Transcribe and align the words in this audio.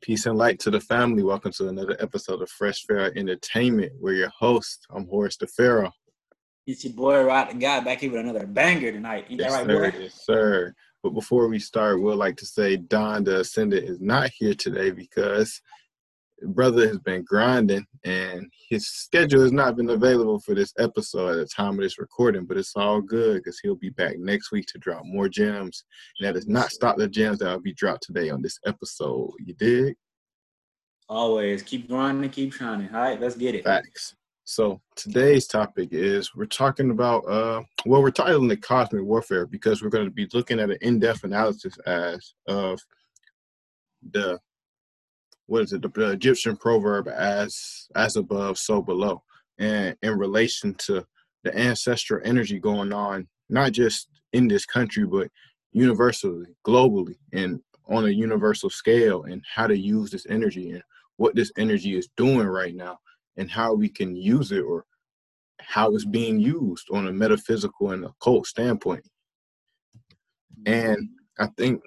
Peace 0.00 0.26
and 0.26 0.38
light 0.38 0.60
to 0.60 0.70
the 0.70 0.80
family. 0.80 1.24
Welcome 1.24 1.50
to 1.52 1.68
another 1.68 1.96
episode 1.98 2.40
of 2.40 2.48
Phresh 2.48 2.86
Pharaoh 2.86 3.10
Entertainment. 3.16 3.90
We're 3.98 4.14
your 4.14 4.30
host. 4.38 4.86
I'm 4.94 5.08
Horus 5.08 5.36
the 5.36 5.48
Pharaoh. 5.48 5.90
It's 6.68 6.84
your 6.84 6.92
boy 6.92 7.24
Rod 7.24 7.50
the 7.50 7.54
God 7.54 7.84
back 7.84 7.98
here 7.98 8.12
with 8.12 8.20
another 8.20 8.46
banger 8.46 8.92
tonight. 8.92 9.26
Ain't 9.28 9.40
yes, 9.40 9.50
that 9.50 9.58
right, 9.58 9.66
sir. 9.66 9.90
boy? 9.90 9.98
Yes, 9.98 10.24
sir. 10.24 10.74
But 11.02 11.14
before 11.14 11.48
we 11.48 11.58
start, 11.58 12.00
we'd 12.00 12.14
like 12.14 12.36
to 12.36 12.46
say 12.46 12.76
Don 12.76 13.24
the 13.24 13.40
Ascendant 13.40 13.88
is 13.88 14.00
not 14.00 14.30
here 14.38 14.54
today 14.54 14.92
because 14.92 15.60
brother 16.42 16.86
has 16.86 16.98
been 16.98 17.24
grinding 17.24 17.84
and 18.04 18.50
his 18.68 18.86
schedule 18.86 19.42
has 19.42 19.52
not 19.52 19.76
been 19.76 19.90
available 19.90 20.40
for 20.40 20.54
this 20.54 20.72
episode 20.78 21.30
at 21.30 21.36
the 21.36 21.46
time 21.46 21.74
of 21.74 21.80
this 21.80 21.98
recording, 21.98 22.44
but 22.44 22.56
it's 22.56 22.74
all 22.76 23.00
good 23.00 23.38
because 23.38 23.58
he'll 23.60 23.74
be 23.74 23.90
back 23.90 24.18
next 24.18 24.52
week 24.52 24.66
to 24.66 24.78
drop 24.78 25.02
more 25.04 25.28
gems. 25.28 25.84
And 26.18 26.26
that 26.26 26.34
does 26.34 26.48
not 26.48 26.70
stop 26.70 26.96
the 26.96 27.08
gems 27.08 27.38
that 27.38 27.50
will 27.50 27.60
be 27.60 27.74
dropped 27.74 28.04
today 28.04 28.30
on 28.30 28.42
this 28.42 28.58
episode. 28.66 29.30
You 29.44 29.54
dig? 29.54 29.94
Always 31.08 31.62
keep 31.62 31.88
grinding, 31.88 32.30
keep 32.30 32.52
shining. 32.52 32.94
All 32.94 33.00
right, 33.00 33.20
let's 33.20 33.36
get 33.36 33.54
it. 33.54 33.64
Facts. 33.64 34.14
So 34.44 34.80
today's 34.96 35.46
topic 35.46 35.90
is 35.92 36.34
we're 36.34 36.46
talking 36.46 36.90
about 36.90 37.20
uh 37.28 37.62
well 37.84 38.02
we're 38.02 38.10
titling 38.10 38.50
it 38.50 38.62
cosmic 38.62 39.02
warfare 39.02 39.46
because 39.46 39.82
we're 39.82 39.90
going 39.90 40.06
to 40.06 40.10
be 40.10 40.26
looking 40.32 40.58
at 40.58 40.70
an 40.70 40.78
in-depth 40.80 41.24
analysis 41.24 41.76
as 41.86 42.32
of 42.46 42.80
the 44.12 44.38
what 45.48 45.62
is 45.62 45.72
it 45.72 45.82
the, 45.82 46.10
Egyptian 46.10 46.56
proverb 46.56 47.08
as 47.08 47.88
as 47.96 48.16
above 48.16 48.56
so 48.56 48.80
below 48.80 49.22
and 49.58 49.96
in 50.02 50.16
relation 50.16 50.74
to 50.74 51.04
the 51.42 51.58
ancestral 51.58 52.20
energy 52.24 52.58
going 52.58 52.92
on 52.92 53.26
not 53.48 53.72
just 53.72 54.08
in 54.32 54.46
this 54.46 54.64
country 54.64 55.04
but 55.04 55.28
universally 55.72 56.46
globally 56.66 57.16
and 57.32 57.60
on 57.88 58.04
a 58.04 58.10
universal 58.10 58.70
scale 58.70 59.24
and 59.24 59.42
how 59.52 59.66
to 59.66 59.76
use 59.76 60.10
this 60.10 60.26
energy 60.28 60.70
and 60.70 60.82
what 61.16 61.34
this 61.34 61.50
energy 61.58 61.96
is 61.96 62.08
doing 62.16 62.46
right 62.46 62.74
now 62.74 62.98
and 63.36 63.50
how 63.50 63.74
we 63.74 63.88
can 63.88 64.14
use 64.14 64.52
it 64.52 64.60
or 64.60 64.84
how 65.60 65.94
it's 65.94 66.04
being 66.04 66.38
used 66.38 66.88
on 66.92 67.08
a 67.08 67.12
metaphysical 67.12 67.90
and 67.90 68.04
occult 68.04 68.46
standpoint. 68.46 69.04
And 70.66 71.08
I 71.38 71.46
think 71.56 71.82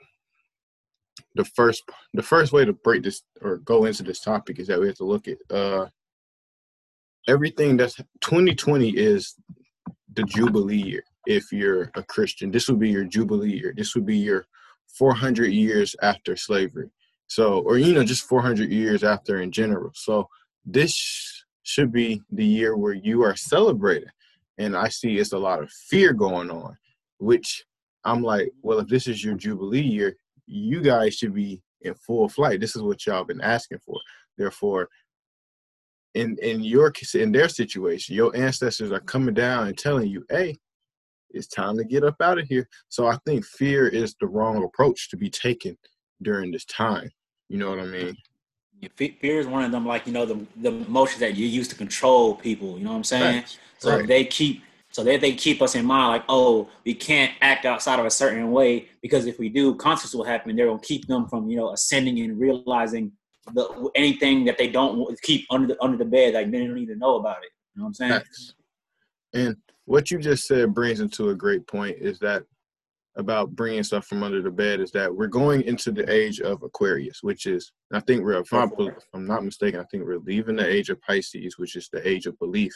the 1.36 1.45
first 1.45 1.84
the 2.14 2.23
first 2.23 2.52
way 2.52 2.66
to 2.66 2.73
break 2.73 3.04
this 3.04 3.23
or 3.42 3.58
go 3.58 3.86
into 3.86 4.04
this 4.04 4.22
topic 4.22 4.59
is 4.59 4.67
that 4.67 4.80
we 4.80 4.88
have 4.88 4.98
to 4.98 5.06
look 5.06 5.28
at 5.28 5.38
uh 5.56 5.88
everything 7.28 7.78
that's 7.78 7.95
2020 8.22 8.90
is 8.90 9.36
the 10.14 10.23
jubilee 10.23 10.76
year 10.76 11.03
if 11.26 11.52
you're 11.52 11.92
a 11.95 12.03
christian. 12.03 12.52
This 12.52 12.68
would 12.68 12.80
be 12.80 12.90
your 12.90 13.06
jubilee 13.06 13.58
year. 13.58 13.73
This 13.76 13.95
would 13.95 14.06
be 14.06 14.18
your 14.18 14.45
400 14.98 15.48
years 15.48 15.95
after 16.02 16.36
slavery. 16.36 16.90
So 17.28 17.59
or 17.59 17.78
you 17.78 17.94
know 17.94 18.03
just 18.03 18.28
400 18.28 18.72
years 18.72 19.03
after 19.03 19.42
in 19.42 19.52
general. 19.52 19.92
So 19.94 20.28
this 20.66 21.46
should 21.64 21.92
be 21.92 22.22
the 22.31 22.46
year 22.46 22.75
where 22.75 22.94
you 22.94 23.23
are 23.23 23.36
celebrating. 23.36 24.09
And 24.58 24.75
I 24.75 24.90
see 24.90 25.18
it's 25.18 25.31
a 25.31 25.38
lot 25.38 25.62
of 25.62 25.72
fear 25.72 26.14
going 26.14 26.52
on, 26.52 26.78
which 27.20 27.64
I'm 28.03 28.22
like, 28.22 28.52
well, 28.62 28.80
if 28.80 28.88
this 28.88 29.08
is 29.08 29.23
your 29.23 29.36
Jubilee 29.36 29.81
year, 29.81 30.16
you 30.47 30.81
guys 30.81 31.16
should 31.16 31.34
be 31.34 31.61
in 31.81 31.94
full 31.95 32.30
flight. 32.30 32.59
This 32.59 32.75
is 32.75 32.81
what 32.81 33.06
y'all 33.06 33.23
been 33.23 33.42
asking 33.42 33.80
for. 33.86 34.00
Therefore, 34.38 34.88
in 36.14 36.38
in 36.42 36.64
your 36.64 36.92
in 37.14 37.31
their 37.31 37.50
situation, 37.50 38.16
your 38.16 38.36
ancestors 38.36 38.92
are 38.92 39.00
coming 39.00 39.34
down 39.34 39.67
and 39.67 39.78
telling 39.78 40.09
you, 40.09 40.25
hey, 40.30 40.58
it's 41.30 41.47
time 41.47 41.78
to 41.78 41.84
get 41.84 42.03
up 42.03 42.22
out 42.22 42.39
of 42.39 42.47
here. 42.47 42.67
So 42.89 43.08
I 43.08 43.17
think 43.25 43.45
fear 43.45 43.88
is 43.88 44.16
the 44.19 44.28
wrong 44.28 44.64
approach 44.64 45.09
to 45.09 45.17
be 45.17 45.30
taken 45.30 45.78
during 46.22 46.52
this 46.52 46.66
time. 46.66 47.09
You 47.50 47.58
know 47.58 47.69
what 47.69 47.80
I 47.80 47.86
mean? 47.86 48.16
Fear 48.95 49.39
is 49.39 49.47
one 49.47 49.64
of 49.64 49.72
them, 49.72 49.86
like 49.86 50.08
you 50.08 50.14
know, 50.14 50.25
the 50.25 50.45
the 50.58 50.69
emotions 50.69 51.19
that 51.19 51.36
you 51.36 51.45
use 51.45 51.67
to 51.69 51.75
control 51.75 52.36
people. 52.36 52.78
You 52.78 52.86
know 52.86 52.92
what 52.92 52.97
I'm 52.97 53.03
saying? 53.03 53.36
Right. 53.42 53.58
So 53.78 53.97
Right. 53.97 54.08
they 54.08 54.25
keep, 54.25 54.63
so 54.91 55.03
they 55.03 55.18
they 55.18 55.34
keep 55.34 55.62
us 55.62 55.75
in 55.75 55.85
mind, 55.85 56.09
like, 56.09 56.24
oh, 56.29 56.69
we 56.85 56.94
can't 56.94 57.31
act 57.41 57.66
outside 57.66 58.00
of 58.00 58.06
a 58.06 58.12
certain 58.12 58.52
way 58.52 58.90
because 59.02 59.25
if 59.25 59.40
we 59.40 59.50
do, 59.50 59.75
consequences 59.75 60.16
will 60.16 60.25
happen. 60.25 60.56
They're 60.56 60.68
gonna 60.68 60.79
keep 60.79 61.07
them 61.07 61.28
from 61.28 61.50
you 61.50 61.57
know 61.57 61.72
ascending 61.72 62.19
and 62.19 62.40
realizing 62.40 63.12
the 63.53 63.90
anything 63.96 64.46
that 64.46 64.57
they 64.57 64.68
don't 64.68 65.19
keep 65.22 65.46
under 65.50 65.68
the 65.68 65.81
under 65.81 65.97
the 65.97 66.06
bed, 66.06 66.34
like 66.34 66.52
they 66.52 66.59
don't 66.59 66.75
need 66.75 66.88
to 66.88 66.96
know 66.96 67.16
about 67.16 67.38
it. 67.44 67.52
You 67.75 67.79
know 67.79 67.85
what 67.85 67.88
I'm 67.90 67.94
saying? 67.94 68.12
Facts. 68.12 68.56
And 69.34 69.56
what 69.85 70.12
you 70.12 70.19
just 70.19 70.46
said 70.46 70.74
brings 70.74 71.00
into 71.00 71.29
a 71.29 71.35
great 71.35 71.66
point 71.68 71.97
is 72.00 72.19
that 72.19 72.44
about 73.18 73.56
bringing 73.56 73.84
stuff 73.84 74.06
from 74.06 74.23
under 74.23 74.41
the 74.41 74.52
bed 74.52 74.79
is 74.79 74.91
that 74.91 75.13
we're 75.13 75.28
going 75.28 75.62
into 75.63 75.91
the 75.91 76.09
age 76.09 76.40
of 76.40 76.63
Aquarius, 76.63 77.22
which 77.22 77.46
is, 77.46 77.72
I 77.91 78.00
think 78.00 78.23
we're, 78.23 78.40
if 78.40 78.53
I'm, 78.53 78.72
if 78.79 79.03
I'm 79.13 79.25
not 79.25 79.44
mistaken, 79.44 79.81
I 79.81 79.85
think 79.91 80.06
we're 80.06 80.19
leaving 80.19 80.56
the 80.56 80.68
age 80.68 80.90
of 80.90 81.02
Pisces, 81.02 81.58
which 81.58 81.75
is 81.75 81.90
the 81.91 82.08
age 82.08 82.25
of 82.25 82.40
belief, 82.40 82.73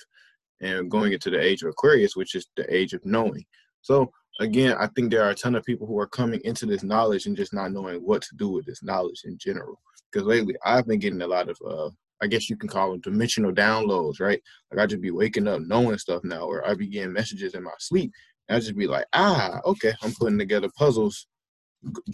and 0.61 0.89
going 0.89 1.13
into 1.13 1.29
the 1.29 1.39
age 1.39 1.61
of 1.63 1.69
Aquarius, 1.69 2.15
which 2.15 2.35
is 2.35 2.47
the 2.55 2.73
age 2.73 2.93
of 2.93 3.05
knowing. 3.05 3.43
So, 3.81 4.11
again, 4.39 4.75
I 4.79 4.87
think 4.87 5.11
there 5.11 5.23
are 5.23 5.31
a 5.31 5.35
ton 5.35 5.55
of 5.55 5.63
people 5.63 5.87
who 5.87 5.99
are 5.99 6.07
coming 6.07 6.41
into 6.43 6.65
this 6.65 6.83
knowledge 6.83 7.25
and 7.25 7.37
just 7.37 7.53
not 7.53 7.71
knowing 7.71 7.97
what 7.97 8.21
to 8.23 8.35
do 8.35 8.49
with 8.49 8.65
this 8.65 8.83
knowledge 8.83 9.21
in 9.25 9.37
general. 9.37 9.79
Because 10.11 10.25
lately, 10.27 10.55
I've 10.65 10.87
been 10.87 10.99
getting 10.99 11.21
a 11.21 11.27
lot 11.27 11.49
of, 11.49 11.57
uh, 11.65 11.89
I 12.21 12.27
guess 12.27 12.49
you 12.49 12.55
can 12.55 12.69
call 12.69 12.91
them 12.91 13.01
dimensional 13.01 13.51
downloads, 13.51 14.19
right? 14.19 14.41
Like 14.71 14.79
I 14.79 14.85
just 14.85 15.01
be 15.01 15.11
waking 15.11 15.47
up 15.47 15.61
knowing 15.61 15.97
stuff 15.97 16.23
now, 16.23 16.45
or 16.45 16.67
I 16.67 16.73
be 16.73 16.87
getting 16.87 17.13
messages 17.13 17.53
in 17.53 17.63
my 17.63 17.71
sleep. 17.79 18.11
And 18.47 18.57
I 18.57 18.59
just 18.59 18.77
be 18.77 18.87
like, 18.87 19.05
ah, 19.13 19.59
okay, 19.65 19.93
I'm 20.01 20.13
putting 20.13 20.37
together 20.37 20.69
puzzles 20.77 21.27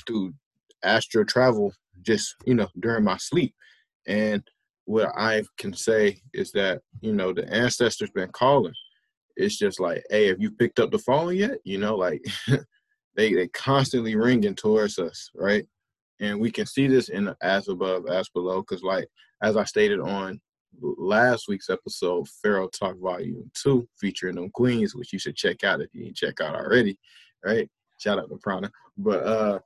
through 0.08 0.34
astral 0.84 1.26
travel, 1.26 1.74
just 2.02 2.36
you 2.46 2.56
know, 2.56 2.68
during 2.80 3.04
my 3.04 3.18
sleep. 3.18 3.54
And 4.08 4.44
what 4.86 5.12
I 5.16 5.44
can 5.58 5.74
say 5.74 6.22
is 6.34 6.52
that 6.52 6.82
you 7.02 7.14
know 7.14 7.34
the 7.34 7.52
ancestors 7.52 8.10
been 8.12 8.32
calling. 8.32 8.74
It's 9.38 9.58
just 9.58 9.80
like, 9.80 10.04
hey, 10.10 10.28
have 10.28 10.42
you 10.42 10.52
picked 10.52 10.80
up 10.80 10.92
the 10.92 11.00
phone 11.00 11.36
yet? 11.36 11.60
You 11.64 11.78
know, 11.78 11.96
like 11.96 12.24
they 13.16 13.34
they 13.34 13.48
constantly 13.50 14.16
ringing 14.16 14.56
towards 14.56 15.00
us, 15.00 15.30
right? 15.36 15.66
And 16.20 16.40
we 16.40 16.52
can 16.52 16.66
see 16.66 16.88
this 16.88 17.10
in 17.10 17.34
as 17.42 17.68
above, 17.68 18.08
as 18.08 18.30
below, 18.30 18.62
because 18.62 18.84
like 18.84 19.08
as 19.42 19.58
I 19.58 19.64
stated 19.64 20.00
on 20.00 20.40
last 20.80 21.46
week's 21.48 21.70
episode, 21.70 22.28
Pharaoh 22.42 22.70
Talk 22.70 22.96
Volume 23.00 23.50
2, 23.62 23.88
featuring 24.00 24.36
them 24.36 24.50
queens, 24.52 24.96
which 24.96 25.12
you 25.12 25.20
should 25.20 25.36
check 25.36 25.64
out 25.64 25.82
if 25.82 25.90
you 25.94 26.06
didn't 26.06 26.18
check 26.18 26.40
out 26.42 26.56
already, 26.56 26.98
right? 27.44 27.70
Shout 27.98 28.20
out 28.20 28.30
to 28.30 28.38
Prana. 28.38 28.72
But 28.98 29.24
uh 29.24 29.60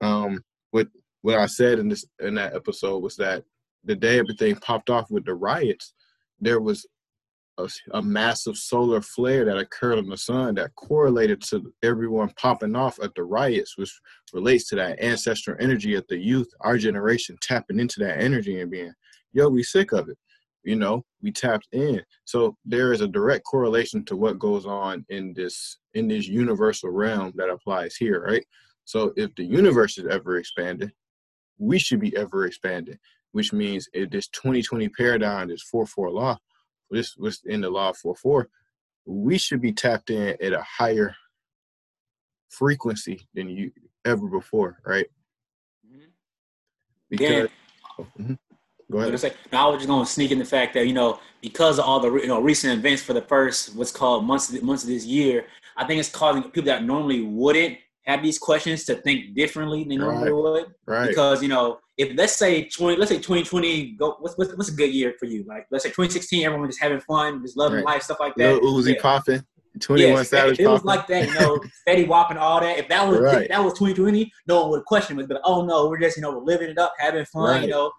um 0.00 0.42
what 0.70 0.88
what 1.22 1.38
I 1.38 1.46
said 1.46 1.78
in 1.78 1.88
this 1.88 2.04
in 2.20 2.34
that 2.34 2.54
episode 2.54 2.98
was 2.98 3.16
that 3.16 3.44
the 3.84 3.94
day 3.94 4.18
everything 4.18 4.56
popped 4.56 4.90
off 4.90 5.10
with 5.10 5.24
the 5.24 5.34
riots, 5.34 5.94
there 6.40 6.60
was 6.60 6.86
a, 7.58 7.68
a 7.92 8.02
massive 8.02 8.56
solar 8.56 9.00
flare 9.00 9.44
that 9.44 9.58
occurred 9.58 9.98
on 9.98 10.08
the 10.08 10.16
sun 10.16 10.54
that 10.54 10.74
correlated 10.76 11.42
to 11.42 11.72
everyone 11.82 12.32
popping 12.36 12.74
off 12.76 12.98
at 13.02 13.14
the 13.14 13.22
riots, 13.22 13.76
which 13.76 13.92
relates 14.32 14.68
to 14.68 14.76
that 14.76 15.02
ancestral 15.02 15.56
energy 15.60 15.94
of 15.94 16.04
the 16.08 16.16
youth, 16.16 16.48
our 16.60 16.78
generation 16.78 17.36
tapping 17.40 17.78
into 17.78 18.00
that 18.00 18.20
energy 18.20 18.60
and 18.60 18.70
being 18.70 18.92
yo, 19.32 19.48
we 19.48 19.62
sick 19.62 19.92
of 19.92 20.08
it. 20.08 20.18
You 20.62 20.76
know, 20.76 21.04
we 21.22 21.32
tapped 21.32 21.68
in. 21.72 22.02
So 22.24 22.56
there 22.64 22.92
is 22.92 23.00
a 23.00 23.08
direct 23.08 23.44
correlation 23.44 24.04
to 24.06 24.16
what 24.16 24.38
goes 24.38 24.66
on 24.66 25.06
in 25.08 25.32
this 25.32 25.78
in 25.94 26.06
this 26.06 26.28
universal 26.28 26.90
realm 26.90 27.32
that 27.36 27.48
applies 27.48 27.96
here, 27.96 28.22
right? 28.22 28.44
So 28.84 29.12
if 29.16 29.34
the 29.36 29.44
universe 29.44 29.96
is 29.98 30.06
ever 30.06 30.36
expanded, 30.36 30.92
we 31.58 31.78
should 31.78 32.00
be 32.00 32.14
ever 32.16 32.46
expanding, 32.46 32.98
which 33.32 33.52
means 33.52 33.88
if 33.92 34.10
this 34.10 34.28
2020 34.28 34.88
paradigm, 34.90 35.48
this 35.48 35.64
4-4 35.72 36.12
law, 36.12 36.38
this 36.90 37.16
was 37.16 37.42
in 37.46 37.60
the 37.60 37.70
law 37.70 37.92
4-4, 37.92 38.46
we 39.06 39.38
should 39.38 39.60
be 39.60 39.72
tapped 39.72 40.10
in 40.10 40.36
at 40.42 40.52
a 40.52 40.62
higher 40.62 41.14
frequency 42.48 43.28
than 43.34 43.48
you 43.48 43.70
ever 44.04 44.26
before, 44.28 44.78
right? 44.84 45.06
Because 47.08 47.48
Mhm. 48.18 48.38
go 48.90 48.98
Like 48.98 49.06
I 49.06 49.08
ahead. 49.08 49.20
say, 49.20 49.34
I 49.52 49.66
was 49.66 49.78
just 49.78 49.88
gonna 49.88 50.06
sneak 50.06 50.30
in 50.30 50.38
the 50.38 50.44
fact 50.44 50.74
that 50.74 50.86
you 50.86 50.92
know 50.92 51.18
because 51.40 51.78
of 51.78 51.84
all 51.84 52.00
the 52.00 52.12
you 52.14 52.28
know 52.28 52.40
recent 52.40 52.78
events 52.78 53.02
for 53.02 53.12
the 53.12 53.22
first 53.22 53.74
what's 53.74 53.90
called 53.92 54.24
months 54.24 54.50
months 54.62 54.84
of 54.84 54.88
this 54.90 55.04
year, 55.04 55.46
I 55.76 55.86
think 55.86 55.98
it's 56.00 56.08
causing 56.08 56.42
people 56.44 56.62
that 56.64 56.84
normally 56.84 57.22
wouldn't 57.22 57.78
have 58.02 58.22
these 58.22 58.38
questions 58.38 58.84
to 58.84 58.94
think 58.96 59.34
differently 59.34 59.80
than 59.80 59.90
they 59.90 59.96
normally 59.96 60.32
would. 60.32 60.74
Right. 60.86 61.08
Because 61.08 61.42
you 61.42 61.48
know 61.48 61.80
if 62.00 62.16
let's 62.16 62.34
say 62.34 62.64
twenty, 62.68 62.96
let's 62.96 63.10
say 63.10 63.20
twenty 63.20 63.42
twenty, 63.44 63.92
go 63.92 64.16
what's, 64.20 64.36
what's 64.38 64.56
what's 64.56 64.70
a 64.70 64.74
good 64.74 64.92
year 64.92 65.14
for 65.18 65.26
you? 65.26 65.44
Like 65.46 65.66
let's 65.70 65.84
say 65.84 65.90
twenty 65.90 66.10
sixteen, 66.10 66.44
everyone 66.46 66.68
just 66.68 66.80
having 66.80 67.00
fun, 67.00 67.42
just 67.42 67.56
loving 67.56 67.78
Right. 67.84 67.94
life, 67.94 68.02
stuff 68.02 68.20
like 68.20 68.34
that. 68.36 68.62
Lil 68.62 68.74
Uzi 68.74 68.94
Yeah. 68.94 69.02
popping, 69.02 69.42
21 69.80 70.10
Yes, 70.18 70.28
Savage 70.30 70.52
if 70.54 70.60
it 70.60 70.68
was 70.68 70.80
popping. 70.80 70.86
like 70.98 71.06
that, 71.08 71.28
you 71.28 71.34
know, 71.34 71.60
steady 71.82 72.04
whopping 72.04 72.38
all 72.38 72.60
that. 72.60 72.78
If 72.78 72.88
that 72.88 73.06
was 73.06 73.20
Right. 73.20 73.42
if 73.42 73.48
that 73.48 73.62
was 73.62 73.74
2020, 73.74 74.32
no 74.48 74.62
one 74.62 74.70
would 74.70 74.84
question 74.86 75.20
it. 75.20 75.28
But 75.28 75.40
oh 75.44 75.64
no, 75.66 75.88
we're 75.88 76.00
just 76.00 76.16
you 76.16 76.22
know 76.22 76.30
we're 76.32 76.44
living 76.44 76.70
it 76.70 76.78
up, 76.78 76.94
having 76.98 77.24
fun, 77.26 77.42
Right. 77.44 77.62
you 77.64 77.68
know, 77.68 77.92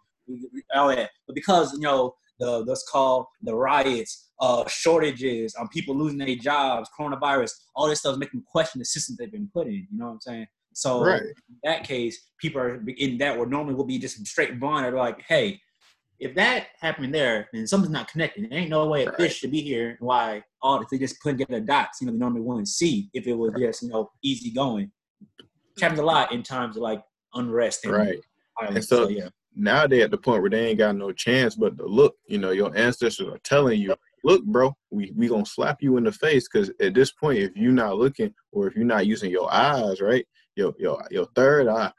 all 0.74 0.88
that. 0.90 1.12
But 1.28 1.36
because 1.36 1.72
you 1.74 1.80
know 1.82 2.16
the 2.40 2.66
that's 2.66 2.84
called 2.90 3.28
the 3.44 3.54
riots, 3.56 4.32
uh, 4.40 4.68
shortages, 4.68 5.54
um, 5.60 5.68
people 5.68 5.96
losing 5.96 6.18
their 6.18 6.36
jobs, 6.36 6.90
coronavirus, 7.00 7.52
all 7.76 7.88
this 7.88 8.00
stuff 8.00 8.14
is 8.14 8.18
making 8.20 8.40
them 8.40 8.46
question 8.52 8.80
the 8.80 8.86
system 8.86 9.16
they've 9.20 9.32
been 9.32 9.50
put 9.54 9.68
in. 9.68 9.74
You 9.92 10.00
know 10.00 10.06
what 10.08 10.12
I'm 10.14 10.22
saying? 10.22 10.48
So 10.74 11.02
Right. 11.02 11.22
in 11.22 11.36
that 11.64 11.84
case, 11.84 12.30
people 12.40 12.62
are 12.62 12.82
in 12.98 13.18
that 13.20 13.38
where 13.38 13.48
normally 13.48 13.76
will 13.76 13.86
be 13.86 14.00
just 14.00 14.26
straight 14.26 14.60
bond 14.60 14.86
They're 14.86 14.94
like, 14.94 15.22
hey, 15.28 15.60
if 16.20 16.36
that 16.36 16.68
happened 16.80 17.14
there, 17.14 17.50
then 17.52 17.66
something's 17.68 17.92
not 17.92 18.08
connected. 18.08 18.50
There 18.50 18.60
ain't 18.60 18.70
no 18.70 18.88
way 18.88 19.04
a 19.04 19.08
Right. 19.08 19.18
fish 19.18 19.38
should 19.38 19.52
be 19.52 19.62
here. 19.62 19.98
Why 20.00 20.44
all 20.62 20.82
if 20.82 20.90
they 20.90 21.00
just 21.00 21.20
put 21.22 21.38
together 21.38 21.60
dots, 21.60 22.00
you 22.00 22.08
know, 22.08 22.14
they 22.14 22.20
normally 22.20 22.42
wouldn't 22.42 22.68
see 22.68 23.10
if 23.14 23.26
it 23.28 23.34
was 23.34 23.54
just, 23.58 23.82
you 23.82 23.90
know, 23.90 24.12
easy 24.22 24.52
going. 24.52 24.92
Which 25.76 25.82
happens 25.82 26.00
a 26.00 26.04
lot 26.06 26.32
in 26.32 26.44
times 26.44 26.76
of 26.78 26.84
like 26.84 27.04
unrest 27.34 27.86
and 27.86 27.94
Right. 27.94 28.20
violence. 28.60 28.88
so- 28.88 29.06
so 29.06 29.10
yeah. 29.10 29.30
Now 29.56 29.86
they 29.86 30.02
at 30.02 30.12
the 30.12 30.18
point 30.18 30.42
where 30.42 30.50
they 30.50 30.68
ain't 30.68 30.78
got 30.78 30.96
no 30.96 31.12
chance 31.12 31.56
but 31.56 31.78
to 31.78 31.86
look. 31.86 32.16
You 32.28 32.38
know, 32.38 32.52
your 32.52 32.76
ancestors 32.78 33.28
are 33.28 33.38
telling 33.40 33.82
you, 33.82 33.96
look, 34.24 34.46
bro, 34.46 34.74
we 34.92 35.12
we 35.16 35.28
gonna 35.28 35.46
slap 35.46 35.82
you 35.82 35.98
in 35.98 36.04
the 36.06 36.12
face 36.12 36.48
because 36.48 36.72
at 36.80 36.94
this 36.94 37.12
point, 37.12 37.40
if 37.40 37.52
you're 37.56 37.74
not 37.74 37.98
looking 37.98 38.34
or 38.54 38.68
if 38.68 38.76
you're 38.76 38.86
not 38.86 39.08
using 39.08 39.30
your 39.32 39.52
eyes, 39.52 40.00
right, 40.00 40.26
your 40.56 40.74
your 40.78 41.04
your 41.10 41.26
third 41.36 41.68
eye, 41.68 41.92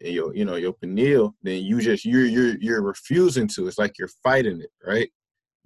your 0.00 0.34
you 0.34 0.44
know 0.44 0.56
your 0.56 0.72
pineal, 0.72 1.34
then 1.42 1.62
you 1.62 1.80
just 1.80 2.04
you're 2.04 2.24
you're 2.24 2.56
you're 2.58 2.82
refusing 2.82 3.48
to. 3.48 3.66
It's 3.68 3.78
like 3.78 3.98
you're 3.98 4.10
fighting 4.22 4.60
it, 4.60 4.72
right? 4.84 5.10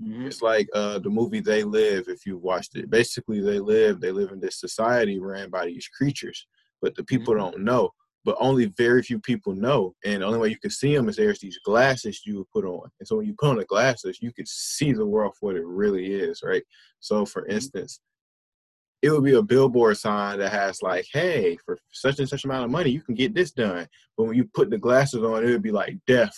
Mhm. 0.03 0.27
It's 0.27 0.43
like 0.43 0.69
uh, 0.75 0.99
the 0.99 1.11
movie 1.11 1.41
They 1.41 1.63
Live, 1.63 2.09
if 2.09 2.27
you've 2.27 2.43
watched 2.43 2.77
it. 2.77 2.91
Basically, 2.91 3.41
they 3.41 3.61
live, 3.61 4.01
they 4.01 4.11
live 4.11 4.33
in 4.33 4.41
this 4.41 4.59
society 4.59 5.21
ran 5.21 5.51
by 5.51 5.67
these 5.67 5.87
creatures, 5.87 6.47
but 6.83 6.95
the 6.97 7.05
people 7.05 7.35
don't 7.35 7.61
know. 7.61 7.91
But 8.25 8.37
only 8.41 8.65
very 8.65 9.03
few 9.03 9.21
people 9.21 9.55
know. 9.55 9.95
And 10.05 10.23
the 10.23 10.27
only 10.27 10.39
way 10.39 10.49
you 10.49 10.59
can 10.59 10.71
see 10.71 10.97
them 10.97 11.09
is 11.09 11.17
there's 11.17 11.41
these 11.41 11.59
glasses 11.59 12.23
you 12.25 12.47
put 12.53 12.65
on. 12.65 12.89
And 12.99 13.07
so 13.07 13.17
when 13.17 13.27
you 13.27 13.35
put 13.39 13.51
on 13.51 13.57
the 13.57 13.67
glasses, 13.67 14.19
you 14.23 14.33
could 14.33 14.49
see 14.49 14.93
the 14.93 15.05
world 15.07 15.35
for 15.39 15.47
what 15.53 15.57
it 15.57 15.67
really 15.67 16.07
is, 16.13 16.43
right? 16.43 16.65
So, 17.01 17.27
for 17.27 17.47
instance, 17.47 18.01
it 19.05 19.11
would 19.11 19.23
be 19.23 19.35
a 19.35 19.43
billboard 19.43 19.99
sign 19.99 20.39
that 20.39 20.51
has 20.51 20.81
like, 20.81 21.05
hey, 21.13 21.59
for 21.63 21.79
such 21.93 22.21
and 22.21 22.29
such 22.29 22.47
amount 22.47 22.65
of 22.65 22.71
money, 22.71 22.89
you 22.89 23.03
can 23.03 23.15
get 23.15 23.35
this 23.35 23.51
done. 23.51 23.87
But 24.17 24.25
when 24.25 24.35
you 24.35 24.49
put 24.55 24.71
the 24.71 24.79
glasses 24.79 25.23
on, 25.23 25.45
it 25.45 25.51
would 25.51 25.63
be 25.63 25.73
like 25.73 25.99
"Deaf, 26.07 26.35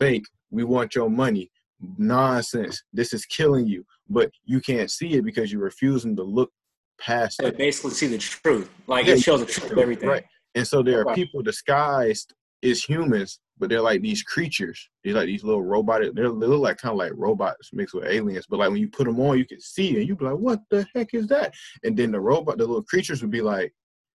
fake, 0.00 0.24
we 0.50 0.64
want 0.64 0.94
your 0.94 1.10
money 1.10 1.50
nonsense. 1.98 2.82
This 2.94 3.12
is 3.12 3.26
killing 3.26 3.66
you, 3.66 3.84
but 4.08 4.30
you 4.46 4.62
can't 4.62 4.90
see 4.90 5.12
it 5.16 5.22
because 5.22 5.52
you're 5.52 5.60
refusing 5.60 6.16
to 6.16 6.22
look 6.22 6.50
past 6.98 7.42
it. 7.42 7.58
basically 7.58 7.90
see 7.90 8.06
the 8.06 8.16
truth. 8.16 8.70
Like 8.86 9.04
Yeah, 9.04 9.12
it 9.12 9.20
shows 9.20 9.40
the 9.40 9.46
truth 9.46 9.72
of 9.72 9.78
everything. 9.78 10.08
Right. 10.08 10.24
And 10.54 10.66
so 10.66 10.82
there 10.82 11.06
are 11.06 11.14
people 11.14 11.42
disguised 11.42 12.32
as 12.64 12.82
humans, 12.82 13.38
but 13.58 13.68
they're 13.68 13.80
like 13.80 14.02
these 14.02 14.22
creatures. 14.22 14.88
They're 15.04 15.14
like 15.14 15.26
these 15.26 15.44
little 15.44 15.62
robotic. 15.62 16.14
They're, 16.14 16.30
they 16.30 16.46
look 16.46 16.60
like 16.60 16.78
kind 16.78 16.92
of 16.92 16.98
like 16.98 17.12
robots 17.14 17.70
mixed 17.72 17.94
with 17.94 18.06
aliens. 18.06 18.46
But 18.48 18.58
like 18.58 18.70
when 18.70 18.80
you 18.80 18.88
put 18.88 19.04
them 19.04 19.20
on, 19.20 19.38
you 19.38 19.46
can 19.46 19.60
see 19.60 19.96
and 19.96 20.06
you 20.06 20.16
be 20.16 20.24
like, 20.24 20.36
"What 20.36 20.60
the 20.70 20.86
heck 20.94 21.14
is 21.14 21.26
that?" 21.28 21.54
And 21.82 21.96
then 21.96 22.12
the 22.12 22.20
robot, 22.20 22.58
the 22.58 22.66
little 22.66 22.82
creatures 22.82 23.22
would 23.22 23.30
be 23.30 23.42
like, 23.42 23.72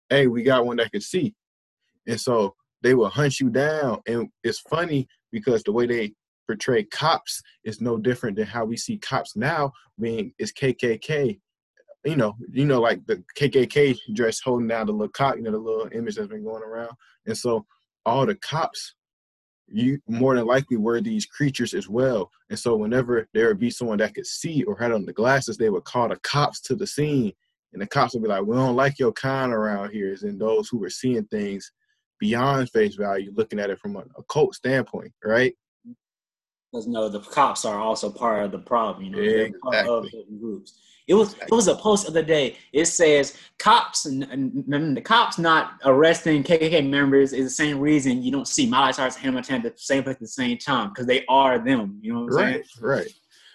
"Hey, 0.09 0.27
we 0.27 0.43
got 0.43 0.65
one 0.65 0.77
that 0.77 0.91
can 0.91 1.01
see," 1.01 1.35
and 2.07 2.19
so 2.19 2.55
they 2.81 2.93
will 2.93 3.09
hunt 3.09 3.39
you 3.39 3.49
down. 3.49 3.99
And 4.07 4.29
it's 4.43 4.59
funny 4.59 5.07
because 5.31 5.63
the 5.63 5.71
way 5.71 5.87
they 5.87 6.13
portray 6.47 6.83
cops 6.83 7.41
is 7.63 7.81
no 7.81 7.97
different 7.97 8.35
than 8.35 8.45
how 8.45 8.65
we 8.65 8.77
see 8.77 8.97
cops 8.97 9.35
now 9.35 9.71
being 9.99 10.33
it's 10.37 10.51
KKK. 10.51 11.39
You 12.05 12.17
know, 12.17 12.35
you 12.51 12.65
know, 12.65 12.81
like 12.81 13.05
the 13.05 13.23
KKK 13.37 13.97
dress 14.13 14.41
holding 14.41 14.67
down 14.67 14.87
the 14.87 14.91
little 14.91 15.07
cop, 15.07 15.37
you 15.37 15.41
know, 15.41 15.51
the 15.51 15.57
little 15.57 15.87
image 15.93 16.15
that's 16.15 16.27
been 16.27 16.43
going 16.43 16.63
around. 16.63 16.91
And 17.25 17.37
so 17.37 17.65
all 18.05 18.25
the 18.25 18.35
cops, 18.35 18.95
you 19.73 19.99
more 20.07 20.35
than 20.35 20.45
likely 20.45 20.77
were 20.77 21.01
these 21.01 21.25
creatures 21.25 21.73
as 21.73 21.89
well. 21.89 22.29
And 22.49 22.59
so 22.59 22.75
whenever 22.75 23.27
there 23.33 23.47
would 23.47 23.59
be 23.59 23.71
someone 23.71 23.97
that 23.97 24.13
could 24.13 24.27
see 24.27 24.63
or 24.63 24.77
had 24.77 24.91
on 24.91 25.05
the 25.05 25.13
glasses, 25.13 25.57
they 25.57 25.69
would 25.69 25.83
call 25.83 26.07
the 26.07 26.17
cops 26.17 26.61
to 26.61 26.75
the 26.75 26.85
scene. 26.85 27.33
And 27.73 27.81
the 27.81 27.87
cops 27.87 28.13
would 28.13 28.21
be 28.21 28.29
like, 28.29 28.43
We 28.43 28.55
don't 28.55 28.75
like 28.75 28.99
your 28.99 29.11
kind 29.13 29.51
around 29.51 29.89
here. 29.89 30.11
Is 30.11 30.23
in 30.23 30.37
those 30.37 30.69
who 30.69 30.77
were 30.77 30.91
seeing 30.91 31.25
things 31.25 31.71
beyond 32.19 32.69
face 32.69 32.95
value, 32.95 33.33
looking 33.35 33.59
at 33.59 33.71
it 33.71 33.79
from 33.79 33.95
an 33.95 34.09
occult 34.15 34.53
standpoint, 34.53 35.11
right? 35.25 35.55
Because 36.71 36.87
no, 36.87 37.09
the 37.09 37.19
cops 37.19 37.65
are 37.65 37.79
also 37.79 38.11
part 38.11 38.45
of 38.45 38.51
the 38.51 38.59
problem. 38.59 39.05
You 39.05 39.11
know, 39.11 39.17
they're 39.17 39.59
part 39.59 39.75
of 39.75 40.05
Exactly. 40.05 40.09
certain 40.11 40.39
groups. 40.39 40.79
It 41.07 41.15
was 41.15 41.33
it 41.33 41.51
was 41.51 41.67
a 41.67 41.75
post 41.75 42.07
of 42.07 42.13
the 42.13 42.23
day. 42.23 42.57
It 42.71 42.85
says 42.85 43.37
cops 43.59 44.05
and, 44.05 44.23
the 44.95 45.01
cops 45.01 45.37
not 45.37 45.73
arresting 45.85 46.43
KKK 46.43 46.89
members 46.89 47.33
is 47.33 47.45
the 47.45 47.49
same 47.49 47.79
reason 47.79 48.23
you 48.23 48.31
don't 48.31 48.47
see 48.47 48.69
Miley 48.69 48.93
Cyrus 48.93 49.17
and 49.21 49.33
Montana 49.33 49.65
at 49.65 49.75
the 49.75 49.81
same 49.81 50.03
place 50.03 50.15
at 50.15 50.21
the 50.21 50.27
same 50.27 50.57
time 50.57 50.89
because 50.89 51.05
they 51.05 51.25
are 51.27 51.59
them. 51.59 51.99
You 52.01 52.13
know 52.13 52.21
what 52.21 52.33
I'm 52.33 52.51
saying? 52.51 52.63
Right, 52.81 53.07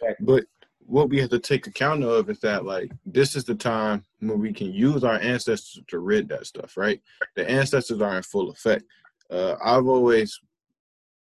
right. 0.02 0.16
But 0.20 0.44
what 0.80 1.10
we 1.10 1.20
have 1.20 1.30
to 1.30 1.38
take 1.38 1.66
account 1.66 2.02
of 2.02 2.30
is 2.30 2.40
that 2.40 2.64
like 2.64 2.90
this 3.04 3.36
is 3.36 3.44
the 3.44 3.54
time 3.54 4.02
when 4.20 4.38
we 4.38 4.52
can 4.52 4.72
use 4.72 5.04
our 5.04 5.18
ancestors 5.20 5.82
to 5.88 5.98
rid 5.98 6.28
that 6.28 6.46
stuff, 6.46 6.76
right? 6.76 7.00
The 7.36 7.48
ancestors 7.48 8.00
are 8.00 8.16
in 8.16 8.22
full 8.22 8.50
effect. 8.50 8.84
Uh, 9.30 9.56
I've 9.62 9.86
always 9.86 10.40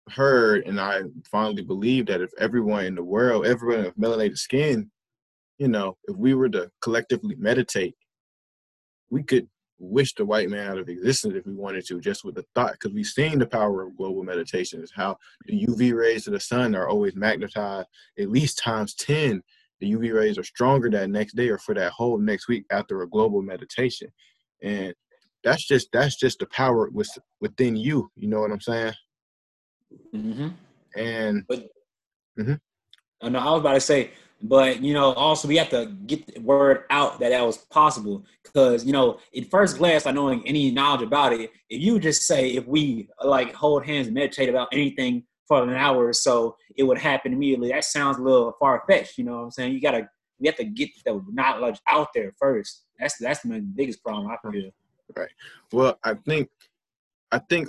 heard 0.10 0.66
and 0.66 0.80
I 0.80 1.02
finally 1.30 1.62
believe 1.62 2.06
that 2.08 2.22
if 2.22 2.32
everyone 2.40 2.86
in 2.86 2.96
the 2.96 3.04
world, 3.04 3.46
everyone 3.46 3.84
with 3.84 4.00
melanated 4.00 4.38
skin, 4.38 4.90
you 5.60 5.68
know, 5.68 5.98
if 6.06 6.16
we 6.16 6.34
were 6.34 6.50
to 6.50 6.72
collectively 6.82 7.36
meditate, 7.38 7.96
we 9.12 9.24
could 9.24 9.48
wish 9.78 10.14
the 10.16 10.26
white 10.26 10.50
man 10.50 10.72
out 10.72 10.78
of 10.78 10.90
existence 10.90 11.36
if 11.36 11.46
we 11.46 11.54
wanted 11.54 11.86
to, 11.86 12.02
just 12.02 12.26
with 12.26 12.36
the 12.36 12.46
thought, 12.56 12.74
because 12.74 12.94
we've 12.94 13.06
seen 13.06 13.40
the 13.40 13.46
power 13.46 13.84
of 13.84 13.96
global 13.96 14.24
meditation 14.24 14.82
is 14.82 14.92
how 14.94 15.18
the 15.46 15.66
UV 15.66 15.94
rays 15.94 16.28
of 16.28 16.34
the 16.34 16.40
sun 16.40 16.76
are 16.76 16.90
always 16.90 17.16
magnetized 17.16 17.88
at 18.18 18.30
least 18.30 18.60
times 18.60 18.94
10 18.96 19.42
the 19.80 19.94
uv 19.94 20.14
rays 20.14 20.38
are 20.38 20.44
stronger 20.44 20.90
that 20.90 21.10
next 21.10 21.36
day 21.36 21.50
or 21.50 21.58
for 21.58 21.74
that 21.76 21.92
whole 21.92 22.18
next 22.18 22.48
week 22.48 22.66
after 22.72 23.02
a 23.02 23.10
global 23.10 23.42
meditation. 23.42 24.10
And 24.62 24.94
that's 25.44 25.66
just 25.66 25.90
that's 25.94 26.18
just 26.18 26.40
the 26.40 26.48
power 26.48 26.90
with, 26.92 27.10
within 27.40 27.76
you 27.76 28.12
you 28.16 28.28
know 28.28 28.42
what 28.42 28.52
i'm 28.52 28.60
saying? 28.60 28.94
Mm-hmm. 30.14 30.50
and 30.96 31.46
I 33.22 33.30
know 33.30 33.40
I 33.40 33.52
was 33.52 33.62
about 33.62 33.74
to 33.74 33.82
say, 33.82 34.12
but 34.42 34.82
you 34.82 34.94
know, 34.94 35.14
also 35.14 35.48
we 35.48 35.58
have 35.58 35.70
to 35.70 35.88
get 36.06 36.26
the 36.34 36.40
word 36.42 36.84
out 36.90 37.20
that 37.20 37.30
that 37.30 37.46
was 37.46 37.58
possible 37.58 38.26
because 38.44 38.86
you 38.86 38.94
know, 38.94 39.20
at 39.36 39.50
first 39.50 39.78
glance, 39.78 40.06
not 40.06 40.16
knowing 40.16 40.46
any 40.48 40.72
knowledge 40.72 41.02
about 41.02 41.34
it, 41.34 41.52
if 41.70 41.82
you 41.82 42.00
just 42.00 42.24
say 42.24 42.52
if 42.52 42.66
we 42.66 43.10
like 43.24 43.54
hold 43.54 43.86
hands 43.86 44.08
and 44.08 44.14
meditate 44.14 44.50
about 44.50 44.70
anything 44.72 45.24
for 45.48 45.64
an 45.64 45.72
hour 45.72 46.08
or 46.08 46.14
so, 46.14 46.56
it 46.78 46.84
would 46.84 46.98
happen 46.98 47.34
immediately. 47.34 47.70
That 47.70 47.84
sounds 47.84 48.18
a 48.18 48.22
little 48.22 48.56
far 48.60 48.84
fetched. 48.90 49.18
You 49.18 49.26
know 49.26 49.38
what 49.38 49.44
I'm 49.44 49.52
saying? 49.52 49.74
You 49.74 49.82
gotta 49.82 50.10
we 50.40 50.48
have 50.48 50.56
to 50.58 50.66
get 50.66 50.90
the 51.06 51.22
knowledge 51.30 51.80
out 51.88 52.10
there 52.14 52.34
first. 52.40 52.86
That's 53.00 53.18
that's 53.18 53.44
my 53.46 53.60
biggest 53.60 54.04
problem. 54.04 54.28
I 54.28 54.52
feel. 54.52 54.72
Right. 55.16 55.30
Well 55.72 55.98
i 56.04 56.14
think 56.14 56.50
i 57.32 57.40
think 57.40 57.68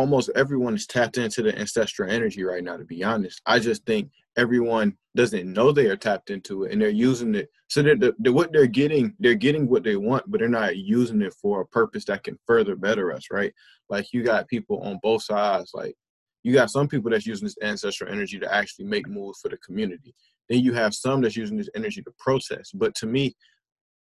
almost 0.00 0.30
everyone 0.34 0.74
is 0.74 0.86
tapped 0.86 1.18
into 1.18 1.42
the 1.42 1.56
ancestral 1.58 2.10
energy 2.10 2.42
right 2.42 2.64
now 2.64 2.78
to 2.78 2.84
be 2.84 3.04
honest. 3.04 3.42
I 3.44 3.58
just 3.58 3.84
think 3.84 4.10
everyone 4.38 4.96
doesn't 5.14 5.52
know 5.52 5.72
they 5.72 5.88
are 5.88 5.96
tapped 5.96 6.30
into 6.30 6.64
it 6.64 6.72
and 6.72 6.80
they're 6.80 6.88
using 6.88 7.34
it. 7.34 7.50
So 7.68 7.82
they're, 7.82 7.96
they're 7.96 8.32
what 8.32 8.50
they're 8.50 8.66
getting 8.66 9.14
they're 9.20 9.34
getting 9.34 9.68
what 9.68 9.84
they 9.84 9.96
want 9.96 10.24
but 10.30 10.40
they're 10.40 10.48
not 10.48 10.78
using 10.78 11.20
it 11.20 11.34
for 11.34 11.60
a 11.60 11.66
purpose 11.66 12.06
that 12.06 12.24
can 12.24 12.38
further 12.46 12.76
better 12.76 13.12
us 13.12 13.26
right? 13.30 13.52
Like 13.90 14.06
you 14.14 14.22
got 14.22 14.48
people 14.48 14.80
on 14.80 14.98
both 15.02 15.22
sides 15.22 15.72
like 15.74 15.94
you 16.42 16.54
got 16.54 16.70
some 16.70 16.88
people 16.88 17.10
that's 17.10 17.26
using 17.26 17.44
this 17.44 17.58
ancestral 17.62 18.10
energy 18.10 18.38
to 18.38 18.54
actually 18.54 18.86
make 18.86 19.06
moves 19.06 19.40
for 19.40 19.50
the 19.50 19.58
community. 19.58 20.14
Then 20.48 20.60
you 20.60 20.72
have 20.72 20.94
some 20.94 21.20
that's 21.20 21.36
using 21.36 21.58
this 21.58 21.68
energy 21.76 22.00
to 22.00 22.10
protest. 22.18 22.78
But 22.78 22.94
to 22.96 23.06
me 23.06 23.36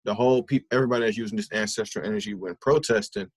the 0.05 0.13
whole 0.13 0.43
people 0.43 0.69
everybody 0.71 1.07
that's 1.07 1.17
using 1.17 1.39
this 1.39 1.51
ancestral 1.53 2.05
energy 2.05 2.35
when 2.35 2.57
protesting 2.61 3.31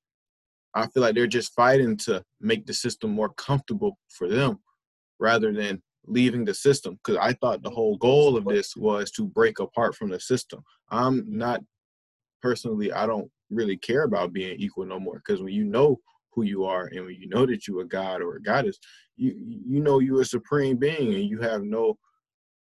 i 0.76 0.88
feel 0.88 1.02
like 1.02 1.16
they're 1.16 1.28
just 1.28 1.54
fighting 1.54 1.98
to 1.98 2.24
make 2.40 2.66
the 2.66 2.74
system 2.74 3.12
more 3.12 3.30
comfortable 3.34 3.98
for 4.10 4.28
them 4.28 4.60
rather 5.20 5.54
than 5.54 5.82
leaving 6.06 6.44
the 6.44 6.54
system 6.54 6.98
because 7.04 7.18
i 7.22 7.34
thought 7.34 7.62
the 7.64 7.70
whole 7.70 7.98
goal 7.98 8.36
of 8.36 8.46
this 8.46 8.76
was 8.76 9.12
to 9.12 9.26
break 9.26 9.60
apart 9.60 9.96
from 9.96 10.10
the 10.10 10.20
system. 10.20 10.64
I'm 10.90 11.26
not 11.28 11.62
personally 12.42 12.92
i 12.92 13.06
don't 13.06 13.30
really 13.50 13.78
care 13.78 14.04
about 14.04 14.34
being 14.34 14.58
equal 14.60 14.86
no 14.86 15.00
more 15.00 15.22
because 15.26 15.42
when 15.42 15.54
you 15.54 15.64
know 15.64 16.00
who 16.34 16.44
you 16.44 16.66
are 16.66 16.88
and 16.88 17.06
when 17.06 17.16
you 17.16 17.28
know 17.30 17.46
that 17.46 17.68
you're 17.68 17.82
a 17.82 17.88
god 17.88 18.22
or 18.22 18.36
a 18.36 18.42
goddess 18.42 18.80
you 19.16 19.36
you 19.38 19.80
know 19.80 20.00
you're 20.00 20.22
a 20.22 20.26
supreme 20.26 20.78
being 20.78 21.14
and 21.14 21.26
you 21.26 21.40
have 21.40 21.62
no 21.62 21.98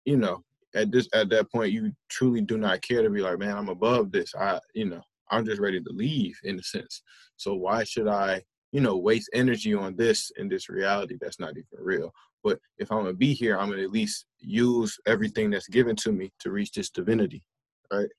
you 0.06 0.18
know 0.18 0.44
at 0.76 0.92
this 0.92 1.08
at 1.14 1.30
that 1.30 1.52
point 1.52 1.72
you 1.72 1.92
truly 2.10 2.42
do 2.42 2.58
not 2.58 2.82
care 2.82 3.02
to 3.02 3.10
be 3.10 3.22
like 3.22 3.40
man 3.40 3.58
i'm 3.58 3.70
above 3.70 4.12
this. 4.12 4.34
I 4.36 4.60
you 4.74 4.86
know 4.86 5.02
i'm 5.32 5.46
just 5.46 5.62
ready 5.62 5.82
to 5.82 5.92
leave 5.94 6.38
in 6.44 6.60
a 6.60 6.64
sense 6.64 7.02
so 7.38 7.54
why 7.56 7.84
should 7.84 8.08
i 8.08 8.42
you 8.72 8.82
know 8.82 8.98
waste 8.98 9.30
energy 9.34 9.74
on 9.74 9.96
this 9.96 10.32
in 10.38 10.48
this 10.48 10.70
reality 10.70 11.18
that's 11.20 11.40
not 11.40 11.52
even 11.52 11.66
real 11.80 12.12
but 12.44 12.60
if 12.78 12.92
i'm 12.92 13.00
gonna 13.00 13.14
be 13.14 13.34
here 13.34 13.58
i'm 13.58 13.70
gonna 13.70 13.82
at 13.82 13.92
least 13.92 14.26
use 14.40 14.98
everything 15.08 15.50
that's 15.50 15.68
given 15.68 15.96
to 15.96 16.12
me 16.12 16.32
to 16.40 16.52
reach 16.52 16.72
this 16.72 16.90
divinity 16.90 17.44
right? 17.92 18.10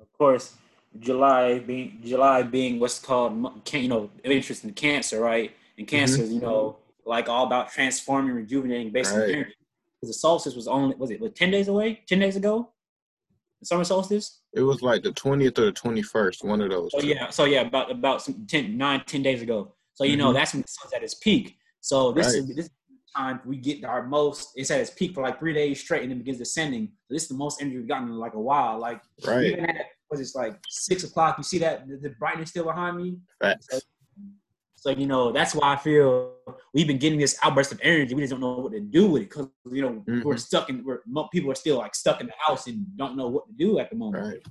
Of 0.00 0.12
course, 0.18 0.54
July 0.98 1.58
being 1.60 2.00
July 2.04 2.42
being 2.42 2.80
what's 2.80 2.98
called 2.98 3.62
you 3.72 3.88
know 3.88 4.10
interest 4.24 4.64
in 4.64 4.72
cancer, 4.72 5.20
right? 5.20 5.52
And 5.78 5.86
mm-hmm. 5.86 5.96
cancer, 5.96 6.22
is, 6.22 6.32
you 6.32 6.40
know, 6.40 6.76
like 7.04 7.28
all 7.28 7.46
about 7.46 7.70
transforming, 7.70 8.34
rejuvenating, 8.34 8.92
basically. 8.92 9.22
Right. 9.22 9.34
energy. 9.34 9.54
'Cause 10.00 10.08
the 10.10 10.14
solstice 10.14 10.56
was 10.56 10.66
only 10.66 10.96
was 10.96 11.10
it 11.10 11.20
what, 11.20 11.36
ten 11.36 11.50
days 11.52 11.68
away? 11.68 12.02
Ten 12.08 12.18
days 12.18 12.34
ago? 12.36 12.72
Summer 13.62 13.84
solstice. 13.84 14.40
It 14.54 14.62
was 14.62 14.82
like 14.82 15.02
the 15.02 15.12
twentieth 15.12 15.58
or 15.58 15.66
the 15.66 15.72
twenty 15.72 16.02
first, 16.02 16.44
one 16.44 16.60
of 16.60 16.70
those. 16.70 16.90
So 16.92 17.00
two. 17.00 17.08
yeah, 17.08 17.30
so 17.30 17.44
yeah, 17.44 17.62
about 17.62 17.90
about 17.90 18.22
some 18.22 18.46
10, 18.46 18.76
9, 18.76 19.02
10 19.06 19.22
days 19.22 19.42
ago. 19.42 19.74
So 19.94 20.04
you 20.04 20.16
know 20.16 20.30
Mhm. 20.30 20.34
that's 20.34 20.52
when 20.54 20.62
the 20.62 20.68
sun's 20.68 20.92
at 20.92 21.02
its 21.02 21.14
peak. 21.14 21.56
So 21.80 22.12
this 22.12 22.28
is 22.34 22.44
Right. 22.46 22.56
this 22.56 22.64
is 22.66 22.70
the 22.88 22.96
time 23.20 23.40
we 23.44 23.56
get 23.56 23.84
our 23.84 24.06
most. 24.06 24.50
It's 24.56 24.70
at 24.70 24.80
its 24.80 24.90
peak 24.90 25.14
for 25.14 25.22
like 25.22 25.38
three 25.38 25.52
days 25.54 25.80
straight, 25.80 26.02
and 26.02 26.10
then 26.10 26.18
begins 26.18 26.38
descending. 26.38 26.92
This 27.08 27.22
is 27.22 27.28
the 27.28 27.34
most 27.34 27.60
energy 27.60 27.78
we've 27.78 27.88
gotten 27.88 28.08
in 28.08 28.16
like 28.18 28.34
a 28.34 28.40
while. 28.40 28.78
Like 28.78 29.00
Right. 29.26 29.44
even 29.52 29.64
at 29.66 29.86
was 30.10 30.20
it's 30.20 30.34
like 30.34 30.58
six 30.68 31.04
o'clock. 31.04 31.38
You 31.38 31.44
see 31.44 31.58
that 31.58 31.88
the, 31.88 31.96
the 31.96 32.10
brightness 32.10 32.50
still 32.50 32.64
behind 32.64 32.98
me. 32.98 33.16
Facts. 33.40 33.66
So 33.70 33.80
you 34.90 35.06
know 35.06 35.32
that's 35.32 35.54
why 35.54 35.72
I 35.72 35.76
feel 35.76 36.34
we've 36.74 36.86
been 36.86 36.98
getting 36.98 37.18
this 37.18 37.38
outburst 37.42 37.72
of 37.72 37.80
energy. 37.82 38.14
We 38.14 38.22
just 38.22 38.32
don't 38.32 38.40
know 38.40 38.58
what 38.58 38.72
to 38.72 38.80
do 38.80 39.08
with 39.10 39.22
it 39.22 39.28
because 39.30 39.48
you 39.70 39.82
know 39.82 40.04
Mhm. 40.08 40.24
we're 40.24 40.36
stuck 40.36 40.68
in. 40.70 40.84
We're 40.84 41.00
people 41.32 41.50
are 41.50 41.54
still 41.54 41.78
like 41.78 41.94
stuck 41.94 42.20
in 42.20 42.26
the 42.26 42.32
house 42.38 42.66
and 42.66 42.84
don't 42.96 43.16
know 43.16 43.28
what 43.28 43.46
to 43.46 43.52
do 43.52 43.78
at 43.78 43.90
the 43.90 43.96
moment. 43.96 44.24
Right. 44.24 44.42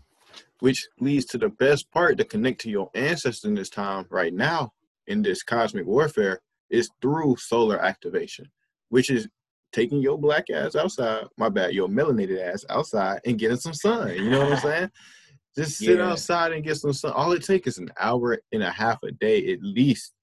Which 0.59 0.88
leads 1.00 1.25
to 1.25 1.38
the 1.38 1.50
best 1.50 1.91
part 1.91 2.17
to 2.17 2.23
connect 2.25 2.61
to 2.61 2.69
your 2.69 2.89
ancestors 2.95 3.43
in 3.43 3.55
this 3.55 3.69
time 3.69 4.05
right 4.09 4.33
now 4.33 4.71
in 5.07 5.21
this 5.21 5.43
cosmic 5.43 5.85
warfare 5.85 6.39
is 6.69 6.89
through 7.01 7.35
solar 7.38 7.79
activation, 7.83 8.45
which 8.89 9.09
is 9.09 9.27
taking 9.73 10.01
your 10.01 10.17
black 10.17 10.50
ass 10.50 10.75
outside, 10.75 11.25
my 11.38 11.50
bad, 11.50 11.73
your 11.73 11.88
melanated 11.88 12.39
ass 12.41 12.63
outside 12.69 13.19
and 13.25 13.39
getting 13.39 13.57
some 13.57 13.73
sun. 13.73 14.13
You 14.13 14.29
know 14.29 14.43
what 14.45 14.53
I'm 14.53 14.59
saying? 14.59 14.91
Just 15.57 15.79
sit 15.79 15.97
Yeah. 15.97 16.11
outside 16.11 16.53
and 16.53 16.63
get 16.63 16.75
some 16.77 16.93
sun. 16.93 17.11
All 17.11 17.33
it 17.33 17.43
takes 17.43 17.67
is 17.67 17.77
an 17.77 17.89
hour 18.00 18.38
and 18.53 18.63
a 18.63 18.71
half 18.71 19.03
a 19.03 19.11
day 19.11 19.51
at 19.51 19.61
least 19.61 20.13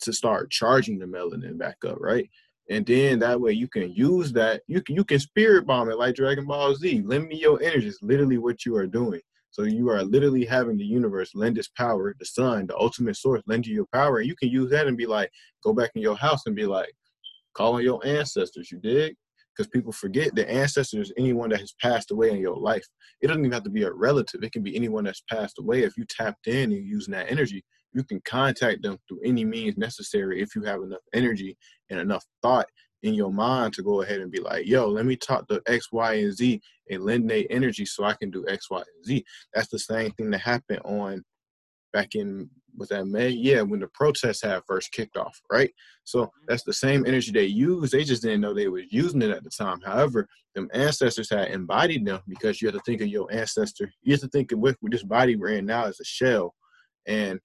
to 0.00 0.12
start 0.12 0.50
charging 0.50 0.98
the 0.98 1.06
melanin 1.06 1.58
back 1.58 1.76
up, 1.86 1.96
right? 1.98 2.28
And 2.70 2.86
then 2.86 3.18
that 3.18 3.40
way 3.40 3.52
you 3.52 3.68
can 3.68 3.92
use 3.92 4.32
that. 4.32 4.62
You 4.66 4.82
can 4.82 4.96
you 4.96 5.04
can 5.04 5.18
spirit 5.18 5.66
bomb 5.66 5.90
it 5.90 5.98
like 5.98 6.14
Dragon 6.14 6.46
Ball 6.46 6.74
Z. 6.74 7.02
Lend 7.04 7.28
me 7.28 7.36
your 7.36 7.62
energy. 7.62 7.88
It's 7.88 8.02
literally 8.02 8.38
what 8.38 8.64
you 8.64 8.74
are 8.76 8.86
doing. 8.86 9.20
So 9.50 9.62
you 9.62 9.88
are 9.90 10.02
literally 10.02 10.44
having 10.44 10.76
the 10.76 10.84
universe 10.84 11.30
lend 11.34 11.58
its 11.58 11.68
power, 11.68 12.12
the 12.18 12.24
sun, 12.24 12.66
the 12.66 12.76
ultimate 12.76 13.16
source, 13.16 13.40
lend 13.46 13.66
you 13.66 13.74
your 13.74 13.86
power. 13.92 14.18
And 14.18 14.26
you 14.26 14.34
can 14.34 14.48
use 14.48 14.68
that 14.70 14.88
and 14.88 14.96
be 14.96 15.06
like, 15.06 15.30
go 15.62 15.72
back 15.72 15.92
in 15.94 16.02
your 16.02 16.16
house 16.16 16.46
and 16.46 16.56
be 16.56 16.66
like, 16.66 16.92
call 17.54 17.74
on 17.74 17.84
your 17.84 18.04
ancestors, 18.04 18.72
you 18.72 18.78
dig? 18.80 19.14
Because 19.56 19.70
people 19.70 19.92
forget 19.92 20.34
the 20.34 20.50
ancestors, 20.50 21.12
anyone 21.16 21.50
that 21.50 21.60
has 21.60 21.72
passed 21.80 22.10
away 22.10 22.30
in 22.30 22.38
your 22.38 22.56
life. 22.56 22.84
It 23.20 23.28
doesn't 23.28 23.42
even 23.42 23.52
have 23.52 23.62
to 23.62 23.70
be 23.70 23.84
a 23.84 23.92
relative. 23.92 24.42
It 24.42 24.50
can 24.50 24.64
be 24.64 24.74
anyone 24.74 25.04
that's 25.04 25.22
passed 25.30 25.60
away. 25.60 25.84
If 25.84 25.96
you 25.96 26.04
tapped 26.08 26.48
in 26.48 26.72
and 26.72 26.84
using 26.84 27.12
that 27.12 27.30
energy, 27.30 27.62
you 27.94 28.04
can 28.04 28.20
contact 28.24 28.82
them 28.82 28.98
through 29.08 29.20
any 29.24 29.44
means 29.44 29.76
necessary 29.76 30.42
if 30.42 30.54
you 30.54 30.62
have 30.62 30.82
enough 30.82 31.00
energy 31.12 31.56
and 31.90 32.00
enough 32.00 32.24
thought 32.42 32.66
in 33.02 33.14
your 33.14 33.32
mind 33.32 33.72
to 33.74 33.82
go 33.82 34.02
ahead 34.02 34.20
and 34.20 34.32
be 34.32 34.40
like, 34.40 34.66
yo, 34.66 34.88
let 34.88 35.04
me 35.04 35.14
talk 35.14 35.46
to 35.48 35.62
X, 35.66 35.92
Y, 35.92 36.14
and 36.14 36.32
Z 36.32 36.60
and 36.90 37.04
lend 37.04 37.28
their 37.28 37.44
energy 37.50 37.84
so 37.84 38.04
I 38.04 38.14
can 38.14 38.30
do 38.30 38.44
X, 38.48 38.70
Y, 38.70 38.78
and 38.78 39.04
Z. 39.04 39.24
That's 39.52 39.68
the 39.68 39.78
same 39.78 40.10
thing 40.12 40.30
that 40.30 40.40
happened 40.40 40.80
on 40.84 41.22
back 41.92 42.14
in 42.14 42.48
was 42.76 42.88
that 42.88 43.06
May? 43.06 43.28
Yeah, 43.28 43.62
when 43.62 43.80
the 43.80 43.88
protests 43.88 44.42
had 44.42 44.62
first 44.66 44.92
kicked 44.92 45.16
off, 45.16 45.40
right? 45.50 45.70
So 46.04 46.22
mm-hmm. 46.22 46.44
that's 46.48 46.64
the 46.64 46.72
same 46.72 47.06
energy 47.06 47.30
they 47.30 47.44
used. 47.44 47.92
They 47.92 48.04
just 48.04 48.22
didn't 48.22 48.40
know 48.40 48.52
they 48.52 48.68
was 48.68 48.84
using 48.90 49.22
it 49.22 49.30
at 49.30 49.44
the 49.44 49.50
time. 49.50 49.80
However, 49.84 50.28
them 50.54 50.68
ancestors 50.72 51.30
had 51.30 51.48
embodied 51.48 52.04
them 52.04 52.20
because 52.28 52.60
you 52.60 52.68
have 52.68 52.76
to 52.76 52.82
think 52.84 53.00
of 53.00 53.08
your 53.08 53.32
ancestor. 53.32 53.90
You 54.02 54.12
have 54.12 54.20
to 54.22 54.28
think 54.28 54.52
of 54.52 54.58
with 54.58 54.76
this 54.82 55.02
body 55.02 55.36
we're 55.36 55.48
in 55.50 55.66
now 55.66 55.84
as 55.84 56.00
a 56.00 56.04
shell, 56.04 56.54
and 57.06 57.40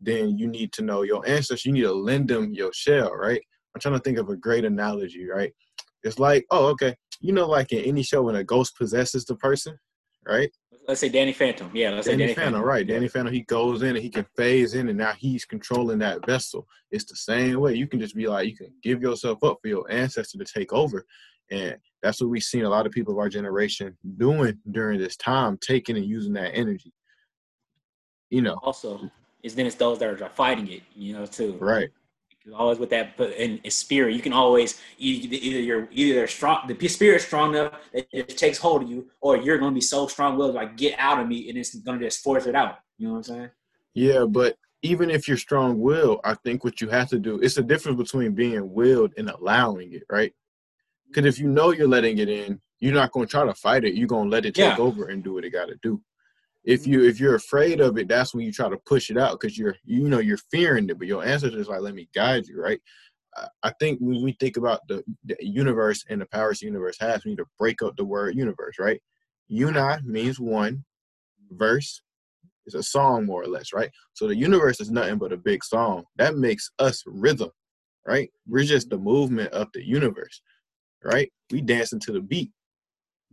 then 0.00 0.38
you 0.38 0.46
need 0.46 0.72
to 0.74 0.82
know 0.82 1.02
your 1.02 1.26
ancestors. 1.26 1.64
You 1.64 1.72
need 1.72 1.82
to 1.82 1.92
lend 1.92 2.28
them 2.28 2.52
your 2.52 2.72
shell, 2.72 3.14
right? 3.14 3.40
I'm 3.74 3.80
trying 3.80 3.94
to 3.94 4.00
think 4.00 4.18
of 4.18 4.28
a 4.28 4.36
great 4.36 4.64
analogy, 4.64 5.26
right? 5.26 5.52
It's 6.02 6.18
like, 6.18 6.44
oh, 6.50 6.66
okay, 6.68 6.94
you 7.20 7.32
know, 7.32 7.46
like 7.46 7.72
in 7.72 7.84
any 7.84 8.02
show 8.02 8.22
when 8.22 8.36
a 8.36 8.44
ghost 8.44 8.76
possesses 8.76 9.24
the 9.24 9.36
person, 9.36 9.76
right? 10.26 10.50
Let's 10.86 11.00
say 11.00 11.08
Danny 11.08 11.32
Phantom. 11.32 11.70
Yeah, 11.72 11.90
let's 11.90 12.06
say 12.06 12.12
Danny, 12.12 12.24
Danny 12.24 12.34
Phantom, 12.34 12.52
Phantom. 12.54 12.68
right? 12.68 12.86
Danny 12.86 13.08
Phantom, 13.08 13.32
he 13.32 13.40
goes 13.42 13.82
in 13.82 13.90
and 13.96 13.98
he 14.04 14.10
can 14.10 14.26
phase 14.36 14.74
in, 14.74 14.90
and 14.90 14.98
now 14.98 15.12
he's 15.16 15.46
controlling 15.46 15.98
that 16.00 16.26
vessel. 16.26 16.66
It's 16.90 17.06
the 17.06 17.16
same 17.16 17.58
way. 17.60 17.74
You 17.74 17.86
can 17.86 18.00
just 18.00 18.14
be 18.14 18.26
like, 18.26 18.46
you 18.48 18.56
can 18.56 18.72
give 18.82 19.00
yourself 19.00 19.42
up 19.42 19.58
for 19.62 19.68
your 19.68 19.90
ancestor 19.90 20.36
to 20.36 20.44
take 20.44 20.74
over, 20.74 21.06
and 21.50 21.76
that's 22.02 22.20
what 22.20 22.28
we've 22.28 22.42
seen 22.42 22.64
a 22.64 22.68
lot 22.68 22.84
of 22.84 22.92
people 22.92 23.14
of 23.14 23.18
our 23.18 23.30
generation 23.30 23.96
doing 24.18 24.58
during 24.70 24.98
this 25.00 25.16
time, 25.16 25.58
taking 25.62 25.96
and 25.96 26.04
using 26.04 26.34
that 26.34 26.54
energy. 26.54 26.92
You 28.28 28.42
know, 28.42 28.58
Also, 28.62 29.10
it's 29.44 29.54
then 29.54 29.66
it's 29.66 29.76
those 29.76 30.00
that 30.00 30.08
are 30.20 30.28
fighting 30.30 30.68
it. 30.68 30.82
You 30.96 31.12
know, 31.12 31.26
too. 31.26 31.56
right? 31.60 31.90
always 32.54 32.78
with 32.78 32.90
that 32.90 33.16
but 33.16 33.32
in, 33.36 33.58
spirit 33.70 34.14
you 34.14 34.20
can 34.20 34.34
always 34.34 34.78
either, 34.98 35.36
you're 35.36 35.88
either 35.92 36.26
strong 36.26 36.58
the 36.68 36.88
spirit's 36.88 37.24
strong 37.24 37.54
enough 37.54 37.72
that 37.94 38.06
it 38.12 38.36
takes 38.36 38.58
hold 38.58 38.82
of 38.82 38.90
you 38.90 39.08
or 39.22 39.38
you're 39.38 39.56
going 39.56 39.70
to 39.70 39.74
be 39.74 39.80
so 39.80 40.06
strong 40.06 40.36
willed 40.36 40.54
like 40.54 40.76
get 40.76 40.94
out 40.98 41.18
of 41.18 41.26
me 41.26 41.48
and 41.48 41.56
it's 41.56 41.74
going 41.76 41.98
to 41.98 42.04
just 42.04 42.22
force 42.22 42.44
it 42.44 42.54
out 42.54 42.80
you 42.98 43.06
know 43.06 43.14
what 43.14 43.18
i'm 43.20 43.22
saying 43.34 43.50
Yeah, 43.94 44.26
but 44.28 44.58
even 44.82 45.08
if 45.08 45.26
you're 45.26 45.38
strong 45.38 45.80
willed, 45.80 46.20
I 46.24 46.34
think 46.34 46.62
what 46.64 46.82
you 46.82 46.90
have 46.90 47.08
to 47.08 47.18
do 47.18 47.38
it's 47.40 47.56
a 47.56 47.62
difference 47.62 47.96
between 47.96 48.32
being 48.34 48.70
willed 48.74 49.14
and 49.16 49.30
allowing 49.30 49.94
it, 49.94 50.02
right? 50.10 50.30
Mm-hmm. 50.32 51.12
Because 51.12 51.26
if 51.34 51.38
you 51.40 51.48
know 51.48 51.70
you're 51.72 51.88
letting 51.88 52.18
it 52.18 52.28
in, 52.28 52.60
you're 52.80 52.92
not 52.92 53.10
gonna 53.12 53.26
try 53.26 53.46
to 53.46 53.54
fight 53.54 53.84
it. 53.84 53.94
You're 53.94 54.06
gonna 54.14 54.28
let 54.28 54.44
it 54.44 54.54
take 54.54 54.76
Yeah. 54.76 54.84
over 54.84 55.06
and 55.08 55.24
do 55.24 55.32
what 55.34 55.44
it 55.46 55.50
gotta 55.50 55.76
do. 55.82 56.02
If 56.64 56.86
you 56.86 57.04
if 57.04 57.20
you're 57.20 57.34
afraid 57.34 57.80
of 57.80 57.98
it, 57.98 58.08
that's 58.08 58.34
when 58.34 58.44
you 58.44 58.52
try 58.52 58.68
to 58.68 58.78
push 58.86 59.10
it 59.10 59.18
out 59.18 59.38
because 59.38 59.58
you're 59.58 59.76
you 59.84 60.08
know 60.08 60.18
you're 60.20 60.38
fearing 60.50 60.88
it, 60.88 60.98
but 60.98 61.06
your 61.06 61.24
ancestors 61.24 61.68
like 61.68 61.80
let 61.80 61.94
me 61.94 62.08
guide 62.14 62.46
you, 62.46 62.60
right? 62.60 62.80
I- 63.62 63.72
think 63.80 63.98
when 64.00 64.22
we 64.22 64.32
think 64.38 64.56
about 64.56 64.80
the, 64.88 65.02
the 65.24 65.36
universe 65.40 66.04
and 66.08 66.20
the 66.20 66.26
powers 66.26 66.60
the 66.60 66.66
universe 66.66 66.96
has, 67.00 67.24
we 67.24 67.32
need 67.32 67.38
to 67.38 67.46
break 67.58 67.82
up 67.82 67.96
the 67.96 68.04
word 68.04 68.36
universe, 68.36 68.76
right? 68.78 69.00
Uni 69.48 69.96
means 70.04 70.38
one, 70.40 70.84
verse 71.50 72.02
is 72.66 72.74
a 72.74 72.82
song 72.82 73.26
more 73.26 73.42
or 73.42 73.48
less, 73.48 73.72
right? 73.72 73.90
So 74.14 74.26
the 74.26 74.36
universe 74.36 74.80
is 74.80 74.90
nothing 74.90 75.18
but 75.18 75.32
a 75.32 75.36
big 75.36 75.64
song. 75.64 76.04
That 76.16 76.36
makes 76.36 76.70
us 76.78 77.02
rhythm, 77.06 77.50
right? 78.06 78.30
We're 78.46 78.64
just 78.64 78.90
the 78.90 78.98
movement 78.98 79.52
of 79.52 79.68
the 79.74 79.84
universe, 79.86 80.40
right? 81.02 81.30
We 81.50 81.60
dancing 81.60 82.00
to 82.00 82.12
the 82.12 82.20
beat. 82.20 82.52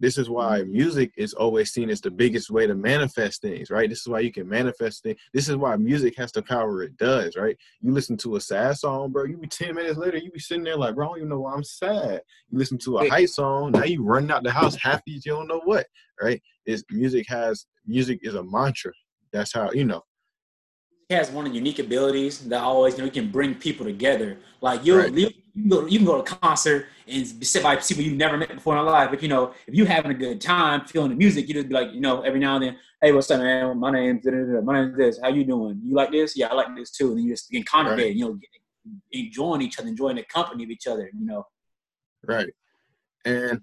This 0.02 0.18
is 0.18 0.30
why 0.30 0.62
mm-hmm. 0.62 0.72
music 0.72 1.14
is 1.16 1.34
always 1.36 1.72
seen 1.72 1.92
as 1.92 2.02
the 2.02 2.10
biggest 2.10 2.50
way 2.50 2.66
to 2.66 2.74
manifest 2.74 3.42
things, 3.42 3.70
right? 3.70 3.88
This 3.88 4.02
is 4.02 4.08
why 4.08 4.22
you 4.22 4.32
can 4.32 4.50
manifest 4.50 5.04
things. 5.04 5.20
This 5.32 5.48
is 5.48 5.56
why 5.56 5.76
music 5.78 6.18
has 6.18 6.32
the 6.32 6.42
power 6.42 6.82
it 6.82 6.98
does, 6.98 7.36
right? 7.36 7.56
You 7.82 7.92
listen 7.94 8.18
to 8.18 8.36
a 8.36 8.42
sad 8.42 8.78
song, 8.78 9.12
bro. 9.12 9.26
You 9.26 9.38
be 9.38 9.48
10 9.48 9.76
minutes 9.76 9.98
later, 9.98 10.18
you 10.18 10.32
be 10.32 10.40
sitting 10.40 10.64
there 10.64 10.76
like, 10.76 10.96
bro, 10.96 11.06
I 11.06 11.10
don't 11.10 11.18
even 11.18 11.30
know 11.30 11.42
why 11.42 11.54
I'm 11.54 11.64
sad. 11.64 12.22
You 12.50 12.58
listen 12.58 12.80
to 12.80 12.98
a 12.98 13.10
hype 13.10 13.30
song, 13.30 13.72
now 13.72 13.84
you 13.84 14.04
running 14.04 14.32
out 14.32 14.44
the 14.44 14.52
house 14.52 14.76
happy 14.76 15.18
as 15.18 15.26
you 15.26 15.34
don't 15.34 15.48
know 15.48 15.62
what, 15.66 15.86
right? 16.20 16.42
Is 16.66 16.84
music 16.90 17.28
has 17.30 17.68
music 17.86 18.20
is 18.24 18.34
a 18.34 18.44
mantra. 18.44 18.92
That's 19.32 19.54
how 19.54 19.72
you 19.72 19.86
know. 19.86 20.02
Has 21.12 21.30
one 21.30 21.46
of 21.46 21.52
the 21.52 21.58
unique 21.58 21.80
abilities 21.80 22.40
that 22.50 22.62
always 22.62 22.94
you 22.94 23.00
know 23.00 23.06
he 23.06 23.12
can 23.12 23.30
bring 23.30 23.56
people 23.56 23.86
together. 23.86 24.38
Like 24.62 24.86
you, 24.86 24.98
Right. 24.98 25.14
you, 25.14 25.30
you 25.54 25.62
can 25.62 25.70
go 25.70 25.86
you 25.86 25.98
can 26.00 26.06
go 26.06 26.22
to 26.22 26.34
a 26.34 26.38
concert 26.38 26.88
and 27.08 27.40
be 27.40 27.46
sit 27.46 27.62
by 27.64 27.76
people 27.76 28.04
you've 28.04 28.18
never 28.18 28.38
met 28.38 28.54
before 28.54 28.76
in 28.78 28.84
your 28.84 28.92
life. 28.92 29.10
But 29.10 29.22
you 29.22 29.28
know, 29.28 29.54
if 29.68 29.76
you 29.76 29.86
having 29.86 30.12
a 30.12 30.16
good 30.16 30.40
time 30.40 30.86
feeling 30.86 31.10
the 31.10 31.16
music, 31.16 31.48
you 31.48 31.54
just 31.54 31.68
be 31.68 31.74
like, 31.74 31.92
you 31.92 32.00
know, 32.00 32.22
every 32.22 32.40
now 32.40 32.56
and 32.56 32.64
then, 32.64 32.78
hey, 33.02 33.12
what's 33.12 33.30
up, 33.30 33.40
man? 33.42 33.78
My 33.78 33.92
name's 33.92 34.26
my 34.64 34.74
name's 34.82 34.98
this. 34.98 35.20
How 35.22 35.30
you 35.30 35.44
doing? 35.44 35.82
You 35.84 35.94
like 35.96 36.12
this? 36.12 36.38
Yeah, 36.38 36.48
I 36.48 36.54
like 36.54 36.76
this 36.76 36.92
too. 36.92 37.10
And 37.10 37.18
then 37.18 37.26
you 37.26 37.34
just 37.34 37.50
begin 37.50 37.66
congregating, 37.66 38.18
you 38.18 38.26
know, 38.26 38.40
enjoying 39.12 39.62
each 39.62 39.80
other, 39.80 39.90
enjoying 39.90 40.16
the 40.16 40.24
company 40.24 40.64
of 40.64 40.70
each 40.70 40.88
other. 40.88 41.10
You 41.14 41.26
know, 41.26 41.46
Right. 42.26 42.50
And 43.26 43.62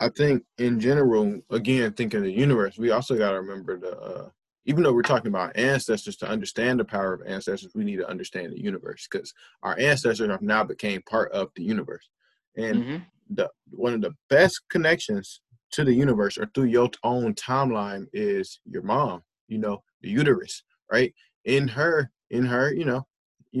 I 0.00 0.08
think 0.10 0.44
in 0.58 0.78
general, 0.78 1.40
again, 1.50 1.92
thinking 1.92 2.18
of 2.18 2.24
the 2.24 2.32
universe, 2.32 2.78
we 2.78 2.90
also 2.90 3.16
got 3.18 3.32
to 3.32 3.40
remember 3.40 3.78
the, 3.78 3.98
uh, 3.98 4.28
even 4.68 4.82
though 4.82 4.92
we're 4.92 5.00
talking 5.00 5.28
about 5.28 5.56
ancestors, 5.56 6.14
to 6.18 6.28
understand 6.28 6.78
the 6.78 6.84
power 6.84 7.14
of 7.14 7.26
ancestors, 7.26 7.72
we 7.74 7.84
need 7.84 7.96
to 7.96 8.08
understand 8.08 8.52
the 8.52 8.62
universe 8.62 9.08
because 9.10 9.32
our 9.62 9.78
ancestors 9.78 10.30
have 10.30 10.42
now 10.42 10.62
became 10.62 11.00
part 11.02 11.32
of 11.32 11.48
the 11.56 11.62
universe. 11.62 12.10
And 12.54 12.84
Mhm. 12.84 13.06
the 13.30 13.50
one 13.70 13.94
of 13.94 14.02
the 14.02 14.14
best 14.28 14.60
connections 14.68 15.40
to 15.72 15.84
the 15.84 15.94
universe 15.94 16.36
or 16.36 16.50
through 16.52 16.64
your 16.66 16.90
own 17.02 17.34
timeline 17.34 18.08
is 18.12 18.60
your 18.66 18.82
mom, 18.82 19.22
you 19.48 19.56
know, 19.56 19.82
the 20.02 20.10
uterus, 20.10 20.62
right? 20.92 21.14
In 21.46 21.66
her, 21.68 22.10
in 22.28 22.44
her, 22.44 22.70
you 22.70 22.84
know, 22.84 23.06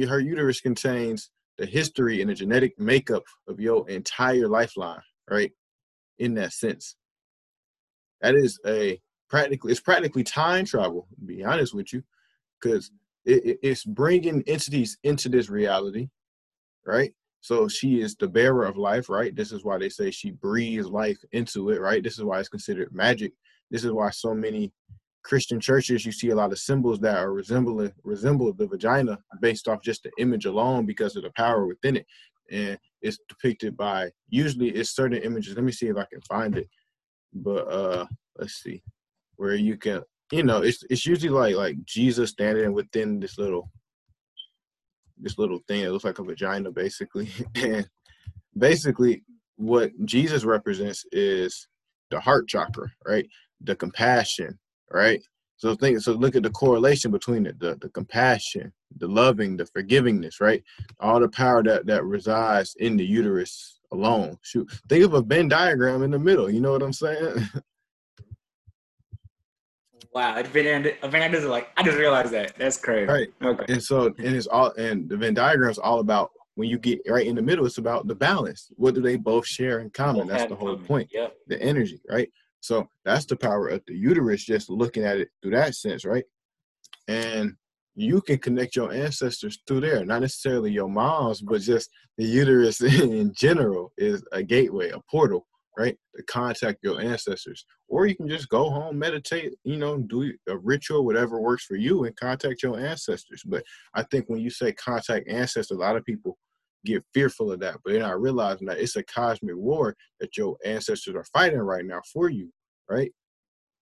her 0.06 0.20
uterus 0.20 0.60
contains 0.60 1.30
the 1.56 1.64
history 1.64 2.20
and 2.20 2.28
the 2.28 2.34
genetic 2.34 2.78
makeup 2.78 3.22
of 3.46 3.60
your 3.60 3.88
entire 3.88 4.46
lifeline, 4.46 5.00
right? 5.30 5.52
In 6.18 6.34
that 6.34 6.52
sense. 6.52 6.96
That 8.20 8.34
is 8.34 8.60
a 8.66 9.00
practically 9.28 9.70
it's 9.72 9.80
practically 9.80 10.24
time 10.24 10.64
travel, 10.64 11.06
to 11.18 11.26
be 11.26 11.44
honest 11.44 11.74
with 11.74 11.92
you, 11.92 12.02
because 12.60 12.90
it, 13.24 13.44
it- 13.44 13.58
it's 13.62 13.84
bringing 13.84 14.42
entities 14.46 14.98
into 15.04 15.28
this 15.28 15.48
reality, 15.48 16.08
right? 16.86 17.12
So 17.40 17.68
she 17.68 18.00
is 18.00 18.16
the 18.16 18.28
bearer 18.28 18.64
of 18.64 18.76
life, 18.76 19.08
right? 19.08 19.34
This 19.34 19.52
is 19.52 19.64
why 19.64 19.78
they 19.78 19.88
say 19.88 20.10
she 20.10 20.32
breathes 20.32 20.88
life 20.88 21.18
into 21.32 21.70
it, 21.70 21.80
right? 21.80 22.02
This 22.02 22.18
is 22.18 22.24
why 22.24 22.40
it's 22.40 22.48
considered 22.48 22.92
magic. 22.92 23.32
This 23.70 23.84
is 23.84 23.92
why 23.92 24.10
so 24.10 24.34
many 24.34 24.72
Christian 25.22 25.60
churches 25.60 26.06
you 26.06 26.12
see 26.12 26.30
a 26.30 26.34
lot 26.34 26.52
of 26.52 26.58
symbols 26.58 27.00
that 27.00 27.18
are 27.18 27.32
resembling 27.32 27.92
resemble 28.02 28.52
the 28.52 28.66
vagina 28.66 29.18
based 29.40 29.68
off 29.68 29.82
just 29.82 30.02
the 30.02 30.10
image 30.18 30.46
alone 30.46 30.86
because 30.86 31.16
of 31.16 31.22
the 31.22 31.30
power 31.36 31.66
within 31.66 31.96
it. 31.96 32.06
And 32.50 32.78
it's 33.02 33.18
depicted 33.28 33.76
by 33.76 34.10
usually 34.30 34.70
it's 34.70 34.90
certain 34.94 35.22
images. 35.22 35.54
Let 35.54 35.64
me 35.64 35.72
see 35.72 35.86
if 35.88 35.96
I 35.96 36.06
can 36.10 36.22
find 36.22 36.56
it. 36.56 36.68
But 37.34 37.68
uh 37.70 38.06
let's 38.38 38.54
see, 38.54 38.82
where 39.38 39.54
you 39.54 39.76
can, 39.76 40.02
you 40.30 40.42
know, 40.42 40.62
it's 40.62 40.84
it's 40.90 41.06
usually 41.06 41.30
like 41.30 41.56
like 41.56 41.82
Jesus 41.84 42.30
standing 42.30 42.72
within 42.72 43.18
this 43.18 43.38
little 43.38 43.70
this 45.16 45.38
little 45.38 45.60
thing 45.66 45.82
that 45.82 45.92
looks 45.92 46.04
like 46.04 46.18
a 46.18 46.24
vagina, 46.24 46.70
basically, 46.70 47.30
and 47.54 47.88
basically 48.56 49.22
what 49.56 49.90
Jesus 50.04 50.44
represents 50.44 51.04
is 51.12 51.66
the 52.10 52.20
heart 52.20 52.46
chakra, 52.48 52.90
right? 53.06 53.26
The 53.62 53.74
compassion, 53.74 54.58
right? 54.92 55.22
So 55.56 55.74
think 55.74 56.00
so 56.00 56.12
look 56.12 56.36
at 56.36 56.44
the 56.44 56.50
correlation 56.50 57.10
between 57.10 57.44
it, 57.44 57.58
the, 57.58 57.76
the 57.80 57.88
compassion, 57.88 58.72
the 58.96 59.08
loving, 59.08 59.56
the 59.56 59.64
forgivingness, 59.64 60.40
right? 60.40 60.62
All 61.00 61.18
the 61.18 61.28
power 61.28 61.62
that, 61.64 61.86
that 61.86 62.04
resides 62.04 62.76
in 62.78 62.96
the 62.96 63.04
uterus 63.04 63.80
alone. 63.92 64.36
Shoot. 64.42 64.70
Think 64.88 65.04
of 65.04 65.14
a 65.14 65.22
Venn 65.22 65.48
diagram 65.48 66.04
in 66.04 66.12
the 66.12 66.18
middle. 66.18 66.48
You 66.48 66.60
know 66.60 66.72
what 66.72 66.82
I'm 66.82 66.92
saying? 66.92 67.48
Wow, 70.18 70.36
a 70.36 70.42
Venn 70.42 70.82
diagram 70.82 71.48
like 71.48 71.68
I 71.76 71.84
just 71.84 71.96
realized 71.96 72.32
that. 72.32 72.56
That's 72.58 72.76
crazy. 72.76 73.06
Right. 73.06 73.28
Okay. 73.40 73.72
And 73.72 73.80
so 73.80 74.06
and 74.06 74.34
it's 74.34 74.48
all 74.48 74.72
and 74.72 75.08
the 75.08 75.16
Venn 75.16 75.32
diagram 75.32 75.70
is 75.70 75.78
all 75.78 76.00
about 76.00 76.32
when 76.56 76.68
you 76.68 76.76
get 76.76 77.00
right 77.08 77.24
in 77.24 77.36
the 77.36 77.42
middle, 77.42 77.64
it's 77.66 77.78
about 77.78 78.08
the 78.08 78.16
balance. 78.16 78.72
What 78.74 78.96
do 78.96 79.00
they 79.00 79.14
both 79.14 79.46
share 79.46 79.78
in 79.78 79.90
common? 79.90 80.22
Both 80.22 80.30
That's 80.30 80.48
the 80.48 80.56
whole 80.56 80.72
common. 80.74 80.86
point. 80.86 81.10
Yep. 81.12 81.34
The 81.46 81.62
energy, 81.62 82.00
right? 82.10 82.28
So 82.58 82.88
that's 83.04 83.26
the 83.26 83.36
power 83.36 83.68
of 83.68 83.80
the 83.86 83.94
uterus, 83.94 84.44
just 84.44 84.68
looking 84.68 85.04
at 85.04 85.18
it 85.20 85.28
through 85.40 85.52
that 85.52 85.76
sense, 85.76 86.04
right? 86.04 86.24
And 87.06 87.54
you 87.94 88.20
can 88.20 88.38
connect 88.38 88.74
your 88.74 88.92
ancestors 88.92 89.60
through 89.68 89.82
there, 89.82 90.04
not 90.04 90.22
necessarily 90.22 90.72
your 90.72 90.88
mom's, 90.88 91.42
but 91.42 91.60
just 91.60 91.90
the 92.16 92.24
uterus 92.24 92.80
in 92.82 93.32
general 93.36 93.92
is 93.96 94.24
a 94.32 94.42
gateway, 94.42 94.90
a 94.90 94.98
portal, 95.08 95.46
right? 95.78 95.96
To 96.16 96.22
contact 96.24 96.80
your 96.82 97.00
ancestors. 97.00 97.64
Or 97.86 98.06
you 98.06 98.16
can 98.16 98.28
just 98.28 98.48
go 98.48 98.68
home, 98.68 98.98
meditate, 98.98 99.54
you 99.62 99.76
know, 99.76 99.98
do 99.98 100.32
a 100.48 100.58
ritual, 100.58 101.04
whatever 101.04 101.40
works 101.40 101.64
for 101.64 101.76
you, 101.76 102.04
and 102.04 102.16
contact 102.16 102.62
your 102.62 102.78
ancestors. 102.78 103.42
But 103.46 103.62
I 103.94 104.02
think 104.02 104.28
when 104.28 104.40
you 104.40 104.50
say 104.50 104.72
contact 104.72 105.28
ancestors, 105.28 105.76
a 105.76 105.80
lot 105.80 105.96
of 105.96 106.04
people 106.04 106.36
get 106.84 107.04
fearful 107.14 107.52
of 107.52 107.60
that, 107.60 107.76
but 107.84 107.92
they're 107.92 108.02
not 108.02 108.20
realizing 108.20 108.66
that 108.66 108.78
it's 108.78 108.96
a 108.96 109.04
cosmic 109.04 109.56
war 109.56 109.96
that 110.20 110.36
your 110.36 110.56
ancestors 110.64 111.14
are 111.14 111.24
fighting 111.32 111.58
right 111.58 111.84
now 111.84 112.00
for 112.12 112.28
you, 112.28 112.50
right? 112.90 113.12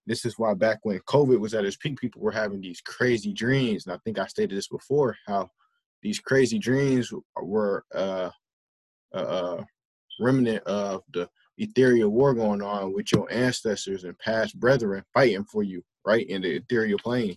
This 0.07 0.25
is 0.25 0.39
why 0.39 0.55
back 0.55 0.79
when 0.83 1.01
COVID 1.01 1.41
was 1.41 1.55
at 1.55 1.65
its 1.65 1.77
peak, 1.77 1.99
people 1.99 2.21
were 2.21 2.31
having 2.31 2.61
these 2.61 2.81
crazy 2.81 3.33
dreams. 3.33 3.87
And 3.87 3.95
I 3.95 3.99
think 4.05 4.19
I 4.19 4.27
stated 4.27 4.57
this 4.57 4.69
before, 4.69 5.17
how 5.27 5.49
these 6.03 6.21
crazy 6.21 6.59
dreams 6.59 7.13
were 7.41 7.85
uh, 7.95 8.31
uh, 9.13 9.65
remnant 10.21 10.63
of 10.65 11.03
the 11.13 11.29
ethereal 11.59 12.11
war 12.11 12.35
going 12.35 12.63
on 12.63 12.93
with 12.93 13.13
your 13.13 13.31
ancestors 13.33 14.05
and 14.05 14.19
past 14.19 14.59
brethren 14.59 15.03
fighting 15.15 15.45
for 15.45 15.63
you, 15.63 15.83
right, 16.05 16.27
in 16.29 16.43
the 16.43 16.57
ethereal 16.57 16.99
plane. 16.99 17.37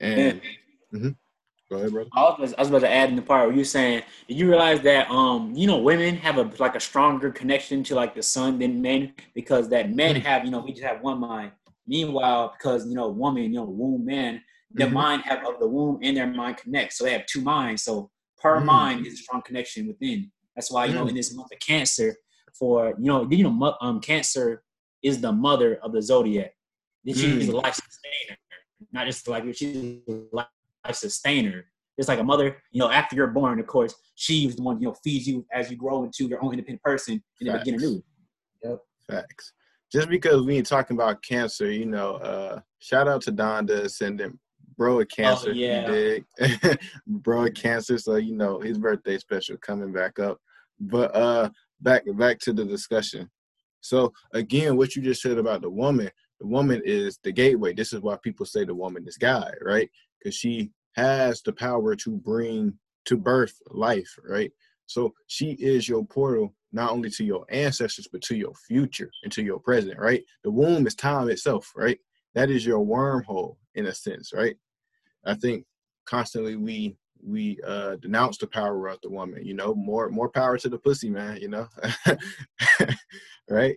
And 0.00 0.40
mm-hmm. 0.94 1.10
Go 1.70 1.76
ahead, 1.76 1.92
brother. 1.92 2.08
I 2.14 2.34
was, 2.38 2.54
I 2.54 2.62
was 2.62 2.68
about 2.70 2.80
to 2.80 2.90
add 2.90 3.10
in 3.10 3.16
the 3.16 3.22
part 3.22 3.46
where 3.46 3.54
you're 3.54 3.64
saying, 3.64 4.02
did 4.26 4.38
you 4.38 4.48
realize 4.48 4.80
that 4.82 5.10
um, 5.10 5.52
you 5.54 5.66
know, 5.66 5.76
women 5.76 6.16
have 6.16 6.38
a 6.38 6.50
like 6.58 6.74
a 6.74 6.80
stronger 6.80 7.30
connection 7.30 7.82
to 7.84 7.94
like 7.94 8.14
the 8.14 8.22
sun 8.22 8.58
than 8.58 8.80
men 8.80 9.12
because 9.34 9.68
that 9.68 9.92
men 9.92 10.14
mm-hmm. 10.14 10.24
have, 10.24 10.46
you 10.46 10.50
know, 10.50 10.60
we 10.60 10.72
just 10.72 10.84
have 10.84 11.02
one 11.02 11.20
mind. 11.20 11.52
Meanwhile, 11.86 12.54
because 12.58 12.86
you 12.86 12.94
know, 12.94 13.08
woman, 13.08 13.44
you 13.44 13.50
know, 13.50 13.64
womb 13.64 14.06
man, 14.06 14.42
their 14.70 14.86
mm-hmm. 14.86 14.94
mind 14.94 15.22
have 15.24 15.46
of 15.46 15.60
the 15.60 15.68
womb 15.68 15.98
and 16.02 16.16
their 16.16 16.26
mind 16.26 16.56
connect. 16.56 16.94
So 16.94 17.04
they 17.04 17.12
have 17.12 17.26
two 17.26 17.42
minds. 17.42 17.82
So 17.82 18.10
per 18.38 18.56
mm-hmm. 18.56 18.66
mind 18.66 19.06
is 19.06 19.14
a 19.14 19.16
strong 19.18 19.42
connection 19.42 19.88
within. 19.88 20.30
That's 20.58 20.72
why, 20.72 20.86
you 20.86 20.94
know, 20.94 21.04
mm. 21.04 21.10
in 21.10 21.14
this 21.14 21.32
month 21.32 21.52
of 21.52 21.60
cancer, 21.60 22.16
for 22.58 22.88
you 22.98 23.06
know, 23.06 23.28
you 23.30 23.44
know, 23.44 23.76
um, 23.80 24.00
cancer 24.00 24.64
is 25.04 25.20
the 25.20 25.30
mother 25.30 25.78
of 25.84 25.92
the 25.92 26.02
zodiac. 26.02 26.52
She's 27.06 27.22
mm. 27.22 27.52
a 27.52 27.56
life 27.58 27.74
sustainer, 27.74 28.36
not 28.90 29.06
just 29.06 29.28
like 29.28 29.44
she's 29.54 30.00
a 30.08 30.22
life 30.32 30.48
sustainer. 30.90 31.66
It's 31.96 32.08
like 32.08 32.18
a 32.18 32.24
mother, 32.24 32.56
you 32.72 32.80
know, 32.80 32.90
after 32.90 33.14
you're 33.14 33.28
born, 33.28 33.60
of 33.60 33.68
course, 33.68 33.94
she's 34.16 34.56
the 34.56 34.62
one, 34.62 34.80
you 34.80 34.88
know, 34.88 34.96
feeds 35.04 35.28
you 35.28 35.46
as 35.52 35.70
you 35.70 35.76
grow 35.76 36.02
into 36.02 36.24
your 36.24 36.42
own 36.42 36.50
independent 36.50 36.82
person 36.82 37.22
and 37.40 37.48
then 37.48 37.58
begin 37.60 37.74
anew. 37.74 38.02
Yep. 38.64 38.78
Facts. 39.08 39.52
Just 39.92 40.08
because 40.08 40.42
we 40.42 40.56
ain't 40.56 40.66
talking 40.66 40.96
about 40.96 41.22
cancer, 41.22 41.70
you 41.70 41.86
know, 41.86 42.14
uh, 42.14 42.60
shout 42.80 43.06
out 43.06 43.22
to 43.22 43.30
Don 43.30 43.68
Donda 43.68 43.84
Ascendant, 43.84 44.36
bro 44.76 44.96
with 44.96 45.08
cancer. 45.08 45.50
Oh, 45.50 45.52
yeah. 45.52 46.18
bro 47.06 47.44
with 47.44 47.54
cancer, 47.54 47.96
so 47.96 48.16
you 48.16 48.34
know 48.34 48.58
his 48.58 48.76
birthday 48.76 49.18
special 49.18 49.56
coming 49.58 49.92
back 49.92 50.18
up. 50.18 50.40
But 50.80 51.14
uh 51.14 51.50
back 51.80 52.04
back 52.14 52.38
to 52.40 52.52
the 52.52 52.64
discussion. 52.64 53.30
So 53.80 54.12
again, 54.32 54.76
what 54.76 54.96
you 54.96 55.02
just 55.02 55.22
said 55.22 55.38
about 55.38 55.62
the 55.62 55.70
woman, 55.70 56.10
the 56.40 56.46
woman 56.46 56.82
is 56.84 57.18
the 57.22 57.32
gateway. 57.32 57.72
This 57.72 57.92
is 57.92 58.00
why 58.00 58.16
people 58.22 58.46
say 58.46 58.64
the 58.64 58.74
woman 58.74 59.06
is 59.06 59.16
God, 59.16 59.54
right? 59.62 59.90
Because 60.18 60.34
she 60.34 60.70
has 60.94 61.42
the 61.42 61.52
power 61.52 61.94
to 61.96 62.10
bring 62.10 62.74
to 63.06 63.16
birth 63.16 63.54
life, 63.70 64.18
right? 64.24 64.52
So 64.86 65.14
she 65.26 65.52
is 65.52 65.88
your 65.88 66.04
portal 66.04 66.54
not 66.72 66.90
only 66.90 67.10
to 67.10 67.24
your 67.24 67.44
ancestors 67.50 68.08
but 68.10 68.20
to 68.22 68.36
your 68.36 68.52
future 68.66 69.10
and 69.22 69.32
to 69.32 69.42
your 69.42 69.58
present, 69.58 69.98
right? 69.98 70.22
The 70.44 70.50
womb 70.50 70.86
is 70.86 70.94
time 70.94 71.30
itself, 71.30 71.72
right? 71.76 71.98
That 72.34 72.50
is 72.50 72.66
your 72.66 72.84
wormhole 72.84 73.56
in 73.74 73.86
a 73.86 73.94
sense, 73.94 74.32
right? 74.34 74.56
I 75.24 75.34
think 75.34 75.64
constantly 76.04 76.56
we 76.56 76.96
we 77.24 77.58
uh 77.66 77.96
denounce 77.96 78.38
the 78.38 78.46
power 78.46 78.88
of 78.88 79.00
the 79.02 79.10
woman, 79.10 79.44
you 79.44 79.54
know, 79.54 79.74
more 79.74 80.08
more 80.08 80.28
power 80.28 80.58
to 80.58 80.68
the 80.68 80.78
pussy, 80.78 81.10
man, 81.10 81.38
you 81.38 81.48
know. 81.48 81.68
right? 83.50 83.76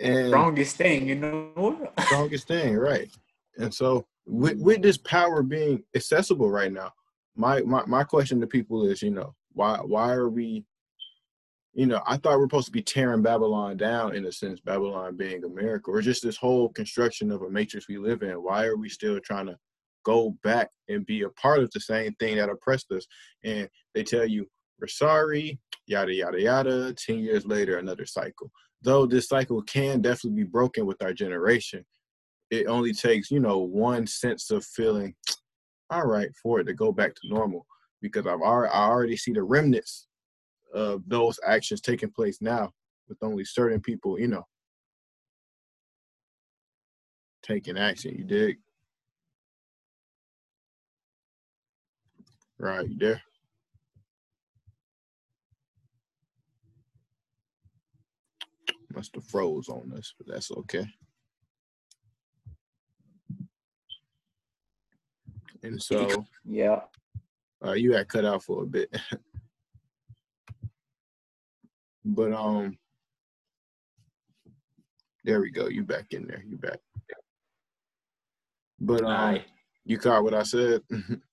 And 0.00 0.28
strongest 0.28 0.76
thing, 0.76 1.08
you 1.08 1.14
know. 1.16 1.92
strongest 2.06 2.48
thing, 2.48 2.76
right. 2.76 3.10
And 3.58 3.72
so 3.72 4.06
with, 4.26 4.58
with 4.58 4.82
this 4.82 4.96
power 4.96 5.42
being 5.42 5.82
accessible 5.94 6.50
right 6.50 6.72
now, 6.72 6.92
my, 7.36 7.62
my 7.62 7.84
my 7.86 8.04
question 8.04 8.40
to 8.40 8.46
people 8.46 8.86
is, 8.86 9.02
you 9.02 9.10
know, 9.10 9.34
why 9.52 9.78
why 9.78 10.12
are 10.12 10.28
we, 10.28 10.64
you 11.72 11.86
know, 11.86 12.02
I 12.06 12.16
thought 12.16 12.38
we 12.38 12.44
are 12.44 12.46
supposed 12.46 12.66
to 12.66 12.72
be 12.72 12.82
tearing 12.82 13.22
Babylon 13.22 13.76
down 13.76 14.14
in 14.14 14.26
a 14.26 14.32
sense, 14.32 14.60
Babylon 14.60 15.16
being 15.16 15.44
America, 15.44 15.90
or 15.90 16.00
just 16.00 16.22
this 16.22 16.36
whole 16.36 16.68
construction 16.70 17.30
of 17.30 17.42
a 17.42 17.50
matrix 17.50 17.88
we 17.88 17.98
live 17.98 18.22
in. 18.22 18.42
Why 18.42 18.66
are 18.66 18.76
we 18.76 18.88
still 18.88 19.18
trying 19.20 19.46
to 19.46 19.56
go 20.04 20.36
back 20.42 20.70
and 20.88 21.06
be 21.06 21.22
a 21.22 21.28
part 21.30 21.60
of 21.60 21.70
the 21.72 21.80
same 21.80 22.14
thing 22.14 22.36
that 22.36 22.48
oppressed 22.48 22.90
us? 22.92 23.06
And 23.44 23.68
they 23.94 24.02
tell 24.02 24.26
you, 24.26 24.46
we're 24.80 24.88
sorry, 24.88 25.60
yada 25.86 26.12
yada 26.14 26.40
yada. 26.40 26.94
Ten 26.94 27.18
years 27.18 27.46
later, 27.46 27.78
another 27.78 28.06
cycle. 28.06 28.50
Though 28.82 29.06
this 29.06 29.28
cycle 29.28 29.62
can 29.62 30.00
definitely 30.00 30.44
be 30.44 30.48
broken 30.48 30.86
with 30.86 31.02
our 31.02 31.12
generation, 31.12 31.84
it 32.50 32.66
only 32.66 32.92
takes 32.92 33.30
you 33.30 33.40
know 33.40 33.58
one 33.58 34.06
sense 34.06 34.50
of 34.50 34.64
feeling 34.64 35.14
all 35.90 36.06
right 36.06 36.30
for 36.42 36.60
it 36.60 36.64
to 36.64 36.72
go 36.74 36.92
back 36.92 37.14
to 37.14 37.28
normal 37.28 37.66
because 38.00 38.26
I've 38.26 38.40
already, 38.40 38.72
I 38.72 38.84
already 38.84 39.16
see 39.16 39.32
the 39.32 39.42
remnants 39.42 40.06
of 40.72 41.02
those 41.06 41.38
actions 41.46 41.80
taking 41.80 42.10
place 42.10 42.38
now 42.40 42.70
with 43.08 43.18
only 43.22 43.44
certain 43.44 43.80
people, 43.80 44.18
you 44.18 44.28
know, 44.28 44.46
taking 47.42 47.76
action. 47.76 48.14
You 48.16 48.24
dig? 48.24 48.58
Right, 52.60 52.86
there? 52.98 53.22
Must 58.94 59.14
have 59.14 59.24
froze 59.24 59.70
on 59.70 59.94
us, 59.96 60.12
but 60.18 60.26
that's 60.26 60.50
okay. 60.50 60.86
and 65.62 65.82
so 65.82 66.26
yeah, 66.44 66.80
uh, 67.64 67.72
you 67.72 67.94
had 67.94 68.08
cut 68.08 68.26
out 68.26 68.42
for 68.42 68.62
a 68.62 68.66
bit, 68.66 68.94
but 72.04 72.34
um, 72.34 72.76
there 75.24 75.40
we 75.40 75.50
go. 75.50 75.68
You 75.68 75.82
back 75.82 76.12
in 76.12 76.26
there. 76.26 76.44
You 76.46 76.58
back. 76.58 76.78
But 78.78 79.02
um, 79.02 79.10
right. 79.10 79.44
you 79.86 79.98
caught 79.98 80.24
what 80.24 80.34
I 80.34 80.42
said. 80.42 80.82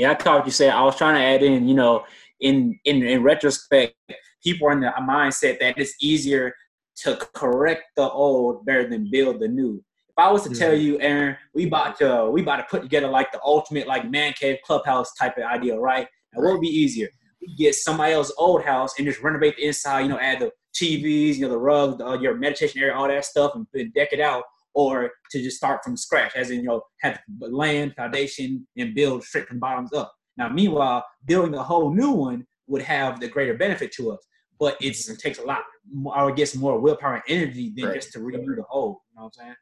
yeah, 0.00 0.12
I 0.12 0.14
caught 0.14 0.38
what 0.38 0.46
you 0.46 0.52
said. 0.52 0.70
I 0.70 0.82
was 0.82 0.96
trying 0.96 1.16
to 1.16 1.22
add 1.22 1.42
in, 1.42 1.68
you 1.68 1.74
know, 1.74 2.04
in 2.40 2.78
in 2.84 3.02
in 3.02 3.22
retrospect, 3.22 3.94
people 4.42 4.68
are 4.68 4.72
in 4.72 4.80
the 4.80 4.92
mindset 5.00 5.58
that 5.60 5.78
it's 5.78 5.94
easier 6.00 6.54
to 7.02 7.16
correct 7.34 7.82
the 7.96 8.08
old 8.08 8.64
better 8.64 8.88
than 8.88 9.10
build 9.10 9.40
the 9.40 9.48
new. 9.48 9.82
If 10.08 10.14
I 10.16 10.30
was 10.30 10.42
to 10.44 10.54
tell 10.54 10.74
you, 10.74 11.00
Aaron, 11.00 11.36
we 11.54 11.66
about 11.66 11.98
to 11.98 12.30
we 12.30 12.42
about 12.42 12.56
to 12.56 12.66
put 12.70 12.82
together 12.82 13.08
like 13.08 13.32
the 13.32 13.40
ultimate 13.42 13.86
like 13.86 14.08
man 14.08 14.32
cave 14.34 14.58
clubhouse 14.64 15.14
type 15.14 15.36
of 15.36 15.44
idea, 15.44 15.78
right? 15.78 16.06
And 16.32 16.44
what 16.44 16.52
would 16.52 16.60
be 16.60 16.68
easier? 16.68 17.08
We 17.40 17.54
get 17.56 17.74
somebody 17.74 18.12
else's 18.12 18.34
old 18.38 18.62
house 18.62 18.94
and 18.98 19.06
just 19.06 19.22
renovate 19.22 19.56
the 19.56 19.66
inside, 19.66 20.00
you 20.00 20.08
know, 20.08 20.18
add 20.18 20.40
the 20.40 20.52
TVs, 20.74 21.36
you 21.36 21.42
know, 21.42 21.48
the 21.48 21.58
rugs, 21.58 22.00
uh, 22.00 22.18
your 22.18 22.34
meditation 22.34 22.80
area, 22.80 22.94
all 22.94 23.08
that 23.08 23.24
stuff, 23.24 23.52
and, 23.54 23.66
and 23.74 23.92
deck 23.94 24.08
it 24.12 24.20
out, 24.20 24.44
or 24.82 25.10
to 25.32 25.42
just 25.42 25.56
start 25.56 25.82
from 25.84 25.96
scratch, 25.96 26.32
as 26.36 26.50
in 26.52 26.58
you 26.62 26.68
know, 26.70 26.80
have 27.04 27.18
land 27.40 27.90
foundation 27.96 28.64
and 28.76 28.94
build 28.94 29.24
straight 29.24 29.48
from 29.48 29.58
bottoms 29.58 29.92
up. 29.92 30.10
Now, 30.36 30.48
meanwhile, 30.60 31.04
building 31.26 31.56
a 31.56 31.62
whole 31.70 31.92
new 31.92 32.12
one 32.12 32.46
would 32.68 32.82
have 32.82 33.18
the 33.18 33.28
greater 33.28 33.54
benefit 33.64 33.90
to 33.96 34.12
us. 34.12 34.22
but 34.60 34.76
it's, 34.80 35.08
it 35.08 35.18
takes 35.20 35.38
a 35.38 35.46
lot 35.52 35.62
more, 35.90 36.16
or 36.18 36.30
it 36.30 36.36
gets 36.36 36.54
more 36.54 36.80
willpower 36.80 37.14
and 37.14 37.22
energy 37.36 37.72
than 37.76 37.86
Right. 37.86 37.94
just 38.00 38.12
to 38.12 38.18
redo 38.20 38.54
the 38.56 38.64
whole. 38.68 39.02
You 39.10 39.16
know 39.16 39.24
what 39.24 39.24
I'm 39.26 39.32
saying? 39.32 39.56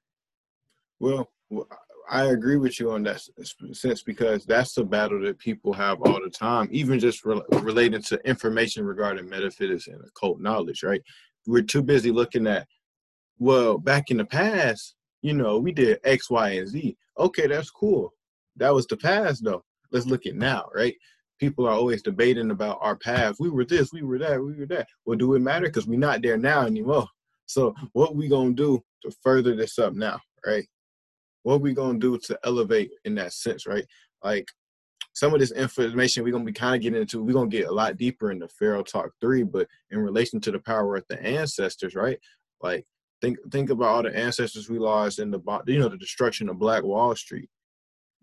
Well, 1.00 1.22
well, 1.50 1.68
I 2.08 2.22
agree 2.36 2.56
with 2.56 2.78
you 2.80 2.90
on 2.92 3.02
that 3.04 3.20
sense 3.72 4.02
because 4.02 4.44
that's 4.46 4.72
the 4.74 4.84
battle 4.84 5.20
that 5.22 5.38
people 5.38 5.72
have 5.74 6.00
all 6.02 6.20
the 6.22 6.30
time, 6.30 6.68
even 6.72 6.98
just 6.98 7.24
re- 7.24 7.40
relating 7.70 8.02
to 8.10 8.16
information 8.26 8.84
regarding 8.84 9.28
metaphysics 9.28 9.86
and 9.88 10.00
occult 10.04 10.40
knowledge, 10.40 10.82
right? 10.82 11.02
We're 11.46 11.62
too 11.62 11.82
busy 11.82 12.10
looking 12.10 12.46
at, 12.46 12.66
well, 13.38 13.76
back 13.78 14.10
in 14.10 14.16
the 14.16 14.24
past, 14.24 14.94
you 15.26 15.34
know, 15.34 15.58
we 15.58 15.72
did 15.72 16.00
X, 16.04 16.30
Y, 16.30 16.50
and 16.50 16.68
Z. 16.68 16.96
Okay, 17.18 17.46
that's 17.46 17.70
cool. 17.70 18.12
That 18.56 18.74
was 18.74 18.86
the 18.86 18.96
past, 18.96 19.44
though. 19.44 19.64
Let's 19.90 20.06
look 20.06 20.26
at 20.26 20.34
now, 20.34 20.68
right? 20.74 20.94
People 21.38 21.66
are 21.66 21.72
always 21.72 22.02
debating 22.02 22.50
about 22.50 22.78
our 22.80 22.96
past. 22.96 23.40
We 23.40 23.50
were 23.50 23.64
this, 23.64 23.92
we 23.92 24.02
were 24.02 24.18
that, 24.18 24.42
we 24.42 24.54
were 24.54 24.66
that. 24.66 24.88
Well, 25.04 25.18
do 25.18 25.34
it 25.34 25.40
matter? 25.40 25.66
Because 25.66 25.86
we're 25.86 25.98
not 25.98 26.22
there 26.22 26.38
now 26.38 26.62
anymore. 26.62 27.06
So, 27.46 27.74
what 27.92 28.16
we 28.16 28.28
gonna 28.28 28.54
do 28.54 28.82
to 29.02 29.10
further 29.22 29.54
this 29.54 29.78
up 29.78 29.94
now, 29.94 30.20
right? 30.46 30.66
what 31.46 31.60
we 31.60 31.72
gonna 31.72 31.96
do 31.96 32.18
to 32.18 32.36
elevate 32.42 32.90
in 33.04 33.14
that 33.14 33.32
sense, 33.32 33.66
right? 33.68 33.86
Like 34.24 34.48
some 35.12 35.32
of 35.32 35.38
this 35.38 35.52
information 35.52 36.24
we're 36.24 36.32
gonna 36.32 36.42
be 36.42 36.52
kind 36.52 36.74
of 36.74 36.82
getting 36.82 37.00
into, 37.00 37.22
we're 37.22 37.34
gonna 37.34 37.48
get 37.48 37.68
a 37.68 37.72
lot 37.72 37.96
deeper 37.96 38.32
into 38.32 38.48
Pharaoh 38.48 38.82
Talk 38.82 39.10
3, 39.20 39.44
but 39.44 39.68
in 39.92 40.00
relation 40.00 40.40
to 40.40 40.50
the 40.50 40.58
power 40.58 40.96
of 40.96 41.04
the 41.08 41.22
ancestors, 41.22 41.94
right? 41.94 42.18
Like 42.60 42.84
think 43.20 43.38
think 43.50 43.70
about 43.70 43.88
all 43.88 44.02
the 44.02 44.16
ancestors 44.16 44.68
we 44.68 44.78
lost 44.78 45.18
in 45.18 45.30
the 45.30 45.40
you 45.66 45.78
know 45.78 45.88
the 45.88 45.96
destruction 45.96 46.48
of 46.48 46.58
Black 46.58 46.82
Wall 46.82 47.14
Street. 47.14 47.48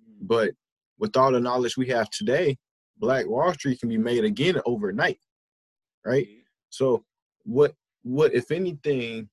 Mm. 0.01 0.27
But 0.27 0.51
with 0.99 1.15
all 1.17 1.31
the 1.31 1.39
knowledge 1.39 1.77
we 1.77 1.87
have 1.87 2.09
today, 2.09 2.57
Black 2.97 3.27
Wall 3.27 3.53
Street 3.53 3.79
can 3.79 3.89
be 3.89 3.97
made 3.97 4.23
again 4.23 4.59
overnight, 4.65 5.19
right? 6.05 6.27
So 6.69 7.03
what 7.43 7.73
what 8.03 8.33
if 8.33 8.51
anything 8.51 9.29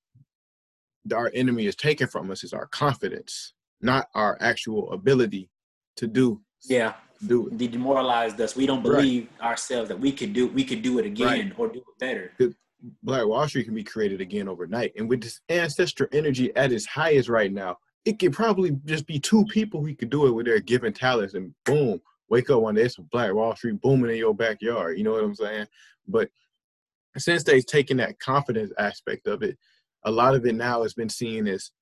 our 1.15 1.31
enemy 1.35 1.67
is 1.67 1.77
taking 1.77 2.07
from 2.07 2.31
us 2.31 2.45
is 2.45 2.53
our 2.53 2.67
confidence, 2.67 3.55
not 3.81 4.09
our 4.15 4.37
actual 4.41 4.93
ability 4.93 5.49
to 5.97 6.07
do 6.07 6.41
Yeah, 6.69 6.95
do 7.27 7.49
it. 7.49 7.59
they 7.59 7.67
demoralized 7.67 8.41
us. 8.41 8.55
We 8.55 8.67
don't 8.67 8.83
Right. 8.83 8.97
believe 8.99 9.29
ourselves 9.41 9.89
that 9.89 9.99
we 9.99 10.13
could 10.13 10.33
do 10.33 10.47
we 10.49 10.65
could 10.65 10.83
do 10.83 10.99
it 10.99 11.07
again 11.07 11.27
Right. 11.27 11.59
or 11.59 11.69
do 11.69 11.79
it 11.81 11.99
better. 11.99 12.33
Black 13.03 13.27
Wall 13.27 13.47
Street 13.49 13.65
can 13.65 13.75
be 13.75 13.85
created 13.85 14.21
again 14.21 14.49
overnight. 14.49 14.93
And 14.97 15.09
with 15.09 15.23
this 15.23 15.41
ancestral 15.49 16.09
energy 16.13 16.55
at 16.57 16.73
its 16.73 16.87
highest 16.87 17.29
right 17.29 17.53
now, 17.53 17.79
it 18.05 18.19
could 18.19 18.33
probably 18.33 18.71
just 18.87 19.07
be 19.07 19.19
two 19.19 19.45
people 19.47 19.85
who 19.85 19.95
could 19.95 20.11
do 20.11 20.27
it 20.27 20.31
with 20.31 20.47
their 20.47 20.61
given 20.61 20.93
talents 20.93 21.35
and 21.35 21.55
boom, 21.65 22.01
wake 22.29 22.49
up 22.51 22.63
one 22.63 22.75
day, 22.75 22.83
it's 22.83 22.97
Black 22.97 23.33
Wall 23.35 23.55
Street 23.55 23.81
booming 23.81 24.11
in 24.11 24.17
your 24.17 24.35
backyard. 24.35 24.97
You 24.97 25.05
know 25.05 25.13
what 25.13 25.25
I'm 25.25 25.35
saying? 25.35 25.67
But 26.09 26.31
since 27.19 27.43
they've 27.43 27.67
taken 27.67 27.97
that 27.99 28.19
confidence 28.19 28.73
aspect 28.79 29.27
of 29.27 29.43
it, 29.43 29.59
a 30.05 30.11
lot 30.11 30.35
of 30.35 30.47
it 30.47 30.55
now 30.55 30.83
has 30.83 30.95
been 30.95 31.09
seen 31.09 31.47
as 31.47 31.73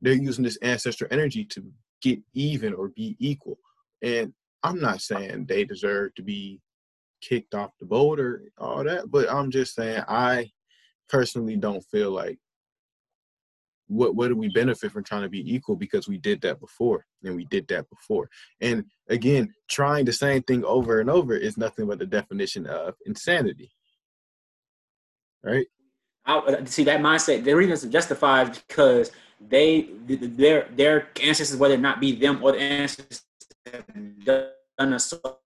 they're 0.00 0.14
using 0.14 0.44
this 0.44 0.58
ancestral 0.62 1.08
energy 1.12 1.44
to 1.44 1.64
get 2.02 2.18
even 2.34 2.74
or 2.74 2.88
be 2.88 3.16
equal. 3.18 3.58
And 4.02 4.32
I'm 4.62 4.80
not 4.80 5.00
saying 5.00 5.46
they 5.46 5.64
deserve 5.64 6.14
to 6.16 6.22
be 6.22 6.60
kicked 7.20 7.54
off 7.54 7.72
the 7.80 7.86
or 7.94 8.42
all 8.58 8.84
that, 8.84 9.10
but 9.10 9.30
I'm 9.30 9.50
just 9.50 9.74
saying 9.74 10.02
I 10.08 10.50
personally 11.08 11.56
don't 11.56 11.84
feel 11.90 12.10
like 12.10 12.38
what 13.88 14.14
what 14.14 14.28
do 14.28 14.36
we 14.36 14.48
benefit 14.48 14.92
from 14.92 15.02
trying 15.02 15.22
to 15.22 15.28
be 15.28 15.54
equal 15.54 15.74
because 15.74 16.06
we 16.06 16.18
did 16.18 16.40
that 16.42 16.60
before 16.60 17.04
and 17.24 17.34
we 17.34 17.46
did 17.46 17.66
that 17.68 17.88
before. 17.88 18.28
And 18.60 18.84
again, 19.08 19.52
trying 19.68 20.04
the 20.04 20.12
same 20.12 20.42
thing 20.42 20.64
over 20.64 21.00
and 21.00 21.10
over 21.10 21.34
is 21.34 21.56
nothing 21.56 21.86
but 21.86 21.98
the 21.98 22.06
definition 22.06 22.66
of 22.66 22.94
insanity. 23.06 23.70
Right? 25.42 25.66
I, 26.26 26.64
see 26.66 26.84
that 26.84 27.00
mindset. 27.00 27.44
The 27.44 27.56
reason 27.56 27.72
it's 27.72 27.84
justified 27.84 28.58
because 28.68 29.10
they 29.40 29.88
their 30.06 30.68
their 30.74 31.08
ancestors, 31.22 31.56
whether 31.56 31.74
it 31.74 31.80
not 31.80 32.00
be 32.00 32.12
them 32.12 32.42
or 32.42 32.52
the 32.52 32.60
ancestors, 32.60 33.22
have 33.72 34.24
done 34.24 34.92
us 34.92 35.06
so 35.06 35.38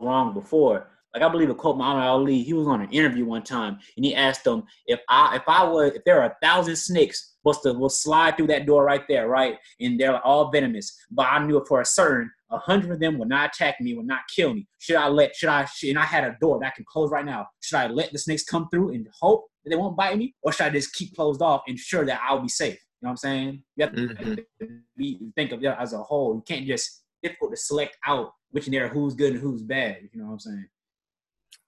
wrong 0.00 0.32
before. 0.32 0.88
Like 1.14 1.22
I 1.22 1.28
believe 1.28 1.48
a 1.48 1.54
quote 1.54 1.76
Muhammad 1.76 2.04
Ali. 2.04 2.42
He 2.42 2.52
was 2.52 2.66
on 2.66 2.80
an 2.80 2.90
interview 2.90 3.24
one 3.24 3.44
time, 3.44 3.78
and 3.96 4.04
he 4.04 4.14
asked 4.16 4.42
them 4.44 4.64
if 4.86 5.00
I 5.08 5.36
if 5.36 5.42
I 5.46 5.62
was 5.62 5.92
if 5.94 6.02
there 6.04 6.20
are 6.20 6.26
a 6.26 6.36
thousand 6.42 6.76
snakes 6.76 7.36
was 7.44 7.60
to 7.60 7.72
will 7.72 7.88
slide 7.88 8.36
through 8.36 8.48
that 8.48 8.66
door 8.66 8.84
right 8.84 9.02
there, 9.08 9.28
right, 9.28 9.56
and 9.80 10.00
they're 10.00 10.20
all 10.26 10.50
venomous, 10.50 10.98
but 11.10 11.26
I 11.26 11.44
knew 11.44 11.64
for 11.68 11.80
a 11.80 11.84
certain 11.84 12.30
a 12.50 12.58
hundred 12.58 12.90
of 12.92 13.00
them 13.00 13.18
would 13.18 13.28
not 13.28 13.54
attack 13.54 13.80
me, 13.80 13.94
would 13.94 14.06
not 14.06 14.20
kill 14.34 14.54
me. 14.54 14.66
Should 14.78 14.96
I 14.96 15.08
let? 15.08 15.36
Should 15.36 15.50
I? 15.50 15.66
Should, 15.66 15.90
and 15.90 15.98
I 15.98 16.04
had 16.04 16.24
a 16.24 16.36
door 16.40 16.58
that 16.60 16.66
I 16.66 16.70
can 16.74 16.84
close 16.88 17.10
right 17.10 17.24
now. 17.24 17.46
Should 17.60 17.76
I 17.78 17.86
let 17.86 18.10
the 18.12 18.18
snakes 18.18 18.44
come 18.44 18.68
through 18.70 18.94
and 18.94 19.06
hope 19.20 19.46
that 19.62 19.70
they 19.70 19.76
won't 19.76 19.96
bite 19.96 20.18
me, 20.18 20.34
or 20.42 20.52
should 20.52 20.66
I 20.66 20.70
just 20.70 20.94
keep 20.94 21.14
closed 21.14 21.42
off 21.42 21.62
and 21.68 21.78
sure 21.78 22.04
that 22.06 22.20
I'll 22.28 22.42
be 22.42 22.48
safe? 22.48 22.74
You 23.00 23.06
know 23.06 23.08
what 23.08 23.10
I'm 23.12 23.16
saying? 23.18 23.62
You 23.76 23.84
have 23.84 23.94
to 23.94 24.46
Mhm. 24.62 24.82
be, 24.96 25.20
think 25.36 25.52
of 25.52 25.62
it 25.62 25.76
as 25.78 25.92
a 25.92 26.02
whole. 26.02 26.34
You 26.34 26.42
can't 26.42 26.66
just 26.66 27.04
difficult 27.22 27.52
to 27.52 27.56
select 27.56 27.96
out 28.06 28.32
which 28.50 28.66
there 28.66 28.88
who's 28.88 29.14
good 29.14 29.32
and 29.32 29.42
who's 29.42 29.62
bad. 29.62 30.08
You 30.12 30.20
know 30.20 30.26
what 30.26 30.32
I'm 30.34 30.40
saying? 30.40 30.68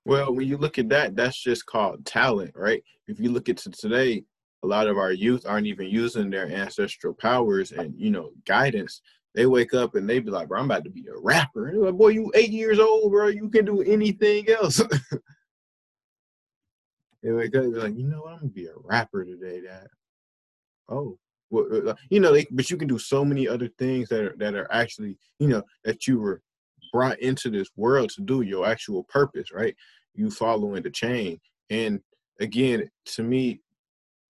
Well, 0.06 0.34
when 0.34 0.46
you 0.46 0.56
look 0.56 0.78
at 0.78 0.88
that, 0.90 1.16
that's 1.16 1.42
just 1.42 1.66
called 1.66 2.06
talent, 2.06 2.52
right? 2.54 2.82
If 3.08 3.18
you 3.18 3.30
look 3.30 3.48
at 3.48 3.56
to 3.58 3.70
today, 3.70 4.22
a 4.62 4.66
lot 4.66 4.86
of 4.86 4.98
our 4.98 5.12
youth 5.12 5.44
aren't 5.46 5.66
even 5.66 5.88
using 5.88 6.30
their 6.30 6.48
ancestral 6.48 7.14
powers 7.14 7.72
and 7.72 7.94
you 7.98 8.10
know 8.10 8.30
guidance. 8.46 9.00
They 9.34 9.46
wake 9.46 9.74
up 9.74 9.96
and 9.96 10.08
they 10.08 10.20
be 10.20 10.30
like, 10.30 10.48
"Bro, 10.48 10.60
I'm 10.60 10.66
about 10.66 10.84
to 10.84 10.90
be 10.90 11.06
a 11.08 11.20
rapper." 11.20 11.68
And 11.68 11.82
like, 11.82 11.94
Boy, 11.94 12.08
you 12.08 12.30
eight 12.34 12.50
years 12.50 12.78
old, 12.78 13.10
bro. 13.10 13.28
You 13.28 13.50
can 13.50 13.64
do 13.64 13.82
anything 13.82 14.48
else. 14.48 14.76
they 17.22 17.32
wake 17.32 17.54
up 17.56 17.64
and 17.64 17.74
be 17.74 17.80
like, 17.80 17.96
"You 17.96 18.06
know 18.06 18.20
what? 18.20 18.34
I'm 18.34 18.38
gonna 18.38 18.50
be 18.50 18.66
a 18.66 18.74
rapper 18.76 19.24
today, 19.24 19.60
Dad." 19.60 19.88
Oh, 20.88 21.18
well, 21.50 21.88
uh, 21.88 21.94
you 22.10 22.20
know, 22.20 22.32
they, 22.32 22.46
but 22.50 22.70
you 22.70 22.76
can 22.76 22.88
do 22.88 22.98
so 22.98 23.24
many 23.24 23.48
other 23.48 23.68
things 23.78 24.08
that 24.08 24.22
are 24.22 24.36
that 24.38 24.54
are 24.54 24.70
actually, 24.72 25.18
you 25.38 25.48
know, 25.48 25.62
that 25.84 26.06
you 26.06 26.18
were 26.18 26.42
brought 26.96 27.20
into 27.20 27.50
this 27.50 27.68
world 27.76 28.08
to 28.08 28.22
do 28.22 28.40
your 28.40 28.66
actual 28.66 29.04
purpose, 29.04 29.52
right? 29.52 29.76
You 30.14 30.30
following 30.30 30.82
the 30.82 30.88
chain. 30.88 31.38
And 31.68 32.00
again, 32.40 32.90
to 33.16 33.22
me, 33.22 33.60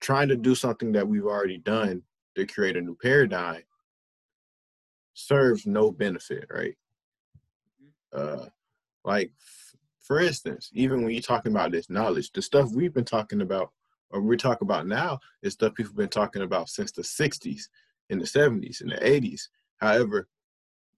trying 0.01 0.27
to 0.31 0.37
do 0.37 0.57
something 0.57 0.91
that 0.91 1.07
we've 1.07 1.27
already 1.27 1.59
done 1.59 2.03
to 2.35 2.45
create 2.45 2.77
a 2.77 2.81
new 2.81 2.97
paradigm 3.01 3.63
serves 5.15 5.65
no 5.65 5.93
benefit, 5.93 6.45
right? 6.51 6.75
Uh, 8.13 8.47
like, 9.05 9.31
for 10.01 10.19
instance, 10.19 10.69
even 10.73 11.05
when 11.05 11.13
you're 11.13 11.23
talking 11.23 11.53
about 11.53 11.71
this 11.71 11.89
knowledge, 11.89 12.33
the 12.33 12.43
stuff 12.43 12.73
we've 12.73 12.95
been 12.95 13.05
talking 13.05 13.43
about, 13.43 13.71
or 14.11 14.21
we're 14.21 14.37
talking 14.37 14.67
about 14.67 14.89
now, 14.89 15.21
is 15.41 15.53
stuff 15.53 15.73
people 15.75 15.91
have 15.91 15.97
been 15.97 16.09
talking 16.09 16.43
about 16.43 16.69
since 16.69 16.91
the 16.91 17.03
60s, 17.03 17.69
in 18.11 18.19
the 18.19 18.25
70s, 18.25 18.81
in 18.81 18.89
the 18.89 18.97
80s. 18.97 19.43
However, 19.77 20.27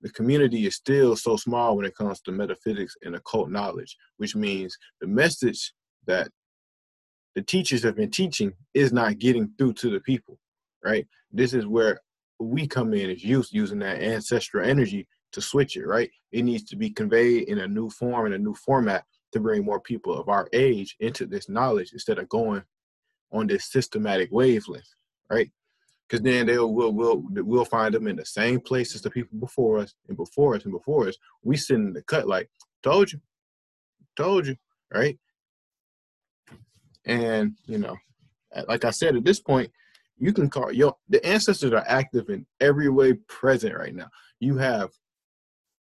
the 0.01 0.11
community 0.11 0.67
is 0.67 0.77
still 0.77 1.17
so 1.17 1.37
small 1.37 1.77
when 1.77 1.87
it 1.87 1.97
comes 1.97 2.21
to 2.21 2.33
metaphysics 2.33 2.95
and 3.03 3.17
occult 3.17 3.51
knowledge, 3.51 3.97
which 4.17 4.37
means 4.37 4.77
the 5.01 5.07
message 5.07 5.73
that 6.07 6.29
the 7.35 7.43
teachers 7.43 7.83
have 7.83 7.97
been 7.97 8.11
teaching 8.11 8.53
is 8.75 8.93
not 8.93 9.19
getting 9.19 9.51
through 9.59 9.73
to 9.75 9.91
the 9.91 10.01
people, 10.01 10.39
right? 10.85 11.07
This 11.33 11.53
is 11.53 11.67
where 11.67 12.01
we 12.39 12.67
come 12.67 12.95
in 12.95 13.11
as 13.11 13.25
youth 13.25 13.49
using 13.51 13.81
that 13.81 14.01
ancestral 14.01 14.69
energy 14.69 15.07
to 15.33 15.41
switch 15.41 15.77
it, 15.77 15.87
right? 15.87 16.11
It 16.33 16.45
needs 16.45 16.65
to 16.65 16.77
be 16.77 16.91
conveyed 16.91 17.49
in 17.49 17.59
a 17.59 17.69
new 17.69 17.91
form, 17.91 18.27
in 18.27 18.33
a 18.33 18.39
new 18.39 18.55
format 18.55 19.05
to 19.33 19.41
bring 19.41 19.65
more 19.65 19.81
people 19.81 20.19
of 20.19 20.29
our 20.29 20.49
age 20.53 20.97
into 21.01 21.27
this 21.27 21.49
knowledge 21.49 21.93
instead 21.93 22.19
of 22.19 22.29
going 22.29 22.63
on 23.33 23.47
this 23.47 23.71
systematic 23.71 24.31
wavelength, 24.33 24.89
right? 25.31 25.51
Because 26.09 26.23
then 26.23 26.47
they'll 26.47 26.73
we'll, 26.73 26.93
we'll 26.93 27.23
we'll 27.31 27.65
find 27.65 27.95
them 27.95 28.07
in 28.07 28.17
the 28.17 28.25
same 28.25 28.61
place 28.61 28.95
as 28.95 29.03
the 29.03 29.11
people 29.11 29.39
before 29.39 29.79
us 29.79 29.95
and 30.09 30.17
before 30.17 30.55
us 30.55 30.65
and 30.65 30.73
before 30.73 31.09
us. 31.09 31.17
We 31.43 31.57
sit 31.57 31.77
in 31.77 31.93
the 31.93 32.03
cut 32.03 32.27
like, 32.27 32.49
told 32.83 33.13
you, 33.13 33.21
told 34.17 34.47
you, 34.47 34.57
right? 34.93 35.19
And 37.05 37.57
you 37.67 37.79
know, 37.79 37.97
like 38.67 38.85
I 38.85 38.91
said, 38.91 39.17
at 39.17 39.25
this 39.25 39.41
point, 39.41 39.71
you 40.17 40.33
can 40.33 40.49
call 40.49 40.73
your 40.73 40.97
the 41.09 41.25
ancestors 41.27 41.73
are 41.73 41.85
active 41.87 42.31
in 42.31 42.47
every 42.61 42.89
way 42.89 43.15
present 43.29 43.77
right 43.77 43.95
now. 43.95 44.09
You 44.41 44.57
have 44.57 44.91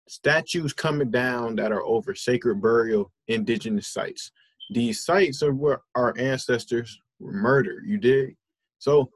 statues 0.09 0.73
coming 0.73 1.11
down 1.11 1.55
that 1.55 1.71
are 1.71 1.83
over 1.83 2.15
sacred 2.15 2.61
burial 2.61 3.11
indigenous 3.27 3.87
sites. 3.87 4.31
These 4.69 5.03
sites 5.05 5.41
are 5.43 5.53
where 5.53 5.81
our 5.95 6.13
ancestors 6.17 6.99
were 7.19 7.33
murdered. 7.33 7.83
You 7.85 7.97
dig? 7.97 8.35
So 8.79 9.11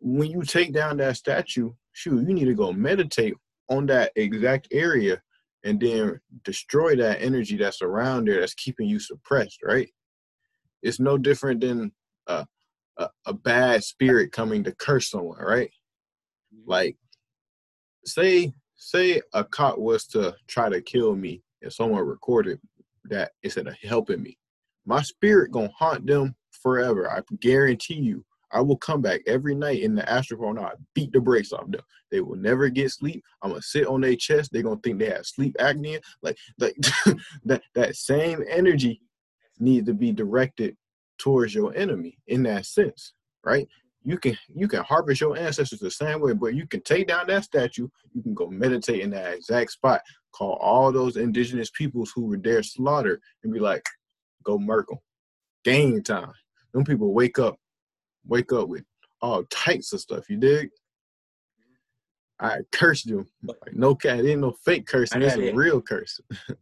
when 0.00 0.30
you 0.30 0.42
take 0.42 0.72
down 0.72 0.98
that 0.98 1.16
statue, 1.16 1.72
shoot, 1.92 2.26
you 2.26 2.34
need 2.34 2.44
to 2.44 2.54
go 2.54 2.72
meditate 2.72 3.34
on 3.68 3.86
that 3.86 4.12
exact 4.16 4.68
area 4.72 5.20
and 5.64 5.80
then 5.80 6.20
destroy 6.44 6.94
that 6.96 7.20
energy 7.20 7.56
that's 7.56 7.82
around 7.82 8.28
there 8.28 8.40
that's 8.40 8.54
keeping 8.54 8.88
you 8.88 9.00
suppressed, 9.00 9.58
right? 9.64 9.88
It's 10.82 11.00
no 11.00 11.18
different 11.18 11.60
than 11.60 11.92
a, 12.28 12.46
a, 12.98 13.08
a 13.26 13.32
bad 13.32 13.82
spirit 13.82 14.32
coming 14.32 14.62
to 14.64 14.72
curse 14.72 15.10
someone, 15.10 15.40
right? 15.40 15.70
Mm-hmm. 16.54 16.70
Like, 16.70 16.96
say 18.04 18.52
say 18.76 19.20
a 19.32 19.42
cop 19.42 19.78
was 19.78 20.06
to 20.06 20.36
try 20.46 20.68
to 20.68 20.80
kill 20.80 21.16
me 21.16 21.42
and 21.62 21.72
someone 21.72 22.06
recorded 22.06 22.60
that 23.04 23.32
instead 23.42 23.66
of 23.66 23.74
helping 23.82 24.22
me, 24.22 24.38
my 24.84 25.02
spirit 25.02 25.50
gonna 25.50 25.70
haunt 25.76 26.06
them 26.06 26.36
forever. 26.50 27.10
I 27.10 27.22
guarantee 27.40 27.94
you, 27.94 28.24
I 28.52 28.60
will 28.60 28.76
come 28.76 29.02
back 29.02 29.20
every 29.26 29.54
night 29.54 29.82
in 29.82 29.94
the 29.94 30.08
astral 30.08 30.50
and 30.50 30.58
I 30.58 30.72
beat 30.94 31.12
the 31.12 31.20
brakes 31.20 31.52
off 31.52 31.70
them. 31.70 31.82
They 32.10 32.20
will 32.20 32.36
never 32.36 32.68
get 32.68 32.92
sleep. 32.92 33.24
I'm 33.42 33.50
gonna 33.50 33.62
sit 33.62 33.86
on 33.86 34.00
their 34.00 34.16
chest. 34.16 34.50
They're 34.52 34.62
gonna 34.62 34.80
think 34.82 34.98
they 34.98 35.10
have 35.10 35.26
sleep 35.26 35.56
apnea. 35.58 36.00
Like 36.22 36.38
like 36.58 36.76
that 37.44 37.62
that 37.74 37.96
same 37.96 38.44
energy 38.48 39.00
needs 39.58 39.86
to 39.86 39.94
be 39.94 40.12
directed 40.12 40.76
towards 41.18 41.54
your 41.54 41.74
enemy 41.76 42.18
in 42.26 42.42
that 42.44 42.66
sense, 42.66 43.12
right? 43.44 43.66
You 44.04 44.18
can 44.18 44.38
you 44.54 44.68
can 44.68 44.84
harvest 44.84 45.20
your 45.20 45.36
ancestors 45.36 45.80
the 45.80 45.90
same 45.90 46.20
way, 46.20 46.32
but 46.32 46.54
you 46.54 46.66
can 46.66 46.80
take 46.82 47.08
down 47.08 47.26
that 47.26 47.44
statue. 47.44 47.88
You 48.14 48.22
can 48.22 48.34
go 48.34 48.46
meditate 48.46 49.00
in 49.00 49.10
that 49.10 49.34
exact 49.34 49.72
spot. 49.72 50.00
Call 50.32 50.52
all 50.60 50.92
those 50.92 51.16
indigenous 51.16 51.70
peoples 51.70 52.12
who 52.14 52.26
were 52.26 52.36
there 52.36 52.62
slaughtered 52.62 53.20
and 53.42 53.52
be 53.52 53.58
like, 53.58 53.84
go 54.44 54.58
Merkel. 54.58 55.02
Game 55.64 56.02
time. 56.02 56.32
Them 56.72 56.84
people 56.84 57.12
wake 57.12 57.38
up, 57.38 57.56
wake 58.26 58.52
up 58.52 58.68
with 58.68 58.84
all 59.20 59.44
types 59.44 59.92
of 59.92 60.00
stuff. 60.00 60.28
You 60.28 60.36
dig? 60.36 60.70
I 62.38 62.58
cursed 62.72 63.06
you. 63.06 63.26
Like, 63.42 63.72
no 63.72 63.94
cat, 63.94 64.24
ain't 64.24 64.40
no 64.40 64.52
fake 64.64 64.86
cursing. 64.86 65.22
It's 65.22 65.36
a 65.36 65.52
real 65.52 65.80
curse. 65.80 66.20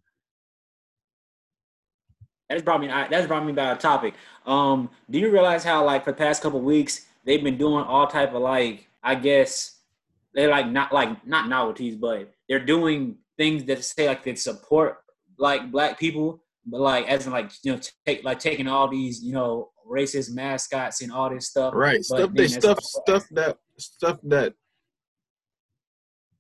that's 2.48 2.62
brought 2.62 2.80
me. 2.80 2.86
That's 2.86 3.26
brought 3.26 3.44
me 3.44 3.52
about 3.52 3.76
a 3.76 3.80
topic. 3.80 4.14
Um, 4.46 4.90
do 5.10 5.18
you 5.18 5.30
realize 5.30 5.64
how 5.64 5.84
like 5.84 6.04
for 6.04 6.12
the 6.12 6.16
past 6.16 6.42
couple 6.42 6.60
weeks 6.60 7.06
they've 7.24 7.42
been 7.42 7.58
doing 7.58 7.84
all 7.84 8.06
type 8.06 8.34
of 8.34 8.42
like 8.42 8.86
I 9.02 9.14
guess 9.16 9.78
they're 10.34 10.50
like 10.50 10.68
not 10.68 10.92
like 10.92 11.26
not 11.26 11.48
novelties, 11.48 11.96
but 11.96 12.32
they're 12.48 12.64
doing 12.64 13.16
things 13.36 13.64
that 13.64 13.84
say 13.84 14.06
like 14.06 14.22
they 14.24 14.34
support 14.36 14.98
like 15.38 15.72
black 15.72 15.98
people, 15.98 16.42
but 16.66 16.80
like 16.80 17.08
as 17.08 17.26
in 17.26 17.32
like 17.32 17.50
you 17.62 17.72
know 17.72 17.80
take 18.06 18.22
like 18.22 18.38
taking 18.38 18.68
all 18.68 18.88
these 18.88 19.22
you 19.22 19.32
know 19.32 19.70
racist 19.88 20.32
mascots 20.32 21.02
and 21.02 21.12
all 21.12 21.30
this 21.30 21.48
stuff. 21.48 21.74
Right. 21.74 22.04
Stuff 22.04 22.30
they 22.34 22.48
stuff 22.48 22.78
stuff 22.82 23.24
that 23.32 23.58
stuff 23.78 24.18
that 24.24 24.54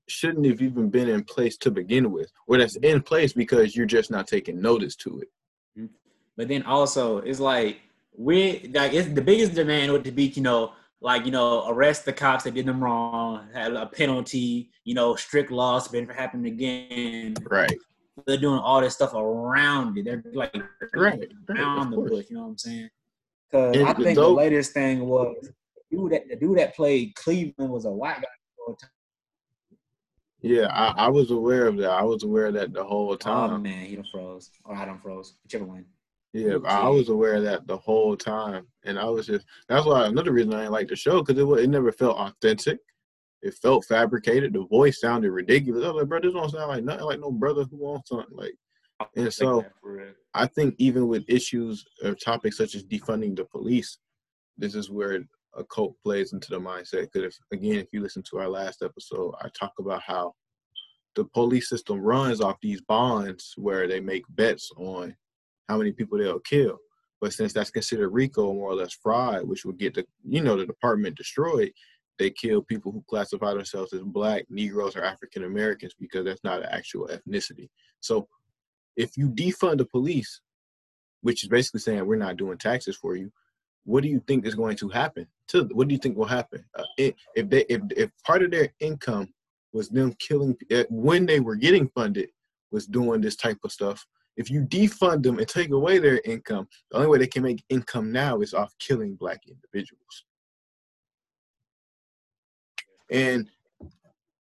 shouldn't 0.08 0.46
have 0.46 0.60
even 0.60 0.90
been 0.90 1.08
in 1.08 1.24
place 1.24 1.56
to 1.58 1.70
begin 1.70 2.10
with, 2.10 2.30
or 2.46 2.58
that's 2.58 2.76
in 2.76 3.02
place 3.02 3.32
because 3.32 3.74
you're 3.74 3.86
just 3.86 4.10
not 4.10 4.26
taking 4.26 4.60
notice 4.60 4.96
to 4.96 5.20
it. 5.20 5.28
Mm-hmm. 5.78 5.94
But 6.36 6.48
then 6.48 6.62
also, 6.64 7.18
it's 7.18 7.40
like 7.40 7.80
we 8.16 8.70
like 8.74 8.92
it's 8.92 9.08
the 9.08 9.22
biggest 9.22 9.54
demand 9.54 9.92
would 9.92 10.04
to 10.04 10.12
be 10.12 10.24
you 10.26 10.42
know 10.42 10.72
like 11.00 11.24
you 11.24 11.32
know 11.32 11.68
arrest 11.68 12.04
the 12.04 12.12
cops 12.12 12.44
that 12.44 12.54
did 12.54 12.66
them 12.66 12.82
wrong, 12.82 13.48
have 13.54 13.74
a 13.74 13.86
penalty, 13.86 14.70
you 14.84 14.94
know 14.94 15.14
strict 15.16 15.50
laws 15.50 15.88
to 15.88 16.06
for 16.06 16.12
happening 16.12 16.52
again. 16.52 17.34
Right. 17.50 17.76
They're 18.26 18.36
doing 18.36 18.60
all 18.60 18.80
this 18.80 18.94
stuff 18.94 19.12
around 19.14 19.98
it. 19.98 20.04
They're 20.04 20.22
like 20.34 20.54
right 20.94 21.28
around 21.48 21.90
the 21.90 21.96
bush. 21.96 22.26
You 22.30 22.36
know 22.36 22.42
what 22.42 22.48
I'm 22.48 22.58
saying? 22.58 22.90
Because 23.54 23.76
I 23.84 23.92
think 23.94 24.16
the 24.16 24.28
latest 24.28 24.72
thing 24.72 25.06
was 25.06 25.36
the 25.40 25.96
dude 25.96 26.12
that 26.12 26.28
the 26.28 26.36
dude 26.36 26.58
that 26.58 26.74
played 26.74 27.14
Cleveland 27.14 27.70
was 27.70 27.84
a 27.84 27.90
white 27.90 28.16
guy. 28.16 28.74
Yeah, 30.40 30.66
I, 30.72 31.06
I, 31.06 31.08
was 31.08 31.30
aware 31.30 31.66
of 31.66 31.78
that. 31.78 31.90
I 31.90 32.02
was 32.02 32.22
aware 32.22 32.46
of 32.46 32.54
that 32.54 32.74
the 32.74 32.84
whole 32.84 33.16
time. 33.16 33.50
Oh 33.50 33.58
man, 33.58 33.86
he 33.86 33.96
done 33.96 34.04
froze. 34.12 34.50
Or 34.64 34.74
I 34.74 34.84
done 34.84 34.98
froze. 35.00 35.36
Whichever 35.42 35.64
one. 35.64 35.86
Yeah, 36.34 36.58
I 36.66 36.88
was 36.88 37.08
aware 37.08 37.36
of 37.36 37.44
that 37.44 37.66
the 37.66 37.76
whole 37.76 38.16
time, 38.16 38.66
and 38.84 38.98
I 38.98 39.04
was 39.04 39.26
just 39.26 39.46
that's 39.68 39.86
why 39.86 40.06
another 40.06 40.32
reason 40.32 40.52
I 40.52 40.62
didn't 40.62 40.72
like 40.72 40.88
the 40.88 40.96
show 40.96 41.22
because 41.22 41.40
it 41.40 41.62
it 41.62 41.70
never 41.70 41.92
felt 41.92 42.18
authentic. 42.18 42.80
It 43.40 43.54
felt 43.54 43.86
fabricated. 43.86 44.52
The 44.52 44.66
voice 44.66 45.00
sounded 45.00 45.30
ridiculous. 45.30 45.84
I 45.84 45.88
was 45.88 46.00
like, 46.00 46.08
bro, 46.08 46.20
this 46.20 46.32
don't 46.32 46.50
sound 46.50 46.68
like 46.68 46.84
nothing 46.84 47.04
like 47.04 47.20
no 47.20 47.30
brother 47.30 47.64
who 47.64 47.76
wants 47.76 48.08
something 48.08 48.36
like. 48.36 48.54
And 49.16 49.32
so 49.32 49.64
I 50.34 50.46
think 50.46 50.74
even 50.78 51.08
with 51.08 51.24
issues 51.28 51.84
or 52.02 52.14
topics 52.14 52.56
such 52.56 52.74
as 52.74 52.84
defunding 52.84 53.36
the 53.36 53.44
police, 53.44 53.98
this 54.56 54.74
is 54.74 54.90
where 54.90 55.24
occult 55.56 55.96
plays 56.02 56.32
into 56.32 56.50
the 56.50 56.58
mindset. 56.58 57.08
Because 57.12 57.38
again, 57.52 57.76
if 57.76 57.88
you 57.92 58.00
listen 58.00 58.22
to 58.30 58.38
our 58.38 58.48
last 58.48 58.82
episode, 58.82 59.34
I 59.40 59.48
talk 59.58 59.72
about 59.78 60.02
how 60.02 60.34
the 61.14 61.24
police 61.24 61.68
system 61.68 62.00
runs 62.00 62.40
off 62.40 62.56
these 62.60 62.80
bonds 62.80 63.54
where 63.56 63.86
they 63.86 64.00
make 64.00 64.24
bets 64.30 64.70
on 64.76 65.14
how 65.68 65.78
many 65.78 65.92
people 65.92 66.18
they'll 66.18 66.40
kill. 66.40 66.78
But 67.20 67.32
since 67.32 67.52
that's 67.52 67.70
considered 67.70 68.10
RICO, 68.10 68.52
more 68.52 68.70
or 68.70 68.74
less 68.74 68.92
fraud, 68.92 69.46
which 69.48 69.64
would 69.64 69.78
get 69.78 69.94
the 69.94 70.04
you 70.28 70.42
know 70.42 70.56
the 70.56 70.66
department 70.66 71.16
destroyed, 71.16 71.72
they 72.18 72.30
kill 72.30 72.62
people 72.62 72.92
who 72.92 73.04
classify 73.08 73.54
themselves 73.54 73.92
as 73.92 74.02
black, 74.02 74.44
Negroes, 74.50 74.96
or 74.96 75.04
African 75.04 75.44
Americans 75.44 75.94
because 75.98 76.24
that's 76.24 76.44
not 76.44 76.60
an 76.60 76.68
actual 76.70 77.08
ethnicity. 77.08 77.68
So 78.00 78.28
if 78.96 79.16
you 79.16 79.28
defund 79.28 79.78
the 79.78 79.84
police, 79.84 80.40
which 81.22 81.42
is 81.42 81.48
basically 81.48 81.80
saying 81.80 82.04
we're 82.06 82.16
not 82.16 82.36
doing 82.36 82.58
taxes 82.58 82.96
for 82.96 83.16
you, 83.16 83.32
what 83.84 84.02
do 84.02 84.08
you 84.08 84.22
think 84.26 84.46
is 84.46 84.54
going 84.54 84.76
to 84.76 84.88
happen? 84.88 85.26
To 85.48 85.64
what 85.72 85.88
do 85.88 85.94
you 85.94 85.98
think 85.98 86.16
will 86.16 86.24
happen 86.24 86.64
uh, 86.78 86.84
if 86.96 87.14
they 87.50 87.66
if 87.68 87.82
if 87.96 88.10
part 88.26 88.42
of 88.42 88.50
their 88.50 88.72
income 88.80 89.32
was 89.72 89.90
them 89.90 90.14
killing 90.18 90.56
uh, 90.74 90.84
when 90.88 91.26
they 91.26 91.40
were 91.40 91.56
getting 91.56 91.88
funded 91.88 92.30
was 92.70 92.86
doing 92.86 93.20
this 93.20 93.36
type 93.36 93.58
of 93.62 93.72
stuff 93.72 94.06
if 94.36 94.50
you 94.50 94.62
defund 94.62 95.22
them 95.22 95.38
and 95.38 95.48
take 95.48 95.70
away 95.70 95.98
their 95.98 96.20
income, 96.24 96.68
the 96.90 96.96
only 96.96 97.08
way 97.08 97.18
they 97.18 97.26
can 97.26 97.42
make 97.42 97.64
income 97.68 98.10
now 98.10 98.40
is 98.40 98.54
off 98.54 98.74
killing 98.78 99.14
black 99.14 99.42
individuals. 99.46 100.24
And 103.10 103.48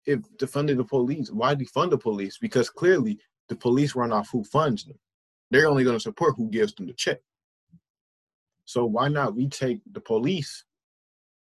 if 0.07 0.21
defunding 0.39 0.77
the 0.77 0.85
police, 0.85 1.31
why 1.31 1.55
defund 1.55 1.91
the 1.91 1.99
police? 1.99 2.39
Because 2.39 2.71
clearly 2.71 3.19
the 3.51 3.57
police 3.57 3.95
run 3.95 4.13
off 4.13 4.31
who 4.31 4.43
funds 4.45 4.85
them. 4.85 4.99
They're 5.51 5.69
only 5.69 5.85
going 5.85 5.97
to 5.97 6.01
support 6.01 6.37
who 6.37 6.49
gives 6.49 6.73
them 6.73 6.87
the 6.87 6.95
check. 6.95 7.19
So 8.65 8.85
why 8.85 9.09
not 9.09 9.35
we 9.35 9.49
take 9.49 9.81
the 9.93 10.01
police 10.01 10.65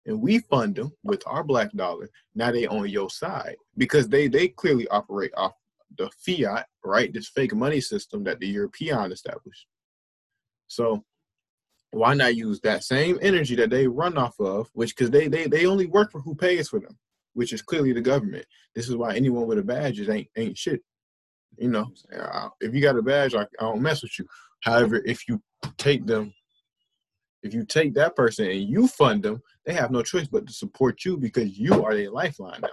and 0.05 0.21
we 0.21 0.39
fund 0.39 0.75
them 0.75 0.93
with 1.03 1.23
our 1.25 1.43
black 1.43 1.71
dollar? 1.73 2.10
Now 2.36 2.51
they 2.51 2.67
on 2.67 2.88
your 2.88 3.10
side 3.10 3.55
because 3.75 4.07
they 4.07 4.27
they 4.27 4.49
clearly 4.49 4.88
operate 4.89 5.31
off 5.36 5.53
the 5.97 6.12
fiat, 6.23 6.67
right? 6.86 7.12
This 7.12 7.27
fake 7.27 7.55
money 7.55 7.81
system 7.81 8.23
that 8.25 8.39
the 8.39 8.47
European 8.47 9.12
established. 9.12 9.65
So 10.67 11.03
why 11.89 12.13
not 12.13 12.36
use 12.36 12.60
that 12.62 12.83
same 12.83 13.17
energy 13.23 13.55
that 13.55 13.71
they 13.71 13.88
run 13.88 14.19
off 14.19 14.39
of, 14.39 14.69
which 14.73 14.95
because 14.95 15.10
they, 15.10 15.27
they 15.27 15.47
they 15.47 15.65
only 15.65 15.88
work 15.88 16.12
for 16.12 16.21
who 16.21 16.36
pays 16.36 16.69
for 16.69 16.79
them, 16.79 16.95
which 17.33 17.53
is 17.53 17.63
clearly 17.63 17.93
the 17.93 18.01
government. 18.01 18.45
This 18.75 18.88
is 18.88 18.95
why 18.95 19.15
anyone 19.15 19.47
with 19.47 19.57
a 19.57 19.63
badge 19.63 19.99
is 19.99 20.10
ain't 20.10 20.27
ain't 20.38 20.57
shit. 20.60 20.83
You 21.58 21.70
know, 21.70 21.91
if 22.62 22.74
you 22.74 22.82
got 22.82 22.98
a 22.98 23.02
badge, 23.02 23.34
I, 23.34 23.41
I 23.41 23.46
don't 23.62 23.82
mess 23.82 24.04
with 24.04 24.17
you. 24.20 24.26
However, 24.62 25.02
if 25.06 25.28
you 25.28 25.41
take 25.78 26.06
them, 26.06 26.34
if 27.43 27.54
you 27.54 27.65
take 27.65 27.93
that 27.96 28.15
person 28.15 28.50
and 28.50 28.62
you 28.62 28.88
fund 28.88 29.24
them, 29.24 29.41
they 29.65 29.74
have 29.74 29.91
no 29.91 30.02
choice 30.02 30.28
but 30.28 30.48
to 30.48 30.54
support 30.54 31.06
you 31.06 31.17
because 31.17 31.58
you 31.58 31.84
are 31.84 31.96
their 31.96 32.12
lifeline 32.12 32.62
now. 32.62 32.70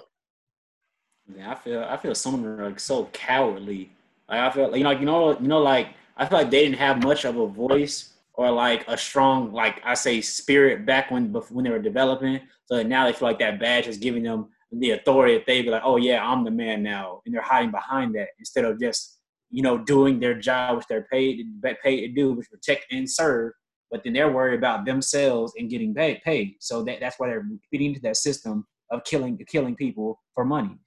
Yeah, 1.34 1.52
I 1.52 1.54
feel 1.54 1.82
I 1.82 1.96
feel 1.96 2.14
some 2.14 2.34
of 2.34 2.42
them 2.42 2.60
are 2.60 2.68
like 2.68 2.80
so 2.80 3.06
cowardly. 3.06 3.90
Like 4.28 4.40
I 4.40 4.50
feel 4.50 4.70
like 4.70 4.78
you 4.78 4.84
know, 4.84 4.90
you 4.90 5.06
know, 5.06 5.38
you 5.38 5.48
know, 5.48 5.62
like 5.62 5.88
I 6.16 6.26
feel 6.26 6.38
like 6.38 6.50
they 6.50 6.64
didn't 6.64 6.78
have 6.78 7.02
much 7.02 7.24
of 7.24 7.36
a 7.36 7.46
voice 7.46 8.12
or 8.34 8.50
like 8.50 8.84
a 8.88 8.98
strong, 8.98 9.52
like 9.52 9.80
I 9.84 9.94
say, 9.94 10.20
spirit 10.20 10.84
back 10.84 11.10
when 11.10 11.32
when 11.32 11.64
they 11.64 11.70
were 11.70 11.78
developing. 11.78 12.40
So 12.66 12.82
now 12.82 13.06
they 13.06 13.12
feel 13.12 13.28
like 13.28 13.38
that 13.38 13.60
badge 13.60 13.86
is 13.86 13.96
giving 13.96 14.22
them 14.22 14.48
the 14.80 14.92
authority 14.92 15.42
they 15.46 15.62
be 15.62 15.70
like, 15.70 15.82
oh 15.84 15.96
yeah, 15.96 16.24
I'm 16.24 16.44
the 16.44 16.50
man 16.50 16.82
now, 16.82 17.20
and 17.24 17.34
they're 17.34 17.42
hiding 17.42 17.70
behind 17.70 18.14
that 18.14 18.28
instead 18.38 18.64
of 18.64 18.80
just 18.80 19.18
you 19.50 19.62
know 19.62 19.78
doing 19.78 20.18
their 20.18 20.34
job, 20.34 20.76
which 20.76 20.86
they're 20.88 21.06
paid 21.12 21.44
paid 21.82 22.06
to 22.06 22.12
do, 22.12 22.32
which 22.32 22.50
protect 22.50 22.86
and 22.92 23.10
serve. 23.10 23.52
But 23.90 24.02
then 24.02 24.12
they're 24.12 24.32
worried 24.32 24.58
about 24.58 24.84
themselves 24.84 25.52
and 25.56 25.70
getting 25.70 25.94
paid. 25.94 26.20
paid. 26.24 26.56
So 26.58 26.82
that, 26.84 26.98
that's 27.00 27.18
why 27.18 27.28
they're 27.28 27.46
feeding 27.70 27.88
into 27.88 28.00
that 28.00 28.16
system 28.16 28.66
of 28.90 29.04
killing 29.04 29.38
killing 29.48 29.76
people 29.76 30.20
for 30.34 30.44
money. 30.44 30.78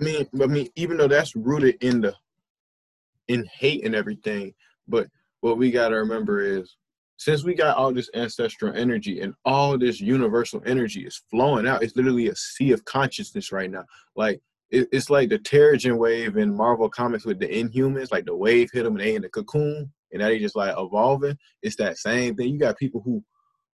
I 0.00 0.04
mean, 0.04 0.26
I 0.42 0.46
mean, 0.46 0.68
even 0.74 0.96
though 0.96 1.08
that's 1.08 1.36
rooted 1.36 1.76
in 1.82 2.00
the 2.00 2.14
in 3.28 3.46
hate 3.52 3.84
and 3.84 3.94
everything, 3.94 4.52
but 4.88 5.06
what 5.40 5.58
we 5.58 5.70
gotta 5.70 5.96
remember 5.96 6.40
is 6.40 6.76
since 7.22 7.44
we 7.44 7.54
got 7.54 7.76
all 7.76 7.92
this 7.92 8.10
ancestral 8.14 8.74
energy 8.74 9.20
and 9.20 9.32
all 9.44 9.78
this 9.78 10.00
universal 10.00 10.60
energy 10.66 11.06
is 11.06 11.22
flowing 11.30 11.68
out, 11.68 11.82
it's 11.82 11.94
literally 11.94 12.28
a 12.28 12.34
sea 12.34 12.72
of 12.72 12.84
consciousness 12.84 13.52
right 13.52 13.70
now. 13.70 13.84
Like 14.16 14.40
it, 14.70 14.88
it's 14.90 15.08
like 15.08 15.28
the 15.28 15.38
Terrigen 15.38 15.98
wave 15.98 16.36
in 16.36 16.52
Marvel 16.52 16.88
comics 16.88 17.24
with 17.24 17.38
the 17.38 17.46
Inhumans, 17.46 18.10
like 18.10 18.24
the 18.24 18.34
wave 18.34 18.70
hit 18.72 18.82
them 18.82 18.96
and 18.96 19.04
they 19.04 19.14
in 19.14 19.22
the 19.22 19.28
cocoon, 19.28 19.92
and 20.10 20.20
now 20.20 20.26
they 20.26 20.40
just 20.40 20.56
like 20.56 20.74
evolving. 20.76 21.38
It's 21.62 21.76
that 21.76 21.96
same 21.96 22.34
thing. 22.34 22.48
You 22.48 22.58
got 22.58 22.76
people 22.76 23.00
who 23.04 23.22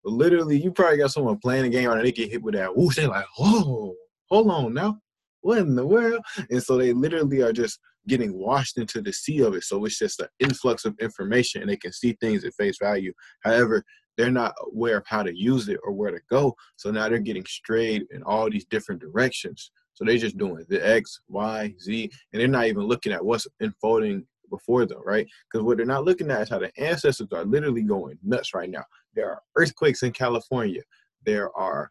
literally, 0.04 0.61
you 0.61 0.70
probably 0.70 0.98
got 0.98 1.12
someone 1.12 1.38
playing 1.38 1.64
a 1.64 1.70
game 1.70 1.90
and 1.90 2.04
they 2.04 2.12
get 2.12 2.30
hit 2.30 2.42
with 2.42 2.54
that 2.54 2.76
whoosh. 2.76 2.96
They're 2.96 3.08
like, 3.08 3.24
oh, 3.38 3.94
hold 4.28 4.50
on 4.50 4.74
now 4.74 5.00
what 5.40 5.58
in 5.58 5.74
the 5.74 5.87
world? 5.87 6.22
And 6.50 6.62
so 6.62 6.76
they 6.76 6.92
literally 6.92 7.40
are 7.42 7.52
just 7.52 7.78
getting 8.09 8.37
washed 8.37 8.79
into 8.79 9.01
the 9.01 9.12
sea 9.12 9.40
of 9.40 9.55
it. 9.55 9.64
So 9.64 9.85
it's 9.85 9.99
just 9.99 10.21
an 10.21 10.29
influx 10.40 10.85
of 10.85 10.99
information 11.01 11.61
and 11.61 11.71
they 11.71 11.77
can 11.77 11.92
see 11.92 12.16
things 12.21 12.44
at 12.44 12.55
face 12.55 12.79
value. 12.81 13.12
However, 13.44 13.85
they're 14.16 14.31
not 14.31 14.55
aware 14.73 14.99
of 14.99 15.05
how 15.07 15.23
to 15.23 15.33
use 15.33 15.68
it 15.68 15.79
or 15.85 15.92
where 15.92 16.11
to 16.11 16.21
go. 16.29 16.55
So 16.77 16.90
now 16.90 17.09
they're 17.09 17.21
getting 17.21 17.47
strayed 17.47 18.07
in 18.11 18.23
all 18.25 18.51
these 18.51 18.64
different 18.64 19.01
directions. 19.01 19.71
So 19.94 20.05
they're 20.05 20.18
just 20.18 20.38
doing 20.38 20.64
the 20.68 20.85
X, 20.85 21.21
Y, 21.29 21.75
Z, 21.81 22.11
and 22.33 22.40
they're 22.40 22.49
not 22.49 22.66
even 22.66 22.83
looking 22.83 23.12
at 23.12 23.25
what's 23.25 23.47
unfolding 23.61 24.27
before 24.51 24.87
them, 24.87 25.01
right? 25.05 25.27
Because 25.51 25.64
what 25.64 25.77
they're 25.77 25.87
not 25.87 26.05
looking 26.05 26.31
at 26.31 26.42
is 26.42 26.49
how 26.49 26.59
the 26.59 26.73
ancestors 26.79 27.29
are 27.33 27.44
literally 27.44 27.83
going 27.83 28.18
nuts 28.23 28.55
right 28.55 28.71
now. 28.71 28.85
There 29.14 29.31
are 29.31 29.42
earthquakes 29.57 30.03
in 30.03 30.12
California. 30.12 30.83
There 31.25 31.57
are 31.57 31.90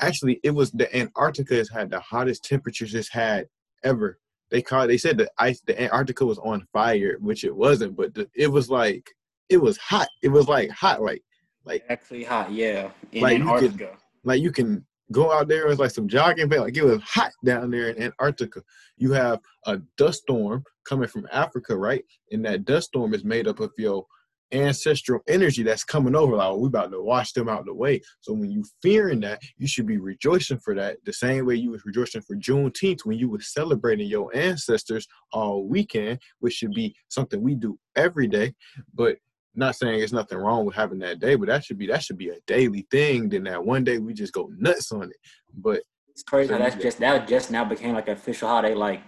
actually 0.00 0.40
it 0.42 0.50
was 0.50 0.70
the 0.70 0.94
Antarctica 0.96 1.54
has 1.56 1.68
had 1.68 1.90
the 1.90 2.00
hottest 2.00 2.44
temperatures 2.44 2.94
it's 2.94 3.10
had 3.10 3.46
ever. 3.84 4.18
They 4.50 4.62
called 4.62 4.90
they 4.90 4.98
said 4.98 5.18
the 5.18 5.30
ice 5.38 5.60
the 5.66 5.80
Antarctica 5.80 6.24
was 6.24 6.38
on 6.38 6.66
fire, 6.72 7.16
which 7.20 7.44
it 7.44 7.54
wasn't, 7.54 7.96
but 7.96 8.14
the, 8.14 8.28
it 8.34 8.48
was 8.48 8.70
like 8.70 9.10
it 9.48 9.58
was 9.58 9.76
hot. 9.78 10.08
It 10.22 10.28
was 10.28 10.48
like 10.48 10.70
hot, 10.70 11.02
like 11.02 11.22
like 11.64 11.84
actually 11.88 12.24
hot, 12.24 12.50
yeah. 12.50 12.90
In 13.12 13.22
like 13.22 13.40
Antarctica. 13.40 13.70
You 13.70 13.78
can, 13.78 13.98
like 14.24 14.42
you 14.42 14.52
can 14.52 14.86
go 15.12 15.32
out 15.32 15.48
there 15.48 15.66
with 15.66 15.78
like 15.78 15.90
some 15.90 16.08
jogging 16.08 16.48
pants. 16.48 16.64
Like 16.64 16.76
it 16.76 16.84
was 16.84 17.02
hot 17.02 17.32
down 17.44 17.70
there 17.70 17.90
in 17.90 18.02
Antarctica. 18.02 18.62
You 18.96 19.12
have 19.12 19.40
a 19.66 19.78
dust 19.96 20.22
storm 20.22 20.64
coming 20.86 21.08
from 21.08 21.28
Africa, 21.32 21.76
right? 21.76 22.04
And 22.32 22.44
that 22.44 22.64
dust 22.64 22.88
storm 22.88 23.14
is 23.14 23.24
made 23.24 23.48
up 23.48 23.60
of 23.60 23.72
your 23.76 24.06
ancestral 24.52 25.20
energy 25.28 25.62
that's 25.62 25.84
coming 25.84 26.14
over. 26.14 26.36
Like, 26.36 26.56
we 26.56 26.68
about 26.68 26.90
to 26.90 27.02
wash 27.02 27.32
them 27.32 27.48
out 27.48 27.66
the 27.66 27.74
way. 27.74 28.00
So 28.20 28.32
when 28.32 28.50
you 28.50 28.64
fearing 28.82 29.20
that, 29.20 29.40
you 29.56 29.66
should 29.66 29.86
be 29.86 29.98
rejoicing 29.98 30.58
for 30.58 30.74
that. 30.74 30.98
The 31.04 31.12
same 31.12 31.46
way 31.46 31.56
you 31.56 31.70
was 31.70 31.84
rejoicing 31.84 32.22
for 32.22 32.36
Juneteenth 32.36 33.04
when 33.04 33.18
you 33.18 33.28
was 33.28 33.52
celebrating 33.52 34.08
your 34.08 34.34
ancestors 34.36 35.06
all 35.32 35.66
weekend, 35.66 36.20
which 36.40 36.54
should 36.54 36.72
be 36.72 36.94
something 37.08 37.42
we 37.42 37.54
do 37.54 37.78
every 37.96 38.26
day. 38.26 38.54
But 38.94 39.18
not 39.54 39.74
saying 39.74 40.00
it's 40.00 40.12
nothing 40.12 40.38
wrong 40.38 40.64
with 40.64 40.76
having 40.76 41.00
that 41.00 41.18
day, 41.18 41.34
but 41.34 41.48
that 41.48 41.64
should 41.64 41.78
be 41.78 41.86
that 41.88 42.02
should 42.02 42.18
be 42.18 42.30
a 42.30 42.38
daily 42.46 42.86
thing. 42.90 43.28
Then 43.28 43.44
that 43.44 43.64
one 43.64 43.84
day 43.84 43.98
we 43.98 44.14
just 44.14 44.32
go 44.32 44.50
nuts 44.56 44.92
on 44.92 45.04
it. 45.04 45.16
But 45.52 45.82
it's 46.10 46.22
crazy 46.22 46.48
so 46.48 46.54
how 46.54 46.60
that's 46.60 46.76
just 46.76 47.00
that 47.00 47.28
just 47.28 47.50
now 47.50 47.64
became 47.64 47.94
like 47.94 48.08
an 48.08 48.14
official 48.14 48.48
holiday. 48.48 48.74
Like 48.74 49.02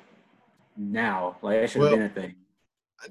now, 0.76 1.36
like 1.42 1.60
that 1.60 1.70
should 1.70 1.82
have 1.82 1.90
well, 1.90 1.98
been 1.98 2.06
a 2.06 2.14
thing. 2.14 2.34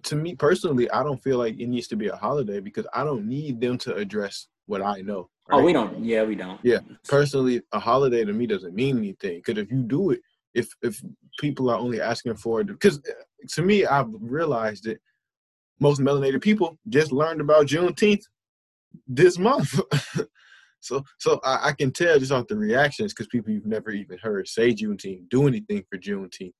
To 0.04 0.16
me 0.16 0.36
personally, 0.36 0.90
I 0.92 1.04
don't 1.04 1.22
feel 1.22 1.38
like 1.38 1.60
it 1.60 1.68
needs 1.68 1.88
to 1.88 1.96
be 1.96 2.08
a 2.08 2.16
holiday 2.16 2.60
because 2.60 2.86
I 2.94 3.04
don't 3.04 3.28
need 3.28 3.60
them 3.60 3.78
to 3.80 3.96
address 3.96 4.48
what 4.68 4.82
I 4.82 5.02
know. 5.02 5.30
Right? 5.48 5.60
Oh, 5.60 5.64
we 5.64 5.74
don't. 5.74 6.04
Yeah, 6.04 6.24
we 6.24 6.36
don't. 6.36 6.60
Yeah, 6.64 6.80
personally, 7.08 7.62
a 7.72 7.80
holiday 7.80 8.24
to 8.24 8.34
me 8.34 8.46
doesn't 8.46 8.76
mean 8.76 8.98
anything. 8.98 9.42
Because 9.44 9.58
if 9.62 9.72
you 9.72 9.82
do 9.82 10.12
it, 10.12 10.22
if 10.54 10.70
if 10.82 11.02
people 11.40 11.70
are 11.70 11.80
only 11.80 12.02
asking 12.02 12.36
for 12.36 12.62
it, 12.62 12.68
because 12.68 13.00
uh, 13.00 13.14
to 13.50 13.62
me, 13.64 13.86
I've 13.86 14.10
realized 14.20 14.84
that 14.84 15.00
most 15.80 16.02
melanated 16.02 16.42
people 16.42 16.78
just 16.88 17.12
learned 17.12 17.42
about 17.42 17.68
Juneteenth 17.68 18.24
this 19.08 19.38
month. 19.38 19.80
so 20.80 21.04
so 21.18 21.40
I, 21.44 21.70
I, 21.70 21.72
can 21.74 21.92
tell 21.92 22.20
just 22.20 22.32
off 22.32 22.48
the 22.48 22.58
reactions 22.58 23.14
because 23.14 23.28
people 23.28 23.52
you've 23.52 23.66
never 23.66 23.92
even 23.92 24.18
heard 24.20 24.48
say 24.48 24.74
Juneteenth, 24.74 25.30
do 25.30 25.48
anything 25.48 25.84
for 25.90 25.98
Juneteenth 25.98 26.54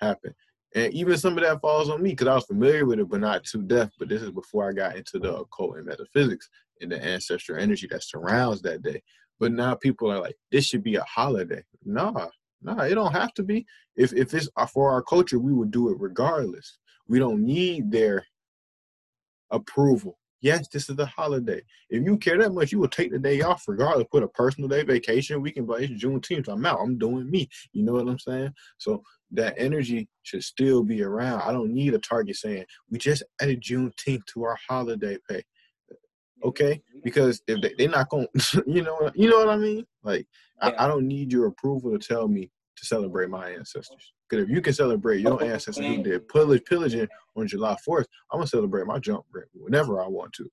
happen. 0.00 0.34
And 0.74 0.92
even 0.92 1.16
some 1.16 1.38
of 1.38 1.44
that 1.44 1.60
falls 1.60 1.88
on 1.88 2.02
me 2.02 2.10
because 2.10 2.26
I 2.26 2.34
was 2.34 2.46
familiar 2.46 2.84
with 2.84 2.98
it, 2.98 3.08
but 3.08 3.20
not 3.20 3.44
too 3.44 3.62
deaf. 3.62 3.90
But 3.98 4.08
this 4.08 4.22
is 4.22 4.30
before 4.30 4.68
I 4.68 4.72
got 4.72 4.96
into 4.96 5.18
the 5.18 5.34
occult 5.34 5.76
and 5.76 5.86
metaphysics 5.86 6.48
and 6.80 6.90
the 6.90 7.04
ancestral 7.04 7.60
energy 7.60 7.86
that 7.90 8.02
surrounds 8.02 8.60
that 8.62 8.82
day. 8.82 9.02
But 9.38 9.52
now 9.52 9.74
people 9.74 10.10
are 10.10 10.20
like, 10.20 10.36
this 10.50 10.64
should 10.64 10.82
be 10.82 10.96
a 10.96 11.04
holiday. 11.04 11.62
Nah, 11.84 12.28
nah, 12.62 12.82
it 12.82 12.94
don't 12.94 13.12
have 13.12 13.34
to 13.34 13.42
be. 13.42 13.66
If 13.96 14.12
if 14.12 14.34
it's 14.34 14.48
uh, 14.56 14.66
for 14.66 14.90
our 14.90 15.02
culture, 15.02 15.38
we 15.38 15.52
would 15.52 15.70
do 15.70 15.90
it 15.90 15.96
regardless. 16.00 16.78
We 17.08 17.18
don't 17.18 17.44
need 17.44 17.90
their 17.92 18.26
approval. 19.50 20.18
Yes, 20.40 20.68
this 20.68 20.90
is 20.90 20.98
a 20.98 21.06
holiday. 21.06 21.62
If 21.88 22.04
you 22.04 22.18
care 22.18 22.36
that 22.36 22.52
much, 22.52 22.70
you 22.70 22.78
will 22.78 22.88
take 22.88 23.10
the 23.10 23.18
day 23.18 23.40
off 23.40 23.64
regardless. 23.66 24.08
Put 24.10 24.22
a 24.22 24.28
personal 24.28 24.68
day 24.68 24.82
vacation. 24.82 25.40
We 25.40 25.50
can 25.50 25.66
play 25.66 25.88
Juneteenth. 25.88 26.48
I'm 26.48 26.66
out. 26.66 26.80
I'm 26.82 26.98
doing 26.98 27.30
me. 27.30 27.48
You 27.72 27.82
know 27.82 27.94
what 27.94 28.08
I'm 28.08 28.18
saying? 28.18 28.52
So 28.76 29.02
that 29.34 29.54
energy 29.56 30.08
should 30.22 30.44
still 30.44 30.82
be 30.82 31.02
around. 31.02 31.42
I 31.42 31.52
don't 31.52 31.72
need 31.72 31.94
a 31.94 31.98
Target 31.98 32.36
saying 32.36 32.64
we 32.90 32.98
just 32.98 33.22
added 33.40 33.62
Juneteenth 33.62 34.24
to 34.26 34.44
our 34.44 34.56
holiday 34.68 35.18
pay. 35.28 35.42
Okay, 36.44 36.82
because 37.02 37.40
if 37.46 37.60
they, 37.62 37.74
they're 37.78 37.88
not 37.88 38.10
going, 38.10 38.26
you 38.66 38.82
know, 38.82 39.10
you 39.14 39.30
know 39.30 39.38
what 39.38 39.48
I 39.48 39.56
mean. 39.56 39.86
Like 40.02 40.26
I, 40.60 40.72
I 40.78 40.88
don't 40.88 41.08
need 41.08 41.32
your 41.32 41.46
approval 41.46 41.96
to 41.96 41.98
tell 41.98 42.28
me 42.28 42.50
to 42.76 42.86
celebrate 42.86 43.30
my 43.30 43.50
ancestors. 43.50 44.12
Because 44.28 44.44
if 44.44 44.50
you 44.50 44.60
can 44.60 44.72
celebrate 44.72 45.20
your 45.20 45.42
ancestors 45.42 45.86
who 45.86 46.02
did 46.02 46.28
pillage, 46.28 46.64
pillaging 46.64 47.08
on 47.36 47.46
July 47.46 47.76
4th, 47.86 48.06
I'm 48.30 48.38
gonna 48.38 48.46
celebrate 48.46 48.86
my 48.86 48.98
jump 48.98 49.24
whenever 49.52 50.02
I 50.02 50.08
want 50.08 50.32
to. 50.34 50.48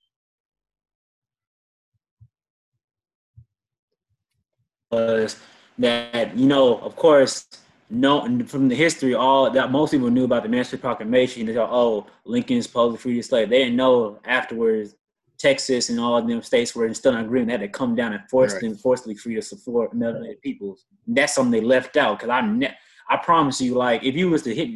Was 4.92 5.40
that 5.78 6.38
you 6.38 6.48
know, 6.48 6.78
of 6.80 6.96
course, 6.96 7.48
no 7.92 8.46
from 8.46 8.70
the 8.70 8.76
history, 8.76 9.14
all 9.14 9.52
that 9.52 9.72
most 9.72 9.92
people 9.92 10.10
knew 10.10 10.24
about 10.24 10.44
the 10.44 10.50
Emancipation 10.50 10.80
Proclamation. 10.80 11.46
They 11.46 11.54
thought, 11.54 11.70
oh, 11.72 12.08
Lincoln 12.26 12.62
supposed 12.62 12.96
to 12.96 13.02
free 13.02 13.18
the 13.18 13.22
slave. 13.22 13.50
They 13.50 13.60
didn't 13.60 13.76
know 13.76 14.20
afterwards 14.26 14.96
Texas 15.38 15.90
and 15.90 16.00
all 16.00 16.18
of 16.18 16.28
them 16.28 16.42
states 16.42 16.76
were 16.76 16.94
still 16.94 17.16
in 17.16 17.26
agreement. 17.26 17.48
They 17.50 17.54
had 17.54 17.62
to 17.62 17.68
come 17.68 17.96
down 17.96 18.14
and 18.14 18.30
force 18.30 18.54
right. 18.54 18.62
them 18.62 18.76
forcibly 18.76 19.16
free 19.16 19.36
the 19.36 19.42
support 19.42 19.94
melanated 19.96 20.40
peoples. 20.42 20.86
That's 21.08 21.36
something 21.36 21.52
they 21.52 21.66
left 21.66 21.98
out 21.98 22.20
because 22.20 22.30
I 22.30 22.42
ne- 22.42 22.76
I 23.10 23.18
promise 23.18 23.60
you, 23.60 23.74
like 23.74 24.04
if 24.04 24.16
you 24.16 24.30
was 24.30 24.44
to 24.44 24.56
hit 24.56 24.70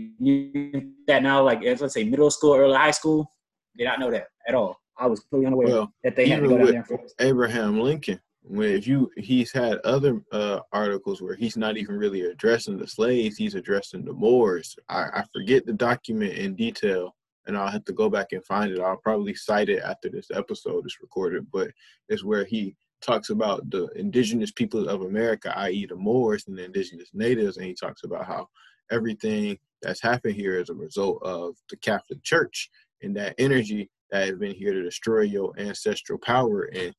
that 1.08 1.24
now, 1.24 1.44
like 1.44 1.64
as 1.64 1.82
let's 1.82 1.94
say 1.94 2.04
middle 2.04 2.32
school, 2.32 2.56
early 2.56 2.76
high 2.76 2.92
school, 2.92 3.32
did 3.78 3.86
not 3.86 4.00
know 4.00 4.12
that 4.12 4.28
at 4.48 4.56
all. 4.56 4.82
I 4.98 5.08
was 5.08 5.20
completely 5.20 5.48
unaware 5.48 5.68
well, 5.68 5.94
that 6.04 6.16
they 6.16 6.28
had 6.28 6.42
to 6.42 6.48
go 6.48 6.58
down 6.58 6.68
there 6.68 6.84
and. 6.90 7.10
Abraham 7.20 7.80
Lincoln, 7.80 8.20
when 8.48 8.70
if 8.70 8.88
you 8.88 9.10
he's 9.18 9.52
had 9.52 9.80
other 9.80 10.22
uh, 10.32 10.60
articles 10.72 11.22
where 11.22 11.36
he's 11.36 11.58
not 11.58 11.78
even 11.78 11.98
really 11.98 12.22
addressing 12.22 12.78
the 12.78 12.88
slaves, 12.88 13.38
he's 13.38 13.56
addressing 13.56 14.06
the 14.06 14.14
Moors. 14.14 14.76
I, 14.88 15.04
I 15.14 15.24
forget 15.34 15.66
the 15.66 15.74
document 15.74 16.34
in 16.34 16.56
detail 16.56 17.16
and 17.48 17.58
I'll 17.58 17.72
have 17.72 17.86
to 17.86 17.94
go 17.94 18.10
back 18.10 18.28
and 18.32 18.44
find 18.46 18.72
it. 18.72 18.80
I'll 18.80 18.98
probably 18.98 19.36
cite 19.36 19.70
it 19.70 19.84
after 19.84 20.10
this 20.10 20.32
episode 20.34 20.86
is 20.86 20.98
recorded, 21.02 21.48
but 21.52 21.72
it's 22.10 22.24
where 22.24 22.46
he 22.46 22.76
talks 23.02 23.30
about 23.30 23.70
the 23.70 23.88
indigenous 23.96 24.52
peoples 24.52 24.88
of 24.88 25.02
America, 25.02 25.56
i.e., 25.60 25.86
the 25.86 25.96
Moors 25.96 26.46
and 26.48 26.58
the 26.58 26.66
indigenous 26.66 27.10
natives, 27.14 27.58
and 27.58 27.66
he 27.66 27.74
talks 27.74 28.04
about 28.04 28.26
how 28.26 28.48
everything 28.92 29.58
that's 29.82 30.02
happened 30.02 30.36
here 30.36 30.60
is 30.60 30.70
a 30.70 30.74
result 30.74 31.22
of 31.22 31.56
the 31.70 31.78
Catholic 31.78 32.24
Church 32.24 32.70
and 33.02 33.16
that 33.16 33.36
energy 33.38 33.90
that 34.12 34.28
has 34.28 34.38
been 34.38 34.56
here 34.56 34.74
to 34.74 34.84
destroy 34.84 35.22
your 35.22 35.54
ancestral 35.60 36.18
power 36.20 36.64
and, 36.74 36.94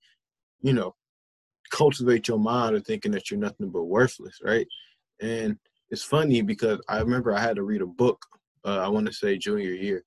you 0.60 0.72
know, 0.72 0.94
cultivate 1.70 2.28
your 2.28 2.38
mind 2.38 2.76
of 2.76 2.84
thinking 2.84 3.12
that 3.12 3.30
you're 3.30 3.40
nothing 3.40 3.70
but 3.70 3.84
worthless, 3.84 4.38
right? 4.42 4.66
And 5.20 5.56
it's 5.90 6.02
funny 6.02 6.42
because 6.42 6.80
I 6.88 6.98
remember 6.98 7.34
I 7.34 7.40
had 7.40 7.56
to 7.56 7.62
read 7.62 7.82
a 7.82 7.86
book, 7.86 8.24
uh, 8.64 8.80
I 8.80 8.88
want 8.88 9.06
to 9.06 9.12
say 9.12 9.38
junior 9.38 9.70
year, 9.70 10.04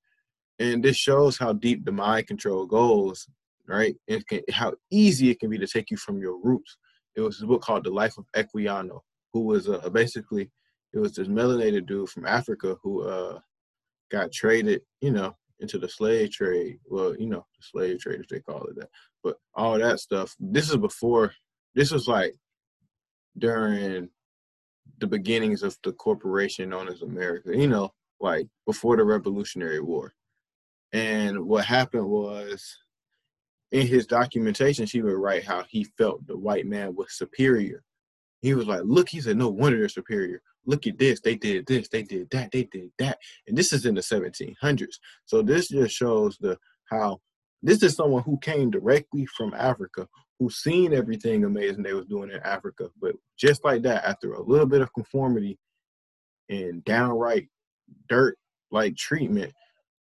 and 0.59 0.83
this 0.83 0.97
shows 0.97 1.37
how 1.37 1.53
deep 1.53 1.85
the 1.85 1.91
mind 1.91 2.27
control 2.27 2.65
goes, 2.65 3.27
right? 3.67 3.95
And 4.07 4.25
can, 4.27 4.41
how 4.51 4.73
easy 4.91 5.29
it 5.29 5.39
can 5.39 5.49
be 5.49 5.57
to 5.57 5.67
take 5.67 5.89
you 5.89 5.97
from 5.97 6.19
your 6.19 6.39
roots. 6.43 6.77
It 7.15 7.21
was 7.21 7.41
a 7.41 7.47
book 7.47 7.61
called 7.61 7.85
The 7.85 7.91
Life 7.91 8.17
of 8.17 8.25
Equiano, 8.35 8.99
who 9.33 9.41
was 9.41 9.69
uh, 9.69 9.89
basically 9.89 10.49
it 10.93 10.99
was 10.99 11.13
this 11.13 11.27
melanated 11.27 11.85
dude 11.85 12.09
from 12.09 12.25
Africa 12.25 12.75
who 12.83 13.03
uh, 13.03 13.39
got 14.11 14.31
traded, 14.31 14.81
you 15.01 15.11
know, 15.11 15.35
into 15.59 15.77
the 15.77 15.87
slave 15.87 16.31
trade. 16.31 16.79
Well, 16.85 17.15
you 17.17 17.27
know, 17.27 17.45
the 17.57 17.63
slave 17.63 17.99
trade, 17.99 18.19
if 18.19 18.27
they 18.27 18.39
call 18.39 18.63
it 18.65 18.75
that. 18.77 18.89
But 19.23 19.37
all 19.53 19.77
that 19.77 19.99
stuff. 19.99 20.35
This 20.39 20.69
is 20.69 20.77
before. 20.77 21.33
This 21.75 21.91
was 21.91 22.07
like 22.07 22.35
during 23.37 24.09
the 24.99 25.07
beginnings 25.07 25.63
of 25.63 25.77
the 25.83 25.93
corporation 25.93 26.69
known 26.69 26.87
as 26.87 27.01
America. 27.01 27.55
You 27.55 27.67
know, 27.67 27.93
like 28.19 28.47
before 28.65 28.97
the 28.97 29.03
Revolutionary 29.03 29.79
War. 29.79 30.13
And 30.91 31.45
what 31.45 31.65
happened 31.65 32.07
was, 32.07 32.77
in 33.71 33.85
his 33.85 34.07
documentation, 34.07 34.87
she 34.87 35.01
would 35.01 35.13
write 35.13 35.43
how 35.43 35.63
he 35.69 35.83
felt 35.97 36.25
the 36.25 36.37
white 36.37 36.65
man 36.65 36.95
was 36.95 37.15
superior. 37.15 37.83
He 38.41 38.55
was 38.55 38.65
like, 38.65 38.81
look, 38.83 39.09
he 39.09 39.21
said, 39.21 39.37
no 39.37 39.49
wonder 39.49 39.77
they're 39.77 39.89
superior. 39.89 40.41
Look 40.65 40.87
at 40.87 40.97
this. 40.97 41.19
They 41.21 41.35
did 41.35 41.67
this. 41.67 41.87
They 41.89 42.03
did 42.03 42.29
that. 42.31 42.51
They 42.51 42.63
did 42.63 42.89
that. 42.97 43.19
And 43.47 43.57
this 43.57 43.71
is 43.71 43.85
in 43.85 43.95
the 43.95 44.01
1700s. 44.01 44.95
So 45.25 45.41
this 45.41 45.67
just 45.67 45.95
shows 45.95 46.37
the 46.39 46.57
how 46.85 47.19
this 47.61 47.83
is 47.83 47.95
someone 47.95 48.23
who 48.23 48.39
came 48.39 48.71
directly 48.71 49.27
from 49.37 49.53
Africa, 49.53 50.07
who 50.39 50.49
seen 50.49 50.93
everything 50.93 51.43
amazing 51.43 51.83
they 51.83 51.93
was 51.93 52.05
doing 52.05 52.31
in 52.31 52.39
Africa. 52.39 52.89
But 53.01 53.15
just 53.37 53.63
like 53.65 53.81
that, 53.83 54.05
after 54.05 54.33
a 54.33 54.41
little 54.41 54.65
bit 54.65 54.81
of 54.81 54.93
conformity 54.93 55.59
and 56.49 56.83
downright 56.85 57.49
dirt 58.07 58.37
like 58.71 58.95
treatment, 58.95 59.53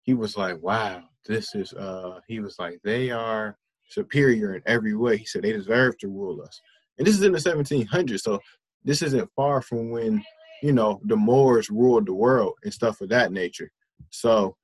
he 0.04 0.14
was 0.14 0.38
like, 0.38 0.62
wow, 0.62 1.02
this 1.26 1.56
is, 1.56 1.74
uh, 1.74 2.20
he 2.28 2.42
was 2.42 2.60
like, 2.60 2.80
they 2.84 3.10
are 3.10 3.58
superior 3.90 4.56
in 4.56 4.62
every 4.66 4.96
way. 4.96 5.18
He 5.18 5.26
said 5.26 5.44
they 5.44 5.54
deserve 5.54 5.98
to 6.00 6.10
rule 6.10 6.42
us. 6.42 6.62
And 6.98 7.08
this 7.08 7.16
is 7.16 7.24
in 7.24 7.32
the 7.32 7.38
1700s. 7.38 8.20
So 8.20 8.40
this 8.84 9.02
isn't 9.02 9.32
far 9.36 9.62
from 9.62 9.92
when, 9.92 10.24
you 10.62 10.74
know, 10.74 11.00
the 11.06 11.16
Moors 11.16 11.70
ruled 11.70 12.08
the 12.08 12.14
world 12.14 12.54
and 12.64 12.74
stuff 12.74 13.00
of 13.00 13.10
that 13.10 13.32
nature. 13.32 13.72
So, 14.10 14.58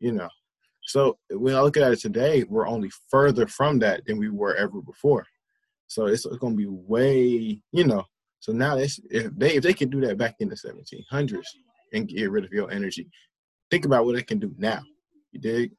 you 0.00 0.12
know, 0.12 0.28
so 0.84 1.18
when 1.30 1.54
I 1.54 1.60
look 1.60 1.76
at 1.76 1.92
it 1.92 2.00
today, 2.00 2.44
we're 2.48 2.66
only 2.66 2.90
further 3.10 3.46
from 3.46 3.78
that 3.80 4.04
than 4.06 4.18
we 4.18 4.28
were 4.28 4.54
ever 4.56 4.80
before. 4.80 5.24
So 5.86 6.06
it's, 6.06 6.26
it's 6.26 6.38
going 6.38 6.54
to 6.54 6.56
be 6.56 6.66
way, 6.66 7.60
you 7.70 7.84
know. 7.84 8.04
So 8.40 8.52
now, 8.52 8.76
if 8.76 8.98
they 9.10 9.54
if 9.54 9.62
they 9.62 9.74
can 9.74 9.88
do 9.88 10.00
that 10.00 10.18
back 10.18 10.34
in 10.40 10.48
the 10.48 10.56
1700s 10.56 11.46
and 11.92 12.08
get 12.08 12.30
rid 12.30 12.44
of 12.44 12.52
your 12.52 12.70
energy, 12.72 13.08
think 13.70 13.84
about 13.84 14.04
what 14.04 14.16
it 14.16 14.26
can 14.26 14.40
do 14.40 14.52
now. 14.58 14.80
You 15.30 15.40
dig? 15.40 15.72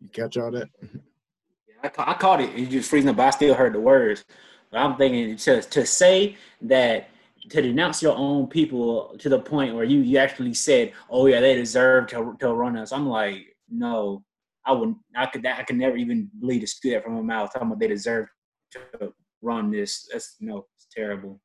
You 0.00 0.08
catch 0.12 0.36
all 0.36 0.52
that? 0.52 0.68
I, 1.82 1.90
I 1.98 2.14
caught 2.14 2.40
it. 2.40 2.54
You 2.54 2.66
just 2.66 2.90
freezing 2.90 3.12
but 3.14 3.26
I 3.26 3.30
still 3.30 3.54
heard 3.54 3.72
the 3.72 3.80
words. 3.80 4.24
But 4.70 4.78
I'm 4.78 4.96
thinking 4.96 5.36
to 5.36 5.62
to 5.62 5.86
say 5.86 6.36
that 6.62 7.10
to 7.48 7.62
denounce 7.62 8.02
your 8.02 8.16
own 8.16 8.46
people 8.46 9.16
to 9.18 9.28
the 9.28 9.38
point 9.38 9.74
where 9.74 9.84
you 9.84 10.00
you 10.00 10.18
actually 10.18 10.54
said, 10.54 10.92
"Oh 11.08 11.26
yeah, 11.26 11.40
they 11.40 11.54
deserve 11.54 12.08
to 12.08 12.36
to 12.40 12.52
run 12.52 12.76
us." 12.76 12.92
I'm 12.92 13.08
like, 13.08 13.56
no, 13.68 14.24
I 14.64 14.72
wouldn't. 14.72 14.98
I 15.16 15.26
could 15.26 15.42
that 15.42 15.58
I 15.58 15.62
could 15.62 15.76
never 15.76 15.96
even 15.96 16.30
believe 16.38 16.60
to 16.60 16.66
spew 16.66 16.92
that 16.92 17.04
from 17.04 17.14
my 17.14 17.22
mouth. 17.22 17.52
Talking 17.52 17.68
about 17.68 17.80
they 17.80 17.88
deserve 17.88 18.26
to 18.72 19.12
run 19.42 19.70
this. 19.70 20.08
That's 20.12 20.36
no, 20.40 20.66
it's 20.76 20.86
terrible. 20.94 21.40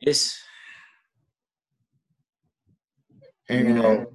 It's 0.00 0.38
and 3.48 3.68
you 3.68 3.74
know, 3.74 4.06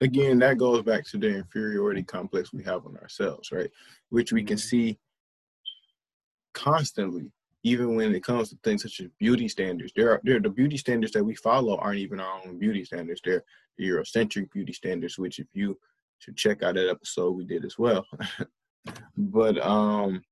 again, 0.00 0.38
that 0.40 0.58
goes 0.58 0.82
back 0.82 1.04
to 1.06 1.18
the 1.18 1.28
inferiority 1.28 2.02
complex 2.02 2.52
we 2.52 2.62
have 2.64 2.86
on 2.86 2.96
ourselves, 2.98 3.50
right? 3.50 3.70
Which 4.10 4.32
we 4.32 4.42
can 4.42 4.56
mm-hmm. 4.56 4.68
see 4.68 4.98
constantly, 6.52 7.30
even 7.66 7.96
when 7.96 8.14
it 8.14 8.22
comes 8.22 8.48
to 8.48 8.56
things 8.62 8.84
such 8.84 9.00
as 9.00 9.08
beauty 9.18 9.48
standards. 9.48 9.92
There 9.96 10.12
are 10.12 10.20
there 10.22 10.38
the 10.38 10.48
beauty 10.48 10.76
standards 10.76 11.12
that 11.14 11.24
we 11.24 11.34
follow 11.34 11.76
aren't 11.78 11.98
even 11.98 12.20
our 12.20 12.40
own 12.46 12.60
beauty 12.60 12.84
standards. 12.84 13.20
They're 13.24 13.42
Eurocentric 13.80 14.52
beauty 14.52 14.72
standards, 14.72 15.18
which 15.18 15.40
if 15.40 15.48
you 15.52 15.76
should 16.20 16.36
check 16.36 16.62
out 16.62 16.76
that 16.76 16.88
episode 16.88 17.32
we 17.32 17.44
did 17.44 17.64
as 17.64 17.76
well. 17.76 18.06
but 19.16 19.58
um 19.66 20.22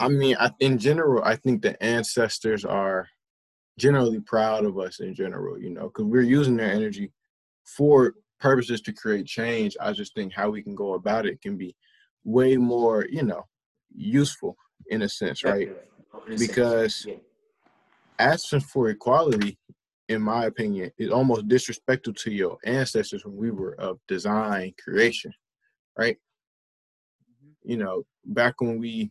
I 0.00 0.08
mean, 0.08 0.34
I, 0.40 0.50
in 0.58 0.78
general, 0.78 1.22
I 1.22 1.36
think 1.36 1.62
the 1.62 1.80
ancestors 1.80 2.64
are 2.64 3.06
generally 3.78 4.18
proud 4.18 4.64
of 4.64 4.76
us 4.80 4.98
in 4.98 5.14
general, 5.14 5.60
you 5.60 5.70
know, 5.70 5.84
because 5.84 6.06
we're 6.06 6.22
using 6.22 6.56
their 6.56 6.72
energy 6.72 7.12
for 7.64 8.14
purposes 8.40 8.80
to 8.80 8.92
create 8.92 9.26
change. 9.26 9.76
I 9.80 9.92
just 9.92 10.12
think 10.16 10.32
how 10.32 10.50
we 10.50 10.60
can 10.60 10.74
go 10.74 10.94
about 10.94 11.26
it 11.26 11.40
can 11.40 11.56
be 11.56 11.76
way 12.24 12.56
more, 12.56 13.06
you 13.08 13.22
know, 13.22 13.44
useful 13.94 14.56
in 14.88 15.02
a 15.02 15.08
sense, 15.08 15.44
right? 15.44 15.70
Because 16.38 17.06
asking 18.18 18.60
for 18.60 18.88
equality, 18.90 19.58
in 20.08 20.22
my 20.22 20.46
opinion, 20.46 20.90
is 20.98 21.10
almost 21.10 21.48
disrespectful 21.48 22.14
to 22.14 22.30
your 22.30 22.58
ancestors 22.64 23.24
when 23.24 23.36
we 23.36 23.50
were 23.50 23.74
of 23.80 23.98
design 24.08 24.72
creation, 24.82 25.32
right? 25.98 26.16
Mm-hmm. 27.24 27.70
You 27.70 27.76
know, 27.78 28.02
back 28.24 28.60
when 28.60 28.78
we 28.78 29.10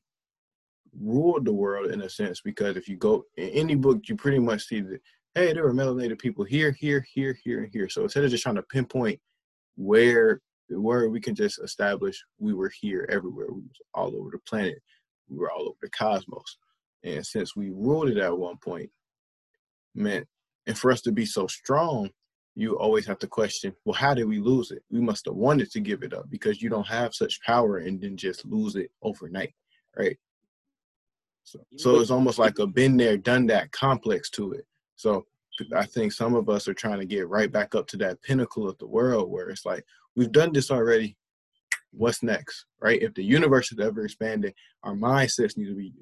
ruled 0.99 1.45
the 1.45 1.53
world 1.53 1.91
in 1.91 2.01
a 2.01 2.09
sense 2.09 2.41
because 2.41 2.75
if 2.75 2.87
you 2.87 2.97
go 2.97 3.23
in 3.37 3.49
any 3.49 3.75
book, 3.75 4.01
you 4.07 4.15
pretty 4.15 4.39
much 4.39 4.65
see 4.65 4.81
that 4.81 4.99
hey, 5.35 5.53
there 5.53 5.63
were 5.63 5.73
melanated 5.73 6.19
people 6.19 6.43
here, 6.43 6.71
here, 6.71 7.05
here, 7.13 7.37
here, 7.43 7.63
and 7.63 7.71
here. 7.71 7.87
So 7.87 8.03
instead 8.03 8.25
of 8.25 8.31
just 8.31 8.43
trying 8.43 8.55
to 8.55 8.63
pinpoint 8.63 9.19
where 9.75 10.41
where 10.69 11.09
we 11.09 11.19
can 11.19 11.35
just 11.35 11.61
establish 11.61 12.23
we 12.39 12.53
were 12.53 12.71
here 12.79 13.05
everywhere, 13.09 13.47
we 13.49 13.61
was 13.61 13.81
all 13.93 14.15
over 14.15 14.29
the 14.31 14.39
planet, 14.47 14.81
we 15.31 15.37
were 15.37 15.51
all 15.51 15.69
over 15.69 15.77
the 15.81 15.89
cosmos. 15.89 16.57
And 17.03 17.25
since 17.25 17.55
we 17.55 17.69
ruled 17.69 18.09
it 18.09 18.17
at 18.17 18.37
one 18.37 18.57
point, 18.57 18.89
meant 19.95 20.27
and 20.67 20.77
for 20.77 20.91
us 20.91 21.01
to 21.01 21.11
be 21.11 21.25
so 21.25 21.47
strong, 21.47 22.09
you 22.55 22.77
always 22.77 23.05
have 23.05 23.17
to 23.19 23.27
question, 23.27 23.73
well, 23.85 23.95
how 23.95 24.13
did 24.13 24.25
we 24.25 24.39
lose 24.39 24.71
it? 24.71 24.83
We 24.91 24.99
must 24.99 25.25
have 25.25 25.35
wanted 25.35 25.71
to 25.71 25.79
give 25.79 26.03
it 26.03 26.13
up 26.13 26.29
because 26.29 26.61
you 26.61 26.69
don't 26.69 26.87
have 26.87 27.15
such 27.15 27.41
power 27.41 27.77
and 27.77 27.99
then 27.99 28.17
just 28.17 28.45
lose 28.45 28.75
it 28.75 28.91
overnight, 29.01 29.53
right? 29.97 30.17
So, 31.43 31.59
so 31.77 31.99
it's 31.99 32.11
almost 32.11 32.37
like 32.37 32.59
a 32.59 32.67
been 32.67 32.97
there, 32.97 33.17
done 33.17 33.47
that 33.47 33.71
complex 33.71 34.29
to 34.31 34.51
it. 34.53 34.65
So 34.95 35.25
I 35.75 35.85
think 35.85 36.11
some 36.11 36.35
of 36.35 36.49
us 36.49 36.67
are 36.67 36.73
trying 36.73 36.99
to 36.99 37.05
get 37.05 37.27
right 37.27 37.51
back 37.51 37.73
up 37.73 37.87
to 37.87 37.97
that 37.97 38.21
pinnacle 38.21 38.69
of 38.69 38.77
the 38.77 38.87
world 38.87 39.31
where 39.31 39.49
it's 39.49 39.65
like, 39.65 39.83
we've 40.15 40.31
done 40.31 40.53
this 40.53 40.69
already. 40.69 41.17
What's 41.91 42.23
next, 42.23 42.65
right? 42.81 43.01
If 43.01 43.13
the 43.13 43.23
universe 43.23 43.69
has 43.69 43.79
ever 43.79 44.05
expanded, 44.05 44.53
our 44.83 44.93
mindsets 44.93 45.57
need 45.57 45.67
to 45.67 45.75
be, 45.75 45.93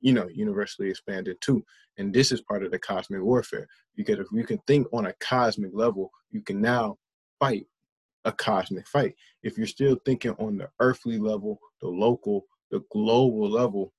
you 0.00 0.12
know, 0.12 0.28
universally 0.28 0.90
expanded 0.90 1.36
too. 1.40 1.64
And 1.96 2.12
this 2.12 2.32
is 2.32 2.40
part 2.40 2.64
of 2.64 2.70
the 2.70 2.78
cosmic 2.78 3.22
warfare 3.22 3.68
because 3.96 4.18
if 4.18 4.26
you 4.32 4.44
can 4.44 4.58
think 4.66 4.86
on 4.92 5.06
a 5.06 5.14
cosmic 5.20 5.70
level, 5.72 6.10
you 6.30 6.42
can 6.42 6.60
now 6.60 6.96
fight 7.38 7.66
a 8.24 8.32
cosmic 8.32 8.86
fight. 8.88 9.14
If 9.42 9.56
you're 9.56 9.66
still 9.66 9.96
thinking 10.04 10.32
on 10.38 10.58
the 10.58 10.68
earthly 10.80 11.18
level, 11.18 11.60
the 11.80 11.88
local, 11.88 12.44
the 12.70 12.82
global 12.90 13.48
level, 13.48 13.92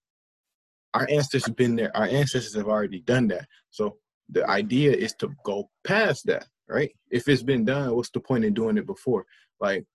our 0.94 1.08
ancestors 1.10 1.46
have 1.46 1.56
been 1.56 1.76
there. 1.76 1.96
Our 1.96 2.08
ancestors 2.08 2.56
have 2.56 2.68
already 2.68 3.00
done 3.02 3.28
that. 3.30 3.48
So 3.72 3.98
the 4.30 4.48
idea 4.50 4.92
is 4.92 5.14
to 5.20 5.32
go 5.44 5.70
past 5.86 6.26
that, 6.26 6.48
right? 6.68 6.92
If 7.10 7.28
it's 7.28 7.44
been 7.44 7.66
done, 7.66 7.96
what's 7.96 8.10
the 8.10 8.20
point 8.20 8.46
in 8.46 8.54
doing 8.54 8.78
it 8.78 8.86
before? 8.86 9.26
Like, 9.60 9.86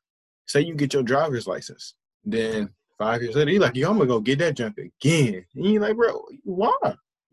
say 0.47 0.61
you 0.61 0.75
get 0.75 0.93
your 0.93 1.03
driver's 1.03 1.47
license, 1.47 1.95
then 2.25 2.71
five 2.99 3.23
years 3.23 3.35
later, 3.35 3.51
you're 3.51 3.61
like, 3.61 3.77
yo, 3.77 3.91
I'm 3.91 3.99
gonna 3.99 4.09
go 4.09 4.21
get 4.21 4.39
that 4.41 4.57
junk 4.57 4.79
again. 4.79 5.45
And 5.55 5.65
you're 5.65 5.83
like, 5.83 5.97
bro, 5.97 6.25
why? 6.45 6.71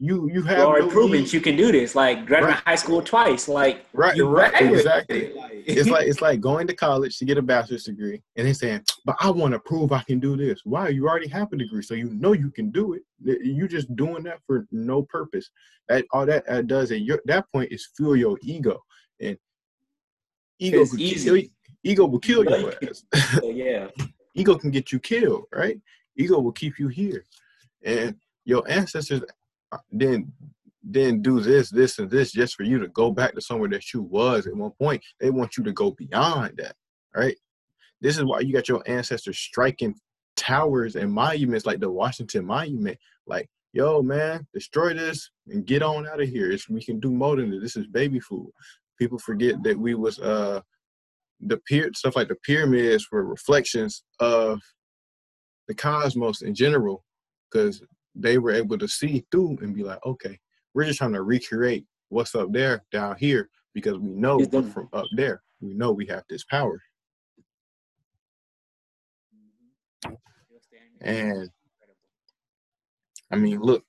You 0.04 0.28
you 0.34 0.42
have 0.42 0.68
or 0.68 0.80
improvements. 0.80 1.32
You 1.32 1.42
can 1.42 1.56
do 1.56 1.72
this. 1.72 1.94
Like 1.94 2.26
graduating 2.26 2.56
right. 2.56 2.64
high 2.66 2.76
school 2.76 3.04
twice. 3.04 3.48
Like 3.48 3.86
right, 3.94 4.18
right, 4.20 4.60
exactly. 4.60 5.32
it's 5.68 5.92
like 5.92 6.08
it's 6.08 6.22
like 6.22 6.42
going 6.42 6.66
to 6.66 6.76
college 6.76 7.20
to 7.20 7.26
get 7.26 7.38
a 7.38 7.42
bachelor's 7.44 7.84
degree, 7.84 8.20
and 8.36 8.48
they 8.48 8.54
saying, 8.54 8.84
"But 9.06 9.16
I 9.20 9.30
want 9.30 9.54
to 9.54 9.60
prove 9.60 9.92
I 9.92 10.02
can 10.02 10.20
do 10.20 10.36
this." 10.36 10.62
Why? 10.64 10.90
You 10.90 11.08
already 11.08 11.28
have 11.28 11.54
a 11.54 11.56
degree, 11.56 11.84
so 11.84 11.94
you 11.94 12.10
know 12.10 12.34
you 12.34 12.50
can 12.50 12.72
do 12.72 12.94
it. 12.94 13.04
You 13.24 13.68
just 13.68 13.96
doing 13.96 14.24
that 14.24 14.40
for 14.48 14.66
no 14.72 15.04
purpose. 15.04 15.52
That 15.88 16.06
all 16.14 16.26
that 16.26 16.50
uh, 16.50 16.64
does 16.64 16.92
at 16.92 17.02
your, 17.02 17.22
that 17.26 17.46
point 17.54 17.72
is 17.72 17.88
fuel 17.96 18.16
your 18.16 18.40
ego, 18.42 18.82
and 19.20 19.38
ego 20.58 20.82
it's 20.82 20.98
easy. 20.98 21.52
Ego 21.84 22.06
will 22.06 22.20
kill 22.20 22.44
your 22.44 22.74
ass. 22.84 23.04
yeah, 23.44 23.88
ego 24.36 24.56
can 24.56 24.72
get 24.72 24.92
you 24.92 25.00
killed. 25.00 25.46
Right? 25.54 25.80
Ego 26.16 26.40
will 26.40 26.52
keep 26.52 26.80
you 26.80 26.88
here, 26.88 27.26
and 27.84 28.16
your 28.46 28.64
ancestors 28.70 29.22
then 29.92 30.32
then 30.84 31.22
do 31.22 31.40
this, 31.40 31.70
this, 31.70 32.00
and 32.00 32.10
this 32.10 32.32
just 32.32 32.56
for 32.56 32.64
you 32.64 32.80
to 32.80 32.88
go 32.90 33.12
back 33.12 33.34
to 33.36 33.42
somewhere 33.42 33.70
that 33.70 33.94
you 33.94 34.02
was 34.02 34.48
at 34.48 34.56
one 34.56 34.72
point. 34.72 35.04
They 35.20 35.30
want 35.30 35.58
you 35.58 35.64
to 35.64 35.72
go 35.72 35.92
beyond 35.92 36.58
that, 36.58 36.76
right? 37.16 37.38
This 38.02 38.18
is 38.18 38.24
why 38.24 38.40
you 38.40 38.52
got 38.52 38.68
your 38.68 38.82
ancestors 38.88 39.38
striking 39.38 39.96
towers 40.36 40.96
and 40.96 41.14
monuments 41.14 41.66
like 41.66 41.80
the 41.80 41.92
Washington 41.92 42.46
Monument. 42.46 42.98
Like, 43.28 43.48
yo, 43.74 44.02
man, 44.02 44.48
destroy 44.54 44.94
this 44.94 45.30
and 45.48 45.66
get 45.66 45.84
on 45.84 46.08
out 46.08 46.22
of 46.22 46.28
here. 46.28 46.52
It's, 46.52 46.68
we 46.68 46.84
can 46.84 47.00
do 47.00 47.12
more 47.12 47.36
than 47.36 47.52
this. 47.52 47.62
This 47.62 47.78
is 47.78 47.88
baby 47.88 48.20
food. 48.20 48.50
People 48.98 49.20
forget 49.20 49.62
that 49.64 49.78
we 49.78 49.94
was 49.94 50.20
uh 50.20 50.62
the 51.46 51.58
pier 51.58 51.90
stuff 51.96 52.16
like 52.16 52.28
the 52.28 52.36
pyramids 52.36 53.08
were 53.12 53.26
reflections 53.26 54.04
of 54.20 54.62
the 55.68 55.74
cosmos 55.74 56.42
in 56.42 56.54
general 56.54 57.04
because 57.50 57.82
they 58.16 58.38
were 58.38 58.52
able 58.52 58.78
to 58.78 58.88
see 58.88 59.26
through 59.32 59.58
and 59.62 59.76
be 59.76 59.84
like, 59.84 60.00
okay, 60.06 60.38
we're 60.74 60.86
just 60.86 61.00
trying 61.00 61.14
to 61.14 61.22
recreate 61.22 61.86
what's 62.10 62.36
up 62.36 62.52
there 62.52 62.84
down 62.92 63.16
here 63.18 63.50
because 63.74 63.98
we 63.98 64.10
know 64.10 64.44
from 64.74 64.90
up 64.94 65.06
there. 65.16 65.42
We 65.62 65.74
know 65.74 65.92
we 65.92 66.06
have 66.08 66.24
this 66.30 66.44
power. 66.44 66.82
And 71.02 71.50
I 73.32 73.38
mean, 73.38 73.60
look, 73.60 73.86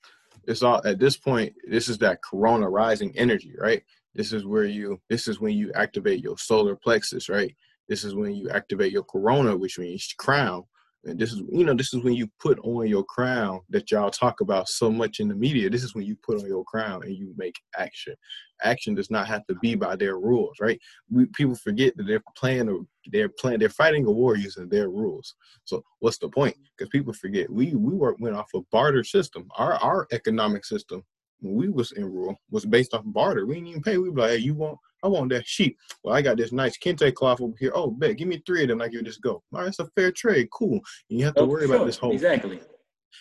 it's 0.47 0.63
all 0.63 0.81
at 0.87 0.99
this 0.99 1.17
point, 1.17 1.55
this 1.69 1.89
is 1.89 1.99
that 1.99 2.23
corona 2.23 2.69
rising 2.69 3.13
energy, 3.17 3.55
right? 3.59 3.83
This 4.15 4.33
is 4.33 4.45
where 4.45 4.65
you 4.65 5.01
this 5.09 5.29
is 5.29 5.41
when 5.41 5.57
you 5.57 5.73
activate 5.75 6.23
your 6.23 6.37
solar 6.39 6.77
plexus, 6.77 7.29
right? 7.29 7.55
This 7.89 8.05
is 8.05 8.15
when 8.15 8.35
you 8.35 8.51
activate 8.51 8.93
your 8.93 9.05
corona, 9.05 9.57
which 9.57 9.79
means 9.79 10.15
crown, 10.19 10.65
and 11.05 11.19
this 11.19 11.33
is 11.33 11.43
you 11.51 11.65
know 11.65 11.75
this 11.75 11.93
is 11.93 12.03
when 12.05 12.15
you 12.15 12.29
put 12.39 12.59
on 12.61 12.87
your 12.87 13.05
crown 13.05 13.61
that 13.71 13.91
y'all 13.91 14.11
talk 14.11 14.41
about 14.41 14.69
so 14.69 14.91
much 14.91 15.19
in 15.19 15.29
the 15.29 15.35
media. 15.35 15.69
This 15.69 15.83
is 15.83 15.95
when 15.95 16.05
you 16.05 16.17
put 16.23 16.39
on 16.39 16.47
your 16.47 16.65
crown 16.65 17.03
and 17.03 17.17
you 17.17 17.35
make 17.37 17.57
action. 17.77 18.15
Action 18.63 18.95
does 18.95 19.11
not 19.11 19.27
have 19.27 19.45
to 19.47 19.57
be 19.57 19.75
by 19.75 19.97
their 19.97 20.19
rules 20.19 20.57
right? 20.61 20.79
We, 21.11 21.27
people 21.27 21.57
forget 21.57 21.97
that 21.97 22.05
they're 22.05 22.23
playing 22.37 22.87
they're 23.07 23.31
playing 23.31 23.59
they're 23.59 23.69
fighting 23.69 24.07
a 24.07 24.11
war 24.11 24.37
using 24.37 24.69
their 24.69 24.91
rules. 24.91 25.35
So 25.65 25.83
what's 25.99 26.19
the 26.19 26.29
point? 26.29 26.57
Because 26.77 26.91
people 26.91 27.13
forget. 27.15 27.51
We 27.51 27.75
we 27.75 27.95
work 27.95 28.17
went 28.21 28.37
off 28.37 28.51
a 28.55 28.61
barter 28.71 29.05
system. 29.05 29.49
Our 29.57 29.75
our 29.75 30.07
economic 30.13 30.65
system 30.65 31.03
when 31.43 31.55
we 31.55 31.69
was 31.69 31.93
in 31.93 32.05
rule 32.05 32.41
was 32.51 32.65
based 32.65 32.95
off 32.95 33.03
barter 33.05 33.47
we 33.47 33.57
didn't 33.57 33.69
even 33.69 33.83
pay 33.83 33.99
we 33.99 34.09
were 34.09 34.21
like 34.21 34.31
hey 34.31 34.37
you 34.39 34.55
want 34.55 34.79
I 35.03 35.09
want 35.09 35.31
that 35.31 35.47
sheep. 35.47 35.77
Well, 36.03 36.15
I 36.15 36.23
got 36.23 36.37
this 36.37 36.53
nice 36.53 36.79
kente 36.79 37.13
cloth 37.15 37.41
over 37.41 37.55
here. 37.59 37.73
Oh, 37.75 37.91
bet, 37.91 38.17
give 38.17 38.29
me 38.29 38.43
three 38.47 38.63
of 38.63 38.69
them. 38.69 38.81
I 38.81 38.89
give 38.89 39.05
this 39.05 39.19
go. 39.19 39.43
All 39.53 39.61
right, 39.61 39.69
it's 39.69 39.79
a 39.81 39.87
fair 39.97 40.13
trade. 40.13 40.49
Cool. 40.53 40.81
And 41.11 41.19
you 41.19 41.25
have 41.25 41.35
to 41.35 41.41
oh, 41.41 41.47
worry 41.47 41.67
sure. 41.67 41.75
about 41.75 41.87
this 41.87 41.99
whole 41.99 42.13
exactly. 42.13 42.61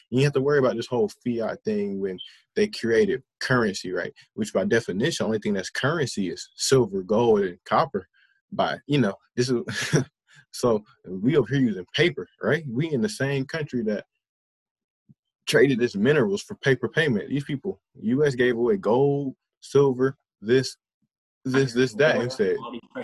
You 0.09 0.23
have 0.23 0.33
to 0.33 0.41
worry 0.41 0.59
about 0.59 0.75
this 0.75 0.87
whole 0.87 1.09
fiat 1.23 1.63
thing 1.63 1.99
when 1.99 2.17
they 2.55 2.67
created 2.67 3.23
currency, 3.39 3.91
right? 3.91 4.13
Which 4.35 4.53
by 4.53 4.65
definition, 4.65 5.23
the 5.23 5.27
only 5.27 5.39
thing 5.39 5.53
that's 5.53 5.69
currency 5.69 6.29
is 6.29 6.49
silver, 6.55 7.01
gold, 7.01 7.41
and 7.41 7.57
copper. 7.65 8.07
By 8.51 8.77
you 8.87 8.99
know, 8.99 9.15
this 9.35 9.49
is 9.49 9.63
so 10.51 10.83
we 11.07 11.35
over 11.35 11.47
here 11.47 11.61
using 11.63 11.85
paper, 11.95 12.27
right? 12.41 12.63
We 12.69 12.91
in 12.91 13.01
the 13.01 13.09
same 13.09 13.45
country 13.45 13.81
that 13.83 14.05
traded 15.47 15.79
this 15.79 15.95
minerals 15.95 16.41
for 16.41 16.55
paper 16.55 16.87
payment. 16.87 17.29
These 17.29 17.43
people, 17.43 17.79
U.S. 18.01 18.35
gave 18.35 18.57
away 18.57 18.77
gold, 18.77 19.35
silver, 19.61 20.17
this, 20.41 20.77
this, 21.45 21.73
this, 21.73 21.93
that, 21.95 22.17
and 22.17 22.31
said, 22.31 22.57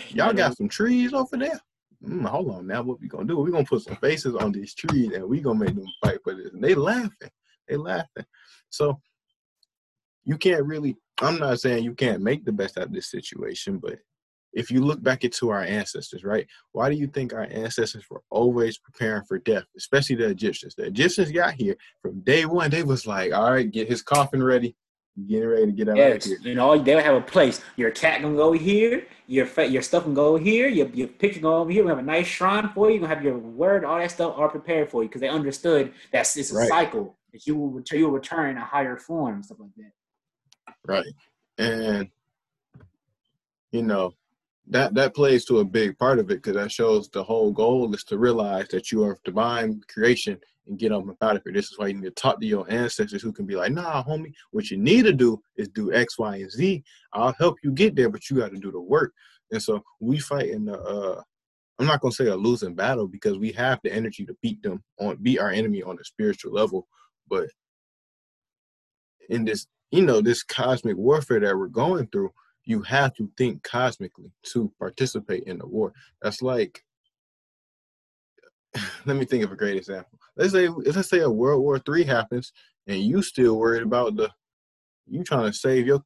"Y'all 0.10 0.34
got 0.34 0.58
some 0.58 0.70
trees 0.70 1.14
over 1.14 1.38
there." 1.38 1.60
Mm, 2.06 2.28
hold 2.28 2.52
on 2.52 2.68
now, 2.68 2.84
what 2.84 3.00
we 3.02 3.08
gonna 3.08 3.26
do? 3.26 3.40
We 3.40 3.52
gonna 3.52 3.66
put 3.66 3.82
some 3.82 3.96
faces 3.96 4.36
on 4.36 4.52
these 4.52 4.76
trees, 4.76 5.14
and 5.14 5.26
we 5.26 5.42
gonna 5.42 5.60
make 5.60 5.76
them 5.76 5.86
fight 6.04 6.20
for 6.24 6.36
this. 6.36 6.54
And 6.54 6.64
they 6.64 6.76
laughing, 6.76 7.32
they 7.68 7.76
laughing. 7.76 8.26
So 8.70 9.02
you 10.24 10.38
can't 10.38 10.66
really. 10.66 10.96
I'm 11.20 11.40
not 11.40 11.60
saying 11.60 11.84
you 11.84 11.96
can't 11.96 12.22
make 12.22 12.46
the 12.46 12.52
best 12.52 12.78
out 12.78 12.88
of 12.88 12.94
this 12.94 13.10
situation, 13.10 13.80
but 13.80 13.98
if 14.54 14.72
you 14.72 14.82
look 14.84 15.02
back 15.04 15.24
into 15.24 15.50
our 15.50 15.62
ancestors, 15.62 16.24
right? 16.24 16.48
Why 16.72 16.90
do 16.90 16.96
you 16.96 17.08
think 17.08 17.34
our 17.34 17.48
ancestors 17.50 18.06
were 18.10 18.24
always 18.30 18.78
preparing 18.78 19.24
for 19.26 19.38
death, 19.40 19.66
especially 19.78 20.16
the 20.16 20.30
Egyptians? 20.30 20.76
The 20.76 20.86
Egyptians 20.86 21.32
got 21.32 21.54
here 21.54 21.76
from 22.02 22.22
day 22.22 22.46
one. 22.46 22.72
They 22.72 22.84
was 22.84 23.06
like, 23.06 23.34
all 23.34 23.52
right, 23.52 23.70
get 23.70 23.88
his 23.88 24.02
coffin 24.02 24.42
ready, 24.42 24.76
getting 25.28 25.48
ready 25.48 25.66
to 25.68 25.72
get 25.72 25.90
out 25.90 25.98
yes, 25.98 26.26
of 26.26 26.32
here. 26.32 26.40
You 26.42 26.56
know, 26.56 26.78
they 26.78 26.96
would 26.96 27.04
have 27.04 27.16
a 27.16 27.22
place. 27.22 27.62
Your 27.76 27.92
cat 27.92 28.22
gonna 28.22 28.36
go 28.36 28.52
here. 28.52 29.06
Your 29.28 29.48
your 29.64 29.82
stuff 29.82 30.04
can 30.04 30.14
go 30.14 30.38
here. 30.38 30.68
Your 30.68 30.88
your 30.88 31.08
picture 31.08 31.40
go 31.40 31.58
over 31.58 31.72
here. 31.72 31.84
We 31.84 31.90
have 31.90 32.00
a 32.00 32.04
nice 32.04 32.28
shrine 32.28 32.70
for 32.74 32.88
you. 32.90 32.96
You 32.96 33.02
gonna 33.02 33.14
have 33.14 33.24
your 33.24 33.38
word. 33.38 33.86
All 33.86 33.98
that 34.00 34.12
stuff 34.12 34.34
are 34.38 34.50
prepared 34.50 34.90
for 34.90 35.04
you 35.04 35.10
because 35.10 35.22
they 35.22 35.30
understood 35.30 35.94
that 36.12 36.36
it's 36.36 36.52
a 36.52 36.56
right. 36.56 36.70
cycle 36.70 37.16
that 37.32 37.46
you 37.46 37.56
will 37.56 37.70
return. 37.70 38.00
You 38.00 38.06
will 38.06 38.14
return 38.14 38.52
in 38.52 38.58
a 38.58 38.66
higher 38.66 38.98
form, 38.98 39.44
stuff 39.44 39.60
like 39.60 39.70
that. 39.78 39.92
Right, 40.86 41.06
and 41.58 42.10
you 43.72 43.84
know 43.84 44.14
that 44.70 44.94
that 44.96 45.16
plays 45.16 45.46
to 45.46 45.60
a 45.60 45.66
big 45.66 45.98
part 45.98 46.20
of 46.20 46.30
it 46.32 46.42
because 46.42 46.56
that 46.56 46.72
shows 46.72 47.10
the 47.10 47.24
whole 47.24 47.52
goal 47.52 47.94
is 47.94 48.04
to 48.06 48.18
realize 48.18 48.68
that 48.70 48.92
you 48.92 49.04
are 49.04 49.18
divine 49.24 49.82
creation 49.88 50.38
and 50.68 50.78
get 50.78 50.92
on 50.92 51.16
out 51.22 51.38
of 51.38 51.42
here. 51.44 51.54
This 51.54 51.72
is 51.72 51.78
why 51.78 51.88
you 51.88 51.94
need 51.94 52.04
to 52.04 52.12
talk 52.12 52.40
to 52.40 52.46
your 52.46 52.70
ancestors 52.70 53.22
who 53.22 53.32
can 53.32 53.46
be 53.46 53.56
like, 53.56 53.72
nah, 53.72 54.04
homie, 54.04 54.34
what 54.52 54.70
you 54.70 54.78
need 54.78 55.04
to 55.04 55.14
do 55.14 55.42
is 55.56 55.70
do 55.70 55.94
X, 55.94 56.20
Y, 56.20 56.38
and 56.38 56.52
Z. 56.52 56.84
I'll 57.14 57.36
help 57.40 57.56
you 57.64 57.72
get 57.72 57.96
there, 57.96 58.10
but 58.10 58.30
you 58.30 58.38
got 58.38 58.52
to 58.52 58.58
do 58.58 58.72
the 58.72 58.80
work. 58.80 59.14
And 59.52 59.62
so 59.62 59.82
we 60.02 60.20
fight 60.20 60.50
in 60.50 60.66
the 60.66 60.80
uh 60.80 61.22
I'm 61.80 61.86
not 61.86 62.02
gonna 62.02 62.12
say 62.12 62.28
a 62.28 62.36
losing 62.36 62.74
battle 62.74 63.08
because 63.08 63.38
we 63.38 63.52
have 63.54 63.80
the 63.84 63.94
energy 63.94 64.26
to 64.26 64.36
beat 64.42 64.62
them 64.64 64.84
on 65.00 65.18
beat 65.22 65.40
our 65.40 65.52
enemy 65.52 65.84
on 65.84 65.98
a 66.00 66.04
spiritual 66.04 66.52
level, 66.52 66.88
but 67.30 67.48
in 69.30 69.46
this, 69.46 69.68
you 69.92 70.02
know, 70.02 70.22
this 70.22 70.44
cosmic 70.44 70.98
warfare 70.98 71.40
that 71.40 71.56
we're 71.58 71.68
going 71.68 72.08
through, 72.08 72.32
you 72.68 72.82
have 72.82 73.14
to 73.16 73.32
think 73.38 73.64
cosmically 73.64 74.30
to 74.44 74.72
participate 74.78 75.44
in 75.44 75.58
the 75.58 75.66
war. 75.66 75.94
That's 76.22 76.42
like, 76.42 76.84
let 79.06 79.16
me 79.16 79.26
think 79.26 79.46
of 79.46 79.54
a 79.54 79.56
great 79.56 79.78
example. 79.78 80.20
Let's 80.36 80.52
say 80.52 80.68
let's 80.68 81.10
say 81.10 81.20
a 81.20 81.30
World 81.30 81.64
War 81.64 81.80
Three 81.80 82.04
happens, 82.04 82.52
and 82.86 83.02
you 83.02 83.22
still 83.22 83.58
worried 83.58 83.84
about 83.84 84.18
the 84.18 84.30
you 85.08 85.24
trying 85.24 85.50
to 85.50 85.58
save 85.58 85.88
your. 85.88 86.04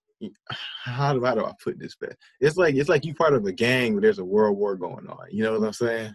How 0.84 1.14
do, 1.14 1.26
how 1.26 1.34
do 1.34 1.44
I 1.44 1.52
put 1.64 1.80
this 1.80 1.96
best? 1.96 2.16
It's 2.40 2.56
like 2.56 2.76
it's 2.76 2.90
like 2.90 3.04
you 3.06 3.16
part 3.16 3.34
of 3.34 3.44
a 3.48 3.52
gang 3.52 3.94
where 3.94 4.02
there's 4.04 4.20
a 4.20 4.24
world 4.24 4.56
war 4.56 4.76
going 4.76 5.08
on. 5.08 5.26
You 5.32 5.44
know 5.44 5.60
what 5.60 5.66
I'm 5.66 5.74
saying? 5.74 6.14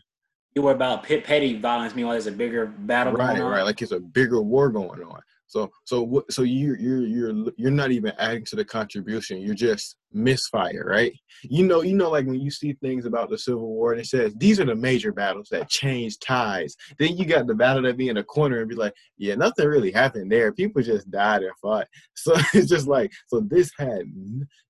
You 0.54 0.62
worry 0.62 0.74
about 0.74 1.02
petty 1.02 1.58
violence, 1.58 1.96
meanwhile 1.96 2.12
there's 2.12 2.28
a 2.28 2.32
bigger 2.32 2.66
battle 2.66 3.12
right, 3.14 3.38
Right, 3.42 3.62
Like 3.62 3.82
it's 3.82 3.90
a 3.90 3.98
bigger 3.98 4.40
war 4.40 4.70
going 4.70 5.02
on. 5.02 5.20
So 5.46 5.70
so 5.84 6.24
so 6.28 6.42
you 6.42 6.76
you're 6.78 7.02
you're 7.02 7.52
you're 7.56 7.70
not 7.70 7.90
even 7.92 8.12
adding 8.18 8.44
to 8.46 8.56
the 8.56 8.64
contribution. 8.64 9.40
You're 9.40 9.54
just 9.54 9.96
misfire, 10.16 10.84
right? 10.86 11.12
You 11.42 11.66
know 11.66 11.82
you 11.82 11.94
know 11.94 12.10
like 12.10 12.26
when 12.26 12.40
you 12.40 12.50
see 12.50 12.72
things 12.74 13.06
about 13.06 13.30
the 13.30 13.38
Civil 13.38 13.68
War 13.68 13.92
and 13.92 14.00
it 14.00 14.06
says 14.06 14.34
these 14.36 14.58
are 14.58 14.64
the 14.64 14.74
major 14.74 15.12
battles 15.12 15.48
that 15.50 15.68
change 15.68 16.18
ties. 16.18 16.74
Then 16.98 17.16
you 17.16 17.24
got 17.24 17.46
the 17.46 17.54
battle 17.54 17.82
that 17.82 17.96
be 17.96 18.08
in 18.08 18.16
a 18.16 18.24
corner 18.24 18.60
and 18.60 18.68
be 18.68 18.74
like, 18.74 18.94
yeah, 19.18 19.34
nothing 19.34 19.66
really 19.66 19.92
happened 19.92 20.32
there. 20.32 20.52
People 20.52 20.82
just 20.82 21.10
died 21.10 21.42
and 21.42 21.52
fought. 21.60 21.86
So 22.16 22.32
it's 22.54 22.68
just 22.68 22.88
like 22.88 23.12
so 23.28 23.40
this 23.40 23.70
had 23.78 24.02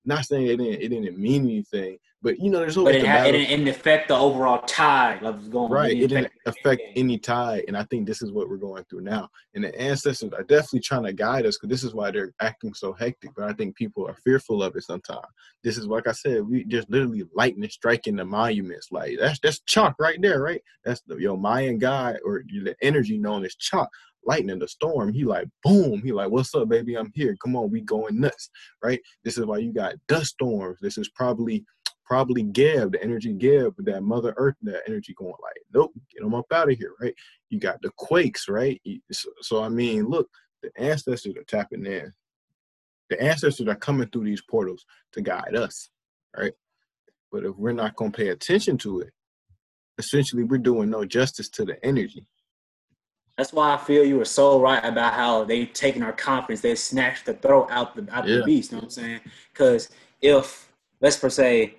not 0.05 0.25
saying 0.25 0.47
it 0.47 0.57
didn't 0.57 0.81
it 0.81 0.89
didn't 0.89 1.17
mean 1.17 1.43
anything, 1.45 1.97
but 2.21 2.39
you 2.39 2.49
know 2.49 2.59
there's 2.59 2.77
always 2.77 2.95
but 2.95 3.03
it, 3.03 3.07
had, 3.07 3.35
it 3.35 3.47
didn't 3.47 3.67
affect 3.67 4.07
the 4.07 4.15
overall 4.15 4.61
tide 4.63 5.23
of 5.23 5.51
going. 5.51 5.71
Right, 5.71 5.95
it 5.95 6.07
didn't 6.07 6.31
affect 6.45 6.81
any 6.95 7.19
tide, 7.19 7.65
and 7.67 7.77
I 7.77 7.83
think 7.83 8.07
this 8.07 8.21
is 8.21 8.31
what 8.31 8.49
we're 8.49 8.57
going 8.57 8.83
through 8.89 9.01
now. 9.01 9.29
And 9.53 9.63
the 9.63 9.79
ancestors 9.79 10.33
are 10.33 10.43
definitely 10.43 10.79
trying 10.79 11.03
to 11.03 11.13
guide 11.13 11.45
us 11.45 11.57
because 11.57 11.69
this 11.69 11.83
is 11.83 11.93
why 11.93 12.09
they're 12.11 12.33
acting 12.41 12.73
so 12.73 12.93
hectic. 12.93 13.31
But 13.35 13.45
I 13.45 13.53
think 13.53 13.75
people 13.75 14.07
are 14.07 14.15
fearful 14.23 14.63
of 14.63 14.75
it 14.75 14.83
sometimes. 14.83 15.27
This 15.63 15.77
is 15.77 15.85
like 15.85 16.07
I 16.07 16.11
said, 16.11 16.47
we 16.47 16.63
just 16.65 16.89
literally 16.89 17.23
lightning 17.35 17.69
striking 17.69 18.15
the 18.15 18.25
monuments. 18.25 18.87
Like 18.91 19.17
that's 19.19 19.39
that's 19.39 19.61
Chaac 19.61 19.95
right 19.99 20.21
there, 20.21 20.41
right? 20.41 20.61
That's 20.85 21.01
the 21.07 21.17
your 21.17 21.37
Mayan 21.37 21.77
guy 21.77 22.15
or 22.25 22.43
the 22.47 22.75
energy 22.81 23.17
known 23.17 23.45
as 23.45 23.55
Chaac. 23.55 23.87
Lightning 24.25 24.59
the 24.59 24.67
storm. 24.67 25.13
He 25.13 25.23
like 25.23 25.47
boom. 25.63 26.01
He 26.03 26.11
like, 26.11 26.29
what's 26.29 26.53
up, 26.53 26.67
baby? 26.67 26.95
I'm 26.95 27.11
here. 27.15 27.37
Come 27.41 27.55
on, 27.55 27.71
we 27.71 27.79
going 27.79 28.19
nuts, 28.19 28.49
right? 28.83 28.99
This 29.23 29.37
is 29.37 29.45
why 29.45 29.59
you 29.59 29.71
got 29.71 29.95
dust 30.09 30.31
storms. 30.31 30.79
This 30.81 30.97
is 30.97 31.07
probably 31.09 31.63
probably 32.07 32.43
Geb, 32.43 32.93
the 32.93 33.03
energy 33.03 33.33
Geb, 33.33 33.75
that 33.79 34.01
Mother 34.01 34.33
Earth, 34.37 34.55
that 34.63 34.83
energy 34.87 35.13
going 35.17 35.33
like, 35.43 35.61
nope, 35.73 35.91
get 36.11 36.23
them 36.23 36.33
up 36.33 36.45
out 36.51 36.71
of 36.71 36.77
here, 36.77 36.93
right? 37.01 37.13
You 37.49 37.59
got 37.59 37.81
the 37.81 37.91
quakes, 37.97 38.47
right? 38.47 38.81
So, 39.11 39.29
so 39.41 39.63
I 39.63 39.69
mean, 39.69 40.07
look, 40.07 40.29
the 40.63 40.71
ancestors 40.77 41.35
are 41.35 41.43
tapping 41.43 41.85
in. 41.85 42.11
The 43.09 43.21
ancestors 43.21 43.67
are 43.67 43.75
coming 43.75 44.07
through 44.09 44.25
these 44.25 44.41
portals 44.41 44.85
to 45.13 45.21
guide 45.21 45.55
us, 45.55 45.89
right? 46.37 46.53
But 47.31 47.45
if 47.45 47.55
we're 47.55 47.73
not 47.73 47.95
going 47.95 48.11
to 48.11 48.17
pay 48.17 48.29
attention 48.29 48.77
to 48.79 49.01
it, 49.01 49.11
essentially 49.97 50.43
we're 50.43 50.57
doing 50.57 50.89
no 50.89 51.05
justice 51.05 51.49
to 51.49 51.65
the 51.65 51.83
energy. 51.85 52.27
That's 53.37 53.53
why 53.53 53.73
I 53.73 53.77
feel 53.77 54.03
you 54.03 54.17
were 54.17 54.25
so 54.25 54.59
right 54.59 54.83
about 54.83 55.13
how 55.13 55.43
they 55.43 55.67
taking 55.67 56.01
our 56.01 56.11
confidence, 56.11 56.61
they 56.61 56.73
snatched 56.73 57.25
the 57.25 57.35
throat 57.35 57.67
out 57.69 57.95
the 57.95 58.07
out 58.11 58.27
yeah. 58.27 58.37
the 58.37 58.43
beast. 58.43 58.71
You 58.71 58.77
know 58.77 58.79
what 58.79 58.85
I'm 58.85 58.89
saying? 58.89 59.19
Because 59.53 59.89
if 60.21 60.71
let's 61.01 61.17
per 61.17 61.29
se, 61.29 61.75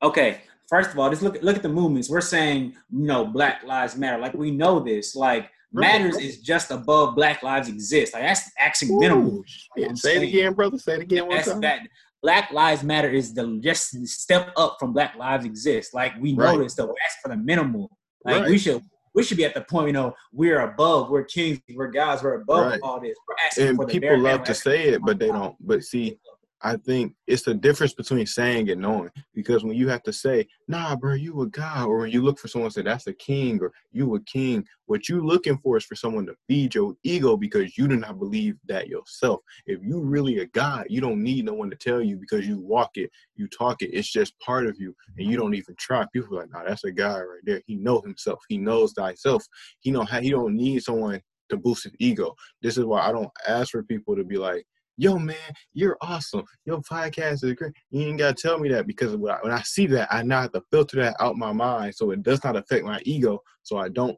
okay, 0.00 0.42
first 0.68 0.90
of 0.90 0.98
all, 0.98 1.10
just 1.10 1.22
look 1.22 1.42
look 1.42 1.56
at 1.56 1.62
the 1.62 1.68
movements. 1.68 2.08
We're 2.08 2.20
saying 2.20 2.76
you 2.90 3.04
know 3.04 3.24
Black 3.24 3.64
Lives 3.64 3.96
Matter, 3.96 4.18
like 4.18 4.34
we 4.34 4.52
know 4.52 4.78
this, 4.78 5.16
like 5.16 5.50
matters 5.72 6.16
is 6.16 6.40
just 6.40 6.70
above 6.70 7.14
Black 7.14 7.42
Lives 7.42 7.68
exist. 7.68 8.14
Like 8.14 8.22
that's 8.22 8.50
actually 8.58 8.96
minimal. 8.96 9.42
Yeah, 9.76 9.88
say 9.94 10.16
it 10.16 10.22
again, 10.22 10.54
brother. 10.54 10.78
Say 10.78 10.94
it 10.94 11.02
again. 11.02 11.26
One 11.26 11.42
time. 11.42 11.60
That, 11.60 11.80
Black 12.22 12.50
Lives 12.50 12.82
Matter 12.82 13.10
is 13.10 13.34
the 13.34 13.60
just 13.62 14.06
step 14.06 14.52
up 14.56 14.76
from 14.80 14.92
Black 14.92 15.16
Lives 15.16 15.44
exist. 15.44 15.94
Like 15.94 16.12
we 16.20 16.34
right. 16.34 16.54
know 16.54 16.62
this, 16.62 16.74
though. 16.74 16.86
That's 16.86 17.16
for 17.22 17.28
the 17.28 17.36
minimal. 17.36 17.90
Like 18.24 18.42
right. 18.42 18.50
we 18.50 18.58
should 18.58 18.82
we 19.14 19.22
should 19.22 19.38
be 19.38 19.44
at 19.46 19.54
the 19.54 19.62
point, 19.62 19.86
you 19.86 19.92
know, 19.94 20.14
we're 20.32 20.60
above, 20.60 21.08
we're 21.08 21.24
kings, 21.24 21.58
we're 21.74 21.90
gods, 21.90 22.22
we're 22.22 22.42
above 22.42 22.72
right. 22.72 22.80
all 22.82 23.00
this. 23.00 23.16
and 23.58 23.78
people 23.88 24.18
love 24.18 24.44
to 24.44 24.54
say 24.54 24.88
it, 24.88 25.00
but 25.02 25.18
they 25.18 25.28
don't. 25.28 25.56
But 25.58 25.84
see, 25.84 26.18
I 26.62 26.76
think 26.76 27.14
it's 27.26 27.42
the 27.42 27.54
difference 27.54 27.92
between 27.92 28.26
saying 28.26 28.70
and 28.70 28.80
knowing. 28.80 29.10
Because 29.34 29.62
when 29.62 29.76
you 29.76 29.88
have 29.88 30.02
to 30.04 30.12
say, 30.12 30.46
nah, 30.68 30.96
bro, 30.96 31.14
you 31.14 31.42
a 31.42 31.46
god, 31.46 31.86
or 31.86 31.98
when 31.98 32.10
you 32.10 32.22
look 32.22 32.38
for 32.38 32.48
someone 32.48 32.70
to 32.70 32.74
say 32.74 32.82
that's 32.82 33.06
a 33.06 33.12
king 33.12 33.58
or 33.60 33.72
you 33.92 34.14
a 34.14 34.20
king, 34.22 34.66
what 34.86 35.08
you 35.08 35.24
looking 35.24 35.58
for 35.58 35.76
is 35.76 35.84
for 35.84 35.94
someone 35.94 36.26
to 36.26 36.34
feed 36.48 36.74
your 36.74 36.94
ego 37.02 37.36
because 37.36 37.76
you 37.76 37.86
do 37.86 37.96
not 37.96 38.18
believe 38.18 38.56
that 38.66 38.88
yourself. 38.88 39.40
If 39.66 39.80
you 39.82 40.00
really 40.00 40.38
a 40.38 40.46
god, 40.46 40.86
you 40.88 41.00
don't 41.00 41.22
need 41.22 41.44
no 41.44 41.54
one 41.54 41.70
to 41.70 41.76
tell 41.76 42.00
you 42.00 42.16
because 42.16 42.46
you 42.46 42.58
walk 42.58 42.92
it, 42.94 43.10
you 43.34 43.48
talk 43.48 43.82
it, 43.82 43.90
it's 43.92 44.10
just 44.10 44.38
part 44.40 44.66
of 44.66 44.76
you, 44.78 44.94
and 45.18 45.30
you 45.30 45.36
don't 45.36 45.54
even 45.54 45.74
try. 45.78 46.06
People 46.12 46.36
like, 46.36 46.50
nah, 46.50 46.64
that's 46.64 46.84
a 46.84 46.92
guy 46.92 47.18
right 47.18 47.42
there. 47.44 47.62
He 47.66 47.76
know 47.76 48.00
himself. 48.00 48.42
He 48.48 48.56
knows 48.56 48.92
thyself. 48.92 49.44
He 49.80 49.90
know 49.90 50.04
how 50.04 50.20
he 50.20 50.30
don't 50.30 50.56
need 50.56 50.82
someone 50.82 51.20
to 51.48 51.56
boost 51.56 51.84
his 51.84 51.92
ego. 51.98 52.34
This 52.62 52.78
is 52.78 52.84
why 52.84 53.06
I 53.06 53.12
don't 53.12 53.30
ask 53.46 53.70
for 53.70 53.82
people 53.82 54.16
to 54.16 54.24
be 54.24 54.36
like, 54.36 54.66
yo 54.96 55.18
man, 55.18 55.36
you're 55.74 55.96
awesome. 56.00 56.44
Your 56.64 56.80
podcast 56.80 57.44
is 57.44 57.52
great. 57.54 57.72
You 57.90 58.08
ain't 58.08 58.18
gotta 58.18 58.34
tell 58.34 58.58
me 58.58 58.68
that 58.70 58.86
because 58.86 59.16
when 59.16 59.32
I, 59.32 59.38
when 59.42 59.52
I 59.52 59.62
see 59.62 59.86
that, 59.88 60.08
I 60.10 60.22
now 60.22 60.42
have 60.42 60.52
to 60.52 60.62
filter 60.70 60.96
that 60.98 61.16
out 61.20 61.36
my 61.36 61.52
mind 61.52 61.94
so 61.94 62.10
it 62.10 62.22
does 62.22 62.42
not 62.44 62.56
affect 62.56 62.84
my 62.84 63.00
ego. 63.04 63.40
So 63.62 63.76
I 63.78 63.88
don't 63.88 64.16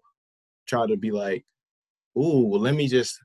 try 0.67 0.87
to 0.87 0.97
be 0.97 1.11
like, 1.11 1.45
ooh, 2.17 2.47
well, 2.47 2.61
let 2.61 2.75
me 2.75 2.89
just 2.89 3.19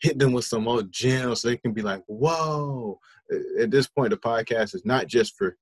hit 0.00 0.18
them 0.18 0.32
with 0.32 0.44
some 0.44 0.64
more 0.64 0.82
gems 0.90 1.42
so 1.42 1.48
they 1.48 1.56
can 1.56 1.72
be 1.72 1.82
like, 1.82 2.02
whoa. 2.06 2.98
At 3.60 3.70
this 3.70 3.86
point, 3.86 4.10
the 4.10 4.16
podcast 4.16 4.74
is 4.74 4.82
not 4.84 5.06
just 5.06 5.36
for 5.36 5.56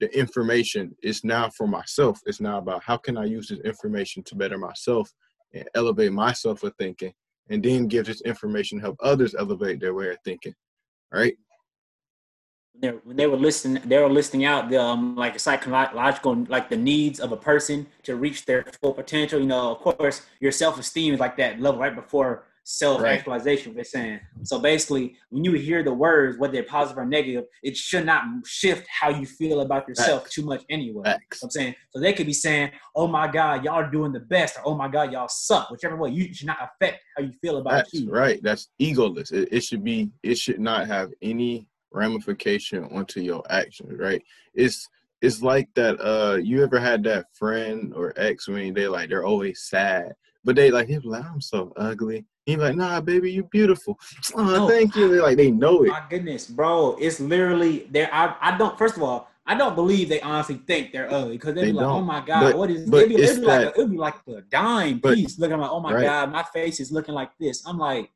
the 0.00 0.14
information, 0.18 0.94
it's 1.00 1.24
now 1.24 1.48
for 1.56 1.66
myself. 1.66 2.20
It's 2.26 2.40
now 2.40 2.58
about 2.58 2.82
how 2.82 2.98
can 2.98 3.16
I 3.16 3.24
use 3.24 3.48
this 3.48 3.60
information 3.60 4.22
to 4.24 4.34
better 4.34 4.58
myself 4.58 5.10
and 5.54 5.68
elevate 5.74 6.12
myself 6.12 6.62
with 6.62 6.74
thinking 6.78 7.12
and 7.48 7.62
then 7.62 7.86
give 7.86 8.06
this 8.06 8.20
information 8.22 8.78
help 8.78 8.96
others 9.02 9.34
elevate 9.38 9.80
their 9.80 9.94
way 9.94 10.10
of 10.10 10.18
thinking 10.24 10.54
right? 11.12 11.36
When 13.04 13.16
they 13.16 13.26
were 13.26 13.38
listing 13.38 13.80
they 13.86 13.98
were 13.98 14.10
listing 14.10 14.44
out 14.44 14.68
the 14.68 14.78
um, 14.78 15.16
like 15.16 15.40
psychological 15.40 16.44
like 16.48 16.68
the 16.68 16.76
needs 16.76 17.20
of 17.20 17.32
a 17.32 17.36
person 17.36 17.86
to 18.02 18.16
reach 18.16 18.44
their 18.44 18.64
full 18.82 18.92
potential. 18.92 19.40
You 19.40 19.46
know 19.46 19.70
of 19.72 19.78
course 19.78 20.26
your 20.40 20.52
self-esteem 20.52 21.14
is 21.14 21.20
like 21.20 21.38
that 21.38 21.58
level 21.58 21.80
right 21.80 21.94
before 21.94 22.44
self 22.66 23.02
actualization. 23.04 23.70
Right. 23.70 23.76
They're 23.76 23.84
saying 23.84 24.20
so. 24.42 24.58
Basically, 24.58 25.16
when 25.30 25.44
you 25.44 25.52
hear 25.52 25.82
the 25.82 25.94
words, 25.94 26.36
whether 26.36 26.52
they're 26.52 26.64
positive 26.64 26.98
or 26.98 27.06
negative, 27.06 27.44
it 27.62 27.76
should 27.76 28.04
not 28.04 28.24
shift 28.44 28.86
how 28.88 29.08
you 29.08 29.24
feel 29.24 29.60
about 29.60 29.88
yourself 29.88 30.22
Facts. 30.22 30.34
too 30.34 30.44
much 30.44 30.64
anyway. 30.68 31.04
Facts. 31.04 31.42
I'm 31.42 31.50
saying 31.50 31.74
so. 31.90 32.00
They 32.00 32.12
could 32.12 32.26
be 32.26 32.32
saying, 32.32 32.72
"Oh 32.94 33.06
my 33.06 33.28
God, 33.28 33.64
y'all 33.64 33.74
are 33.74 33.90
doing 33.90 34.12
the 34.12 34.20
best," 34.20 34.58
or 34.58 34.62
"Oh 34.66 34.74
my 34.74 34.88
God, 34.88 35.12
y'all 35.12 35.28
suck." 35.28 35.70
Whichever 35.70 35.96
way, 35.96 36.10
you 36.10 36.34
should 36.34 36.48
not 36.48 36.58
affect 36.60 37.00
how 37.16 37.22
you 37.22 37.32
feel 37.40 37.58
about 37.58 37.72
That's 37.72 37.94
you. 37.94 38.10
Right. 38.10 38.42
That's 38.42 38.68
egoless. 38.80 39.32
It, 39.32 39.48
it 39.52 39.62
should 39.62 39.84
be. 39.84 40.10
It 40.22 40.36
should 40.36 40.60
not 40.60 40.88
have 40.88 41.10
any 41.22 41.68
ramification 41.92 42.84
onto 42.84 43.20
your 43.20 43.42
actions. 43.48 43.98
Right. 43.98 44.22
It's 44.54 44.88
it's 45.22 45.40
like 45.40 45.68
that 45.74 45.98
uh 46.00 46.36
you 46.36 46.62
ever 46.62 46.78
had 46.78 47.02
that 47.04 47.26
friend 47.32 47.94
or 47.94 48.12
ex 48.16 48.48
when 48.48 48.74
they 48.74 48.86
like 48.86 49.08
they're 49.08 49.24
always 49.24 49.62
sad 49.62 50.12
but 50.44 50.54
they 50.54 50.70
like 50.70 50.90
like 51.04 51.24
i'm 51.24 51.40
so 51.40 51.72
ugly 51.76 52.26
He's 52.46 52.58
like, 52.58 52.76
nah, 52.76 53.00
baby, 53.00 53.32
you 53.32 53.42
beautiful. 53.42 53.98
Oh, 54.36 54.44
no, 54.44 54.68
thank 54.68 54.94
you. 54.94 55.08
They're 55.08 55.22
like, 55.22 55.36
they 55.36 55.50
know 55.50 55.82
it. 55.82 55.88
My 55.88 56.04
goodness, 56.08 56.46
bro. 56.46 56.96
It's 57.00 57.18
literally 57.18 57.88
there. 57.90 58.08
I, 58.12 58.36
I 58.40 58.56
don't 58.56 58.78
first 58.78 58.96
of 58.96 59.02
all, 59.02 59.28
I 59.48 59.56
don't 59.56 59.74
believe 59.74 60.08
they 60.08 60.20
honestly 60.20 60.60
think 60.66 60.92
they're 60.92 61.12
ugly 61.12 61.32
because 61.32 61.54
they'd 61.54 61.62
they 61.62 61.66
be 61.72 61.72
like, 61.72 61.86
oh 61.86 61.90
don't. 61.90 62.02
oh 62.02 62.04
my 62.04 62.24
God, 62.24 62.40
but, 62.40 62.56
what 62.56 62.70
is 62.70 62.82
it'd 62.82 63.08
be, 63.08 63.16
it'd 63.16 63.40
be 63.40 63.46
like 63.46 63.66
a, 63.66 63.70
it'd 63.70 63.90
be 63.90 63.96
like 63.96 64.14
a 64.28 64.40
dime 64.42 64.98
but, 64.98 65.14
piece 65.14 65.38
looking 65.38 65.58
like, 65.58 65.70
oh 65.70 65.80
my 65.80 65.92
right. 65.92 66.04
God, 66.04 66.32
my 66.32 66.44
face 66.54 66.78
is 66.78 66.92
looking 66.92 67.14
like 67.14 67.30
this. 67.38 67.66
I'm 67.66 67.78
like, 67.78 68.10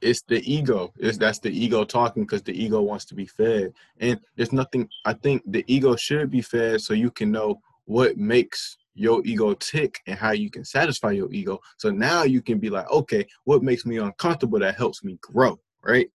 it's 0.00 0.22
the 0.22 0.42
ego. 0.50 0.92
It's 0.98 1.18
that's 1.18 1.38
the 1.38 1.50
ego 1.50 1.84
talking 1.84 2.24
because 2.24 2.42
the 2.42 2.52
ego 2.52 2.80
wants 2.80 3.04
to 3.06 3.14
be 3.14 3.26
fed. 3.26 3.72
And 4.00 4.18
there's 4.36 4.52
nothing 4.52 4.88
I 5.04 5.12
think 5.12 5.42
the 5.46 5.64
ego 5.66 5.96
should 5.96 6.30
be 6.30 6.42
fed 6.42 6.80
so 6.80 6.94
you 6.94 7.10
can 7.10 7.30
know 7.30 7.60
what 7.84 8.16
makes 8.16 8.78
your 8.96 9.22
ego 9.24 9.54
tick 9.54 10.00
and 10.06 10.18
how 10.18 10.32
you 10.32 10.50
can 10.50 10.64
satisfy 10.64 11.12
your 11.12 11.32
ego. 11.32 11.60
So 11.76 11.90
now 11.90 12.24
you 12.24 12.42
can 12.42 12.58
be 12.58 12.70
like, 12.70 12.90
okay, 12.90 13.26
what 13.44 13.62
makes 13.62 13.86
me 13.86 13.98
uncomfortable 13.98 14.58
that 14.60 14.76
helps 14.76 15.04
me 15.04 15.18
grow, 15.20 15.58
right? 15.84 16.10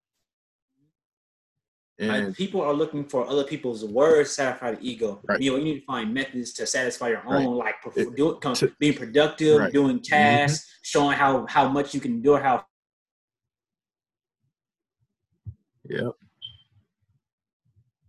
And 1.99 2.27
like 2.27 2.35
people 2.35 2.61
are 2.61 2.73
looking 2.73 3.05
for 3.05 3.27
other 3.27 3.43
people's 3.43 3.85
words 3.85 4.29
to 4.29 4.35
satisfy 4.35 4.71
the 4.71 4.81
ego. 4.81 5.21
Right. 5.29 5.39
You 5.39 5.51
know, 5.51 5.57
you 5.57 5.63
need 5.63 5.79
to 5.81 5.85
find 5.85 6.11
methods 6.11 6.51
to 6.53 6.65
satisfy 6.65 7.09
your 7.09 7.23
own, 7.27 7.59
right. 7.59 7.75
like 7.85 7.95
it, 7.95 8.15
do, 8.15 8.39
to, 8.41 8.71
being 8.79 8.95
productive, 8.95 9.59
right. 9.59 9.71
doing 9.71 9.99
mm-hmm. 9.99 10.13
tasks, 10.13 10.65
mm-hmm. 10.65 10.79
showing 10.81 11.17
how 11.17 11.45
how 11.47 11.69
much 11.69 11.93
you 11.93 12.01
can 12.01 12.21
do, 12.21 12.37
how 12.37 12.65
Yep. 15.89 16.13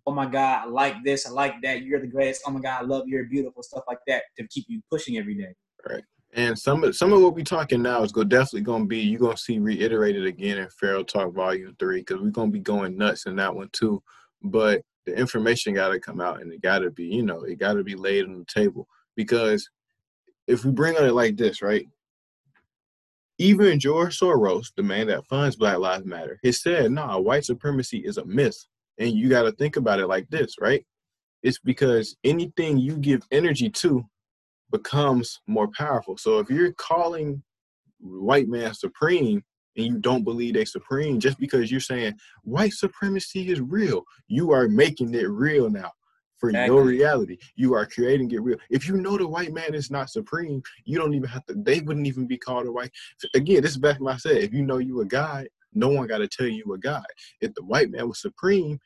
Oh 0.07 0.13
my 0.13 0.27
God, 0.27 0.63
I 0.65 0.67
like 0.67 0.97
this, 1.05 1.27
I 1.27 1.31
like 1.31 1.55
that. 1.63 1.83
You're 1.83 2.01
the 2.01 2.07
greatest. 2.07 2.43
Oh 2.47 2.51
my 2.51 2.61
God, 2.61 2.83
I 2.83 2.85
love 2.85 3.05
you. 3.07 3.17
You're 3.17 3.27
beautiful. 3.27 3.63
Stuff 3.63 3.85
like 3.87 4.01
that 4.09 4.25
to 4.39 4.47
keep 4.49 4.67
you 4.69 4.81
pushing 4.91 5.17
every 5.17 5.35
day. 5.35 5.55
Right. 5.89 6.03
And 6.35 6.59
some 6.59 6.83
of 6.83 6.97
some 6.97 7.13
of 7.13 7.21
what 7.21 7.35
we're 7.35 7.45
talking 7.45 7.83
now 7.83 8.03
is 8.03 8.11
go 8.11 8.25
definitely 8.25 8.63
gonna 8.63 8.87
be 8.87 9.01
you're 9.01 9.21
gonna 9.21 9.37
see 9.37 9.59
reiterated 9.59 10.27
again 10.27 10.59
in 10.59 10.69
Pharaoh 10.71 11.05
Talk 11.05 11.35
Volume 11.35 11.77
Three 11.79 12.01
because 12.01 12.21
we're 12.21 12.31
gonna 12.31 12.51
be 12.51 12.59
going 12.59 12.97
nuts 12.97 13.27
in 13.27 13.37
that 13.37 13.55
one 13.55 13.69
too. 13.73 14.03
But 14.43 14.83
the 15.07 15.15
information 15.17 15.75
got 15.75 15.89
to 15.89 16.01
come 16.01 16.21
out 16.21 16.41
and 16.41 16.53
it 16.53 16.63
got 16.63 16.81
to 16.81 16.91
be 16.91 17.05
you 17.05 17.23
know 17.23 17.43
it 17.43 17.59
got 17.59 17.75
to 17.75 17.85
be 17.85 17.95
laid 17.95 18.25
on 18.25 18.39
the 18.39 18.45
table 18.45 18.89
because 19.17 19.69
if 20.47 20.65
we 20.65 20.73
bring 20.73 20.97
on 20.97 21.05
it 21.05 21.13
like 21.13 21.37
this, 21.37 21.63
right? 21.63 21.87
Even 23.39 23.81
George 23.81 24.19
Soros, 24.19 24.73
the 24.77 24.83
man 24.83 25.07
that 25.09 25.27
funds 25.27 25.57
Black 25.57 25.79
Lives 25.79 26.05
Matter, 26.05 26.39
he 26.43 26.53
said, 26.53 26.93
nah, 26.93 27.19
white 27.19 27.45
supremacy 27.45 27.99
is 27.99 28.19
a 28.19 28.25
myth. 28.25 28.67
And 29.03 29.13
you 29.13 29.29
got 29.29 29.43
to 29.43 29.53
think 29.53 29.77
about 29.77 29.99
it 29.99 30.07
like 30.07 30.31
this, 30.31 30.55
right? 30.61 30.85
It's 31.43 31.59
because 31.59 32.17
anything 32.23 32.79
you 32.79 32.97
give 32.97 33.23
energy 33.33 33.69
to 33.69 34.05
becomes 34.71 35.41
more 35.49 35.69
powerful. 35.77 36.17
So 36.17 36.39
if 36.39 36.49
you're 36.49 36.73
calling 36.75 37.43
white 37.99 38.47
man 38.47 38.75
supreme 38.75 39.43
and 39.77 39.87
you 39.87 39.99
don't 39.99 40.23
believe 40.23 40.55
they 40.55 40.65
supreme, 40.65 41.19
just 41.19 41.39
because 41.41 41.69
you're 41.69 41.81
saying 41.81 42.15
white 42.45 42.75
supremacy 42.75 43.51
is 43.51 43.61
real, 43.61 44.05
you 44.29 44.53
are 44.53 44.69
making 44.69 45.13
it 45.15 45.29
real 45.29 45.69
now 45.69 45.91
for 46.39 46.51
exactly. 46.51 46.77
your 46.77 46.85
reality. 46.85 47.39
You 47.57 47.75
are 47.75 47.87
creating 47.87 48.31
it 48.31 48.41
real. 48.41 48.59
If 48.71 48.87
you 48.87 48.97
know 48.97 49.19
the 49.19 49.27
white 49.27 49.53
man 49.53 49.75
is 49.75 49.91
not 49.91 50.11
supreme, 50.11 50.63
you 50.85 50.97
don't 50.97 51.15
even 51.15 51.29
have 51.29 51.45
to. 51.47 51.55
They 51.55 51.81
wouldn't 51.81 52.07
even 52.07 52.29
be 52.29 52.39
called 52.39 52.69
a 52.69 52.73
white. 52.73 52.93
Again, 53.35 53.63
this 53.63 53.73
is 53.73 53.79
back 53.79 54.01
what 54.01 54.15
I 54.15 54.19
said. 54.19 54.37
If 54.39 54.53
you 54.53 54.63
know 54.63 54.79
you 54.79 55.01
a 55.01 55.07
guy, 55.07 55.49
no 55.75 55.89
one 55.89 56.07
got 56.07 56.19
to 56.19 56.29
tell 56.29 56.47
you 56.47 56.73
a 56.75 56.79
guy. 56.79 57.03
If 57.41 57.55
the 57.55 57.65
white 57.65 57.91
man 57.91 58.09
was 58.09 58.21
supreme, 58.21 58.79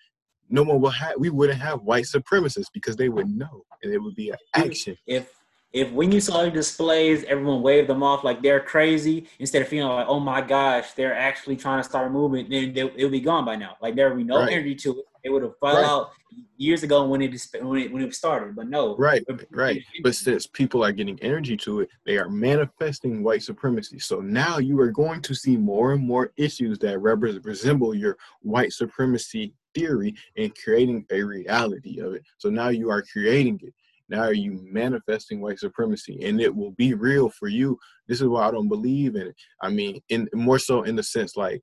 no 0.49 0.63
one 0.63 0.81
will 0.81 0.91
have. 0.91 1.15
We 1.19 1.31
wouldn't 1.31 1.61
have 1.61 1.83
white 1.83 2.05
supremacists 2.05 2.71
because 2.73 2.97
they 2.97 3.09
would 3.09 3.29
know, 3.29 3.65
and 3.83 3.93
it 3.93 3.99
would 3.99 4.15
be 4.15 4.31
an 4.31 4.37
action. 4.55 4.97
If 5.07 5.33
if 5.73 5.93
when 5.93 6.13
you 6.13 6.21
saw 6.21 6.43
the 6.43 6.51
displays, 6.51 7.25
everyone 7.25 7.61
waved 7.61 7.89
them 7.89 8.03
off 8.03 8.25
like 8.25 8.41
they're 8.41 8.61
crazy 8.61 9.27
instead 9.39 9.63
of 9.63 9.69
feeling 9.69 9.93
like, 9.93 10.07
oh 10.09 10.21
my 10.21 10.41
gosh, 10.41 10.93
they're 10.93 11.15
actually 11.15 11.57
trying 11.57 11.81
to 11.81 11.85
start 11.85 12.07
a 12.07 12.11
movement, 12.11 12.49
then 12.49 12.73
they, 12.73 12.81
it'll 12.81 13.11
be 13.11 13.21
gone 13.21 13.45
by 13.45 13.57
now. 13.57 13.77
Like 13.83 13.95
there 13.95 14.09
would 14.09 14.17
be 14.17 14.25
no 14.25 14.39
right. 14.39 14.53
energy 14.53 14.75
to 14.77 15.01
it. 15.01 15.05
It 15.27 15.33
would 15.33 15.43
have 15.43 15.59
fell 15.59 15.75
right. 15.75 15.85
out 15.85 16.11
years 16.57 16.85
ago 16.85 17.05
when 17.05 17.21
it 17.21 17.35
when 17.61 17.81
it 17.81 17.93
when 17.93 18.01
it 18.01 18.15
started. 18.15 18.55
But 18.55 18.69
no, 18.69 18.97
right, 18.97 19.25
right. 19.51 19.83
But 20.05 20.15
since 20.15 20.47
people 20.47 20.85
are 20.85 20.93
getting 20.93 21.19
energy 21.21 21.57
to 21.59 21.81
it, 21.81 21.89
they 22.07 22.17
are 22.17 22.29
manifesting 22.29 23.25
white 23.25 23.43
supremacy. 23.43 23.99
So 23.99 24.21
now 24.21 24.59
you 24.59 24.79
are 24.81 24.93
going 24.93 25.21
to 25.23 25.35
see 25.35 25.57
more 25.57 25.95
and 25.95 26.07
more 26.07 26.33
issues 26.37 26.79
that 26.79 27.01
resemble 27.01 27.93
your 27.93 28.17
white 28.43 28.73
supremacy 28.73 29.53
theory 29.75 30.15
and 30.37 30.57
creating 30.57 31.05
a 31.11 31.21
reality 31.25 31.99
of 31.99 32.15
it. 32.15 32.23
So 32.39 32.49
now 32.49 32.69
you 32.69 32.89
are 32.89 33.03
creating 33.03 33.59
it. 33.65 33.75
Now 34.09 34.21
are 34.21 34.33
you 34.33 34.61
manifesting 34.63 35.41
white 35.41 35.59
supremacy, 35.59 36.21
and 36.23 36.41
it 36.41 36.55
will 36.55 36.71
be 36.71 36.95
real 36.95 37.31
for 37.31 37.49
you. 37.49 37.77
This 38.07 38.21
is 38.21 38.29
why 38.29 38.47
I 38.47 38.53
don't 38.53 38.69
believe 38.69 39.17
in 39.17 39.27
it. 39.27 39.37
I 39.61 39.71
mean, 39.71 40.01
in 40.09 40.29
more 40.33 40.61
so 40.61 40.85
in 40.85 40.95
the 40.95 41.03
sense 41.03 41.37
like 41.37 41.63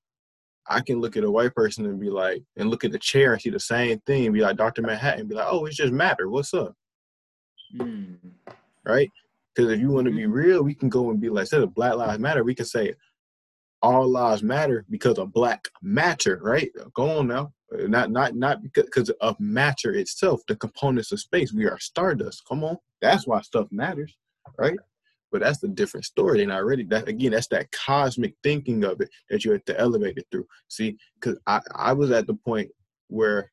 I 0.68 0.82
can 0.82 1.02
look 1.02 1.18
at 1.18 1.24
a 1.24 1.32
white 1.32 1.54
person 1.54 1.86
and 1.86 2.00
be 2.00 2.10
like, 2.10 2.42
and 2.56 2.70
look 2.70 2.84
at 2.84 2.92
the 2.92 3.00
chair 3.00 3.34
and 3.34 3.42
see 3.42 3.50
the 3.50 3.60
same 3.60 4.00
thing, 4.06 4.26
and 4.26 4.34
be 4.34 4.42
like 4.42 4.58
Dr. 4.58 4.82
Manhattan, 4.82 5.22
and 5.22 5.30
be 5.30 5.36
like, 5.36 5.48
oh, 5.50 5.66
it's 5.66 5.76
just 5.76 5.94
matter. 5.94 6.30
What's 6.30 6.54
up? 6.54 6.74
Mm. 7.76 8.18
Right? 8.86 9.10
Because 9.54 9.72
if 9.72 9.80
you 9.80 9.90
want 9.90 10.06
to 10.06 10.12
be 10.12 10.24
mm-hmm. 10.24 10.32
real, 10.32 10.64
we 10.64 10.74
can 10.74 10.90
go 10.90 11.10
and 11.10 11.22
be 11.22 11.30
like, 11.30 11.44
instead 11.44 11.62
of 11.62 11.76
Black 11.76 11.96
Lives 11.96 12.20
Matter, 12.20 12.44
we 12.44 12.56
can 12.56 12.66
say 12.66 12.94
all 13.84 14.08
lives 14.08 14.42
matter 14.42 14.86
because 14.90 15.20
of 15.20 15.34
Black 15.34 15.68
matter, 15.82 16.40
right? 16.42 16.72
Go 16.96 17.20
on 17.20 17.28
now. 17.28 17.54
Not 17.72 18.12
not 18.12 18.36
not 18.36 18.60
because 18.62 19.10
of 19.10 19.40
matter 19.40 19.94
itself, 19.94 20.42
the 20.48 20.56
components 20.56 21.12
of 21.12 21.20
space. 21.20 21.52
We 21.52 21.66
are 21.66 21.80
stardust. 21.80 22.44
Come 22.48 22.64
on, 22.64 22.78
that's 23.02 23.28
why 23.28 23.42
stuff 23.42 23.68
matters, 23.72 24.16
right? 24.58 24.78
But 25.34 25.42
that's 25.42 25.58
the 25.58 25.68
different 25.68 26.06
story. 26.06 26.46
I 26.46 26.56
already 26.56 26.84
that 26.86 27.10
again, 27.10 27.32
that's 27.32 27.48
that 27.48 27.72
cosmic 27.72 28.36
thinking 28.44 28.84
of 28.84 29.02
it 29.02 29.10
that 29.32 29.44
you 29.44 29.52
have 29.52 29.66
to 29.66 29.80
elevate 29.80 30.18
it 30.18 30.28
through. 30.32 30.46
See, 30.68 30.96
because 31.16 31.40
I, 31.48 31.60
I 31.76 31.92
was 31.92 32.12
at 32.12 32.28
the 32.28 32.36
point 32.36 32.70
where 33.08 33.52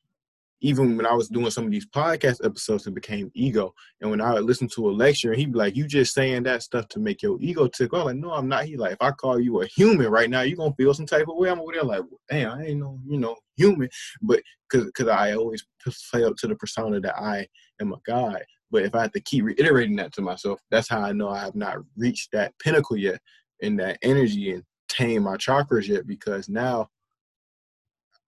even 0.60 0.94
when 0.98 1.06
I 1.06 1.14
was 1.14 1.30
doing 1.30 1.50
some 1.50 1.64
of 1.64 1.70
these 1.70 1.86
podcast 1.86 2.44
episodes, 2.44 2.86
it 2.86 2.94
became 2.94 3.30
ego. 3.34 3.74
And 4.02 4.10
when 4.10 4.20
I 4.20 4.34
would 4.34 4.44
listen 4.44 4.68
to 4.74 4.90
a 4.90 4.92
lecture, 4.92 5.30
and 5.30 5.40
he'd 5.40 5.52
be 5.52 5.58
like, 5.58 5.74
"You 5.74 5.86
just 5.86 6.12
saying 6.12 6.42
that 6.42 6.62
stuff 6.62 6.86
to 6.88 6.98
make 6.98 7.22
your 7.22 7.38
ego 7.40 7.66
tick." 7.66 7.94
I'm 7.94 8.04
like, 8.04 8.16
"No, 8.16 8.32
I'm 8.32 8.46
not." 8.46 8.66
He 8.66 8.76
like, 8.76 8.92
"If 8.92 9.00
I 9.00 9.10
call 9.10 9.40
you 9.40 9.62
a 9.62 9.66
human 9.66 10.08
right 10.08 10.28
now, 10.28 10.42
you 10.42 10.56
gonna 10.56 10.74
feel 10.74 10.92
some 10.92 11.06
type 11.06 11.28
of 11.28 11.36
way." 11.36 11.48
I'm 11.48 11.60
over 11.60 11.72
there 11.72 11.82
like, 11.82 12.02
"Damn, 12.28 12.58
I 12.58 12.64
ain't 12.66 12.80
no, 12.80 13.00
you 13.08 13.18
know, 13.18 13.36
human." 13.56 13.88
But 14.20 14.42
because 14.68 14.84
because 14.86 15.08
I 15.08 15.32
always 15.32 15.64
play 16.10 16.24
up 16.24 16.36
to 16.36 16.46
the 16.46 16.56
persona 16.56 17.00
that 17.00 17.16
I 17.18 17.48
am 17.80 17.94
a 17.94 17.98
god. 18.04 18.42
But 18.70 18.84
if 18.84 18.94
I 18.94 19.02
have 19.02 19.12
to 19.12 19.20
keep 19.20 19.44
reiterating 19.44 19.96
that 19.96 20.12
to 20.14 20.22
myself, 20.22 20.60
that's 20.70 20.88
how 20.88 21.00
I 21.00 21.12
know 21.12 21.28
I 21.28 21.40
have 21.40 21.56
not 21.56 21.78
reached 21.96 22.32
that 22.32 22.58
pinnacle 22.58 22.96
yet 22.96 23.20
in 23.60 23.76
that 23.76 23.98
energy 24.02 24.52
and 24.52 24.62
tame 24.88 25.24
my 25.24 25.36
chakras 25.36 25.88
yet. 25.88 26.06
Because 26.06 26.48
now 26.48 26.88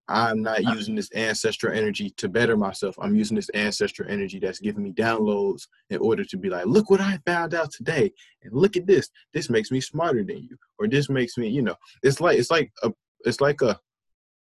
I'm 0.09 0.43
not 0.43 0.65
using 0.65 0.95
this 0.95 1.11
ancestral 1.15 1.77
energy 1.77 2.11
to 2.17 2.29
better 2.29 2.57
myself. 2.57 2.97
I'm 3.01 3.15
using 3.15 3.37
this 3.37 3.51
ancestral 3.55 4.11
energy 4.11 4.39
that's 4.39 4.59
giving 4.59 4.83
me 4.83 4.93
downloads 4.93 5.63
in 5.91 5.99
order 5.99 6.25
to 6.25 6.37
be 6.37 6.51
like, 6.51 6.67
look 6.67 6.91
what 6.91 7.01
I 7.01 7.19
found 7.25 7.55
out 7.55 7.71
today, 7.73 8.13
and 8.43 8.53
look 8.53 8.77
at 8.77 8.87
this. 8.87 9.09
This 9.33 9.49
makes 9.49 9.71
me 9.71 9.81
smarter 9.81 10.25
than 10.25 10.43
you, 10.43 10.57
or 10.79 10.89
this 10.89 11.09
makes 11.09 11.39
me, 11.39 11.49
you 11.49 11.63
know, 11.63 11.77
it's 12.03 12.21
like 12.21 12.39
it's 12.39 12.51
like 12.51 12.73
a 12.83 12.93
it's 13.25 13.41
like 13.41 13.63
a 13.63 13.79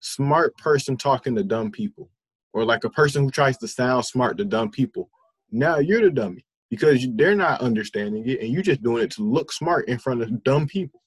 smart 0.00 0.56
person 0.58 0.96
talking 0.96 1.34
to 1.34 1.42
dumb 1.42 1.70
people, 1.70 2.10
or 2.52 2.64
like 2.64 2.84
a 2.84 2.90
person 2.90 3.24
who 3.24 3.30
tries 3.30 3.56
to 3.58 3.68
sound 3.68 4.04
smart 4.04 4.36
to 4.38 4.44
dumb 4.44 4.70
people. 4.70 5.10
Now 5.50 5.78
you're 5.78 6.02
the 6.02 6.10
dummy 6.10 6.44
because 6.70 7.06
they're 7.14 7.36
not 7.36 7.60
understanding 7.60 8.28
it, 8.28 8.40
and 8.40 8.52
you're 8.52 8.62
just 8.62 8.82
doing 8.82 9.04
it 9.04 9.10
to 9.12 9.22
look 9.22 9.52
smart 9.52 9.88
in 9.88 9.98
front 9.98 10.22
of 10.22 10.42
dumb 10.44 10.66
people. 10.66 11.00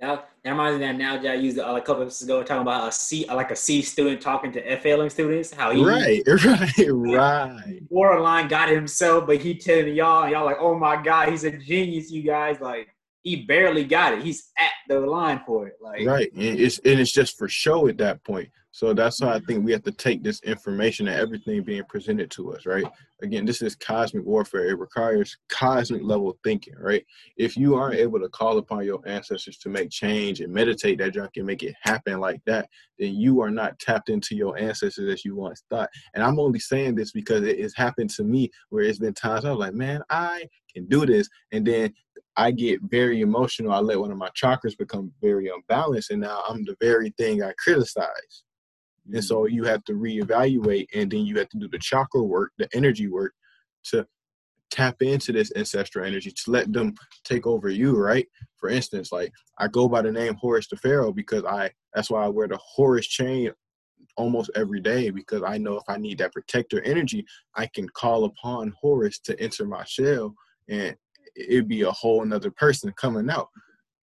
Now, 0.00 0.24
that 0.42 0.50
reminds 0.50 0.80
me 0.80 0.84
of 0.84 0.88
that 0.88 0.94
analogy 0.96 1.28
I 1.28 1.34
used 1.34 1.60
uh, 1.60 1.76
a 1.76 1.80
couple 1.80 2.02
of 2.02 2.08
weeks 2.08 2.22
ago 2.22 2.42
talking 2.42 2.62
about 2.62 2.88
a 2.88 2.92
C, 2.92 3.24
like 3.28 3.52
a 3.52 3.56
C 3.56 3.82
student 3.82 4.20
talking 4.20 4.50
to 4.52 4.60
F 4.60 4.82
failing 4.82 5.08
students. 5.10 5.54
How 5.54 5.70
he 5.70 5.84
right, 5.84 6.22
right, 6.44 6.88
right. 6.88 7.88
Borderline 7.88 8.48
got 8.48 8.68
himself, 8.68 9.28
but 9.28 9.40
he 9.40 9.54
telling 9.54 9.94
y'all, 9.94 10.24
and 10.24 10.32
y'all 10.32 10.44
like, 10.44 10.56
oh 10.58 10.76
my 10.76 11.00
god, 11.00 11.28
he's 11.28 11.44
a 11.44 11.52
genius. 11.52 12.10
You 12.10 12.22
guys 12.24 12.60
like, 12.60 12.88
he 13.22 13.44
barely 13.44 13.84
got 13.84 14.14
it. 14.14 14.22
He's 14.22 14.50
at 14.58 14.72
the 14.88 14.98
line 14.98 15.40
for 15.46 15.68
it. 15.68 15.74
Like 15.80 16.04
right, 16.04 16.32
and 16.32 16.58
it's 16.58 16.78
and 16.80 16.98
it's 16.98 17.12
just 17.12 17.38
for 17.38 17.48
show 17.48 17.86
at 17.86 17.98
that 17.98 18.24
point. 18.24 18.48
So 18.74 18.94
that's 18.94 19.20
why 19.20 19.34
I 19.34 19.40
think 19.40 19.64
we 19.64 19.72
have 19.72 19.82
to 19.82 19.92
take 19.92 20.22
this 20.22 20.40
information 20.40 21.06
and 21.06 21.20
everything 21.20 21.62
being 21.62 21.84
presented 21.84 22.30
to 22.32 22.54
us, 22.54 22.64
right? 22.64 22.86
Again, 23.20 23.44
this 23.44 23.60
is 23.60 23.76
cosmic 23.76 24.24
warfare. 24.24 24.68
It 24.68 24.78
requires 24.78 25.36
cosmic 25.50 26.02
level 26.02 26.38
thinking, 26.42 26.74
right? 26.78 27.04
If 27.36 27.54
you 27.54 27.74
aren't 27.74 27.96
able 28.00 28.18
to 28.18 28.30
call 28.30 28.56
upon 28.56 28.86
your 28.86 29.06
ancestors 29.06 29.58
to 29.58 29.68
make 29.68 29.90
change 29.90 30.40
and 30.40 30.50
meditate 30.50 30.98
that 30.98 31.12
junk 31.12 31.32
and 31.36 31.46
make 31.46 31.62
it 31.62 31.74
happen 31.82 32.18
like 32.18 32.40
that, 32.46 32.66
then 32.98 33.14
you 33.14 33.42
are 33.42 33.50
not 33.50 33.78
tapped 33.78 34.08
into 34.08 34.34
your 34.34 34.56
ancestors 34.56 35.12
as 35.12 35.22
you 35.22 35.36
once 35.36 35.64
thought. 35.68 35.90
And 36.14 36.24
I'm 36.24 36.40
only 36.40 36.58
saying 36.58 36.94
this 36.94 37.12
because 37.12 37.42
it 37.42 37.60
has 37.60 37.74
happened 37.74 38.08
to 38.10 38.24
me 38.24 38.50
where 38.70 38.84
it's 38.84 38.98
been 38.98 39.12
times 39.12 39.44
I 39.44 39.50
was 39.50 39.58
like, 39.58 39.74
man, 39.74 40.02
I 40.08 40.48
can 40.74 40.86
do 40.86 41.04
this. 41.04 41.28
And 41.52 41.66
then 41.66 41.92
I 42.36 42.50
get 42.50 42.80
very 42.84 43.20
emotional. 43.20 43.72
I 43.72 43.80
let 43.80 44.00
one 44.00 44.10
of 44.10 44.16
my 44.16 44.30
chakras 44.30 44.78
become 44.78 45.12
very 45.20 45.50
unbalanced, 45.50 46.10
and 46.10 46.22
now 46.22 46.42
I'm 46.48 46.64
the 46.64 46.76
very 46.80 47.10
thing 47.18 47.42
I 47.42 47.52
criticize. 47.62 48.44
And 49.12 49.24
so 49.24 49.46
you 49.46 49.64
have 49.64 49.84
to 49.84 49.94
reevaluate 49.94 50.86
and 50.94 51.10
then 51.10 51.26
you 51.26 51.38
have 51.38 51.48
to 51.50 51.58
do 51.58 51.68
the 51.68 51.78
chakra 51.78 52.22
work, 52.22 52.52
the 52.58 52.68
energy 52.74 53.08
work 53.08 53.34
to 53.84 54.06
tap 54.70 55.02
into 55.02 55.32
this 55.32 55.52
ancestral 55.54 56.04
energy 56.04 56.30
to 56.30 56.50
let 56.50 56.72
them 56.72 56.94
take 57.24 57.46
over 57.46 57.68
you, 57.68 57.96
right? 57.96 58.26
For 58.56 58.68
instance, 58.68 59.12
like 59.12 59.32
I 59.58 59.68
go 59.68 59.88
by 59.88 60.02
the 60.02 60.12
name 60.12 60.34
Horus 60.34 60.68
the 60.68 60.76
Pharaoh 60.76 61.12
because 61.12 61.44
I 61.44 61.70
that's 61.94 62.10
why 62.10 62.24
I 62.24 62.28
wear 62.28 62.48
the 62.48 62.58
Horus 62.62 63.06
chain 63.06 63.52
almost 64.16 64.50
every 64.54 64.80
day 64.80 65.10
because 65.10 65.42
I 65.42 65.58
know 65.58 65.76
if 65.76 65.84
I 65.88 65.98
need 65.98 66.18
that 66.18 66.32
protector 66.32 66.80
energy, 66.82 67.24
I 67.54 67.66
can 67.66 67.88
call 67.90 68.24
upon 68.24 68.72
Horus 68.80 69.18
to 69.20 69.38
enter 69.40 69.66
my 69.66 69.84
shell 69.84 70.34
and 70.68 70.96
it'd 71.36 71.68
be 71.68 71.82
a 71.82 71.90
whole 71.90 72.22
another 72.22 72.50
person 72.50 72.92
coming 72.96 73.30
out. 73.30 73.48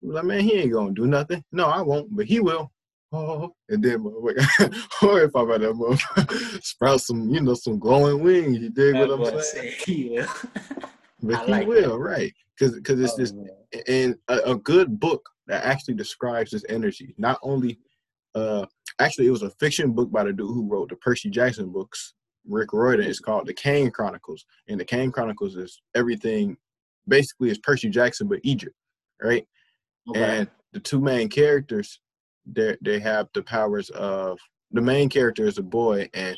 Like, 0.02 0.24
man, 0.24 0.40
he 0.40 0.54
ain't 0.54 0.72
gonna 0.72 0.92
do 0.92 1.06
nothing. 1.06 1.42
No, 1.50 1.66
I 1.66 1.80
won't, 1.80 2.14
but 2.14 2.26
he 2.26 2.40
will 2.40 2.70
oh, 3.12 3.54
and 3.68 3.82
then 3.82 4.04
or 4.04 4.32
if 5.22 5.34
I'm 5.34 5.50
at 5.50 5.60
that 5.60 5.74
motherfucker, 5.74 6.62
sprout 6.62 7.00
some, 7.00 7.28
you 7.30 7.40
know, 7.40 7.54
some 7.54 7.78
glowing 7.78 8.22
wings. 8.22 8.58
You 8.58 8.70
dig 8.70 8.94
what 8.94 9.10
I'm 9.10 9.40
saying? 9.42 9.74
He 9.84 10.10
will. 10.10 10.28
but 11.22 11.44
he 11.46 11.50
like 11.50 11.66
will, 11.66 11.98
that. 11.98 11.98
right? 11.98 12.32
Because 12.58 12.74
because 12.74 13.00
it's 13.00 13.14
oh, 13.14 13.16
this, 13.16 13.32
man. 13.32 13.48
and 13.86 14.16
a, 14.28 14.52
a, 14.52 14.56
good 14.56 14.98
book 14.98 15.28
that 15.46 15.64
actually 15.64 15.94
describes 15.94 16.50
this 16.50 16.64
energy. 16.68 17.14
Not 17.18 17.38
only, 17.42 17.78
uh, 18.34 18.66
actually, 18.98 19.26
it 19.26 19.32
was 19.32 19.42
a 19.42 19.50
fiction 19.50 19.92
book 19.92 20.10
by 20.10 20.24
the 20.24 20.32
dude 20.32 20.48
who 20.48 20.68
wrote 20.68 20.90
the 20.90 20.96
Percy 20.96 21.30
Jackson 21.30 21.70
books. 21.70 22.14
Rick 22.48 22.72
Riordan. 22.72 23.06
It's 23.06 23.20
called 23.20 23.46
the 23.46 23.52
Kane 23.52 23.90
Chronicles, 23.90 24.46
and 24.68 24.80
the 24.80 24.84
Kane 24.84 25.12
Chronicles 25.12 25.56
is 25.56 25.82
everything. 25.94 26.56
Basically, 27.06 27.50
it's 27.50 27.58
Percy 27.58 27.90
Jackson 27.90 28.26
but 28.26 28.40
Egypt, 28.42 28.74
right? 29.22 29.46
Okay. 30.08 30.38
And 30.38 30.48
the 30.72 30.80
two 30.80 31.00
main 31.00 31.28
characters 31.28 32.00
they 32.52 32.76
they 32.82 32.98
have 32.98 33.28
the 33.34 33.42
powers 33.42 33.90
of 33.90 34.38
the 34.72 34.80
main 34.80 35.08
character 35.08 35.46
is 35.46 35.58
a 35.58 35.62
boy 35.62 36.08
and 36.14 36.36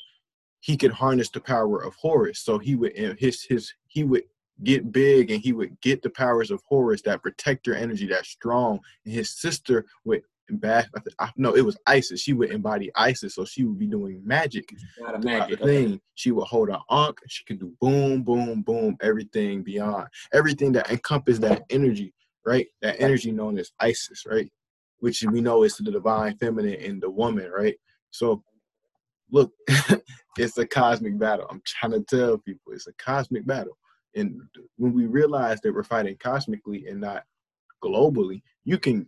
he 0.61 0.77
could 0.77 0.93
harness 0.93 1.31
the 1.31 1.41
power 1.41 1.83
of 1.83 1.95
Horus. 1.95 2.41
So 2.41 2.59
he 2.59 2.75
would 2.75 2.93
his 3.19 3.45
his 3.45 3.73
he 3.89 4.05
would 4.05 4.25
get 4.63 4.93
big 4.93 5.31
and 5.31 5.41
he 5.41 5.53
would 5.53 5.81
get 5.81 6.03
the 6.03 6.11
powers 6.11 6.51
of 6.51 6.63
Horus, 6.69 7.03
that 7.03 7.23
protector 7.23 7.75
energy, 7.75 8.07
that 8.09 8.27
strong. 8.27 8.79
And 9.05 9.15
his 9.15 9.31
sister 9.41 9.87
would 10.05 10.23
back 10.55 10.89
no, 11.37 11.55
it 11.55 11.65
was 11.65 11.79
Isis. 11.87 12.21
She 12.21 12.33
would 12.33 12.51
embody 12.51 12.91
Isis, 12.97 13.37
so 13.37 13.45
she 13.45 13.65
would 13.65 13.79
be 13.79 13.87
doing 13.87 14.21
magic. 14.25 14.73
magic 15.23 15.61
thing. 15.61 15.87
Okay. 15.87 16.01
She 16.17 16.33
would 16.33 16.47
hold 16.47 16.71
an 16.71 16.79
ankh. 16.91 17.19
She 17.29 17.45
could 17.45 17.61
do 17.61 17.73
boom, 17.81 18.23
boom, 18.23 18.63
boom, 18.63 18.97
everything 19.01 19.63
beyond 19.63 20.09
everything 20.33 20.73
that 20.73 20.91
encompassed 20.91 21.41
that 21.43 21.63
energy, 21.71 22.13
right? 22.45 22.67
That 22.83 23.01
energy 23.01 23.31
known 23.31 23.59
as 23.59 23.71
Isis, 23.79 24.27
right? 24.27 24.51
Which 25.01 25.23
we 25.23 25.41
know 25.41 25.65
is 25.65 25.77
the 25.77 25.91
divine 25.91 26.37
feminine 26.37 26.75
in 26.75 27.01
the 27.01 27.11
woman, 27.11 27.51
right? 27.51 27.77
So, 28.11 28.43
look, 29.31 29.53
it's 30.39 30.57
a 30.59 30.67
cosmic 30.67 31.19
battle. 31.19 31.47
I'm 31.51 31.63
trying 31.67 31.93
to 31.93 32.03
tell 32.03 32.39
people 32.39 32.73
it's 32.73 32.87
a 32.87 32.93
cosmic 32.95 33.47
battle. 33.47 33.77
And 34.15 34.41
when 34.77 34.93
we 34.93 35.07
realize 35.07 35.61
that 35.61 35.73
we're 35.73 35.83
fighting 35.83 36.17
cosmically 36.19 36.87
and 36.87 37.01
not 37.01 37.25
globally, 37.83 38.43
you 38.65 38.79
can 38.79 39.07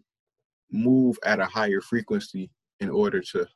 move 0.70 1.18
at 1.24 1.40
a 1.40 1.46
higher 1.46 1.80
frequency 1.80 2.50
in 2.80 2.88
order 2.88 3.20
to, 3.20 3.46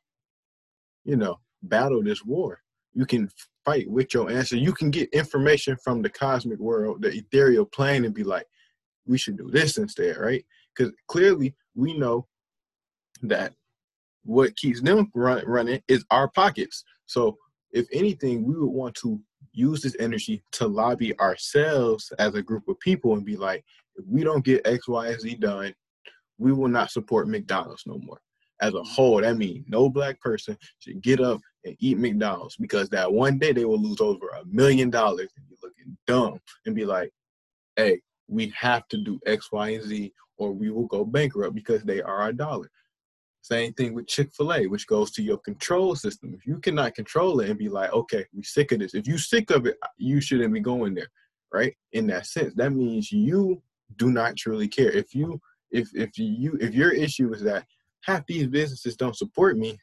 you 1.05 1.17
know, 1.17 1.39
battle 1.63 2.03
this 2.03 2.25
war. 2.25 2.61
You 2.95 3.07
can 3.07 3.31
fight 3.65 3.89
with 3.91 4.13
your 4.15 4.31
answer. 4.31 4.57
You 4.57 4.73
can 4.73 4.91
get 4.91 5.13
information 5.13 5.77
from 5.83 6.03
the 6.03 6.11
cosmic 6.11 6.59
world, 6.59 7.03
the 7.03 7.13
ethereal 7.13 7.65
plane, 7.65 8.05
and 8.05 8.15
be 8.15 8.25
like, 8.25 8.47
we 9.07 9.19
should 9.19 9.37
do 9.37 9.51
this 9.51 9.79
instead, 9.79 10.17
right? 10.17 10.45
Because 10.77 10.93
clearly 11.09 11.55
we 11.75 11.97
know 11.97 12.27
that 13.23 13.53
what 14.25 14.57
keeps 14.57 14.81
them 14.81 15.11
run, 15.15 15.43
running 15.47 15.81
is 15.89 16.05
our 16.11 16.29
pockets. 16.29 16.85
So 17.07 17.39
if 17.71 17.87
anything, 17.93 18.45
we 18.45 18.55
would 18.55 18.67
want 18.67 18.95
to 18.97 19.21
use 19.53 19.81
this 19.81 19.97
energy 19.99 20.43
to 20.53 20.67
lobby 20.67 21.19
ourselves 21.19 22.13
as 22.19 22.35
a 22.35 22.43
group 22.43 22.69
of 22.69 22.79
people 22.81 23.15
and 23.15 23.25
be 23.25 23.37
like, 23.37 23.65
if 23.97 24.05
we 24.07 24.25
don't 24.25 24.45
get 24.45 24.67
X, 24.67 24.89
Y, 24.89 25.09
and 25.09 25.21
Z 25.21 25.37
done, 25.37 25.75
we 26.39 26.53
will 26.53 26.69
not 26.69 26.91
support 26.91 27.29
McDonald's 27.29 27.85
no 27.87 27.99
more. 27.99 28.21
As 28.61 28.75
a 28.75 28.83
whole, 28.83 29.21
that 29.21 29.37
means 29.37 29.65
no 29.69 29.89
black 29.89 30.21
person 30.21 30.57
should 30.79 31.01
get 31.03 31.21
up 31.21 31.41
and 31.65 31.77
eat 31.79 31.99
McDonald's 31.99 32.57
because 32.57 32.89
that 32.91 33.11
one 33.11 33.39
day 33.39 33.53
they 33.53 33.65
will 33.65 33.81
lose 33.81 34.01
over 34.01 34.29
a 34.29 34.45
million 34.47 34.91
dollars 34.91 35.29
and 35.37 35.49
be 35.49 35.57
looking 35.63 35.97
dumb 36.07 36.41
and 36.65 36.75
be 36.75 36.85
like, 36.85 37.11
hey, 37.77 38.01
we 38.29 38.53
have 38.57 38.89
to 38.89 38.99
do 38.99 39.21
X, 39.27 39.53
Y, 39.53 39.71
and 39.71 39.85
Z 39.85 40.13
or 40.39 40.53
we 40.53 40.71
will 40.71 40.87
go 40.87 41.05
bankrupt 41.05 41.55
because 41.55 41.83
they 41.83 42.03
are 42.03 42.17
our 42.23 42.33
dollar. 42.33 42.71
Same 43.43 43.73
thing 43.75 43.95
with 43.95 44.09
Chick 44.09 44.33
fil 44.33 44.53
A, 44.53 44.67
which 44.67 44.89
goes 44.89 45.13
to 45.13 45.23
your 45.23 45.39
control 45.39 45.95
system. 45.95 46.35
If 46.35 46.47
you 46.47 46.59
cannot 46.59 46.97
control 46.97 47.39
it 47.41 47.49
and 47.49 47.59
be 47.59 47.69
like, 47.69 47.93
okay, 47.93 48.25
we 48.35 48.43
sick 48.43 48.73
of 48.73 48.81
this. 48.81 48.95
If 48.95 49.07
you 49.07 49.19
sick 49.19 49.51
of 49.51 49.67
it, 49.67 49.77
you 49.99 50.21
shouldn't 50.21 50.53
be 50.53 50.59
going 50.61 50.95
there, 50.95 51.09
right? 51.53 51.73
In 51.93 52.09
that 52.09 52.27
sense, 52.27 52.55
that 52.57 52.73
means 52.73 53.13
you 53.13 53.63
do 53.99 54.11
not 54.11 54.37
truly 54.37 54.67
care. 54.67 54.91
If 54.91 55.15
you, 55.15 55.41
if 55.71 55.89
if 55.95 56.19
you, 56.19 56.59
if 56.61 56.75
your 56.75 56.93
issue 56.93 57.33
is 57.33 57.43
that 57.43 57.67
half 58.03 58.27
these 58.27 58.49
businesses 58.49 58.97
don't 58.97 59.17
support 59.17 59.57
me, 59.57 59.79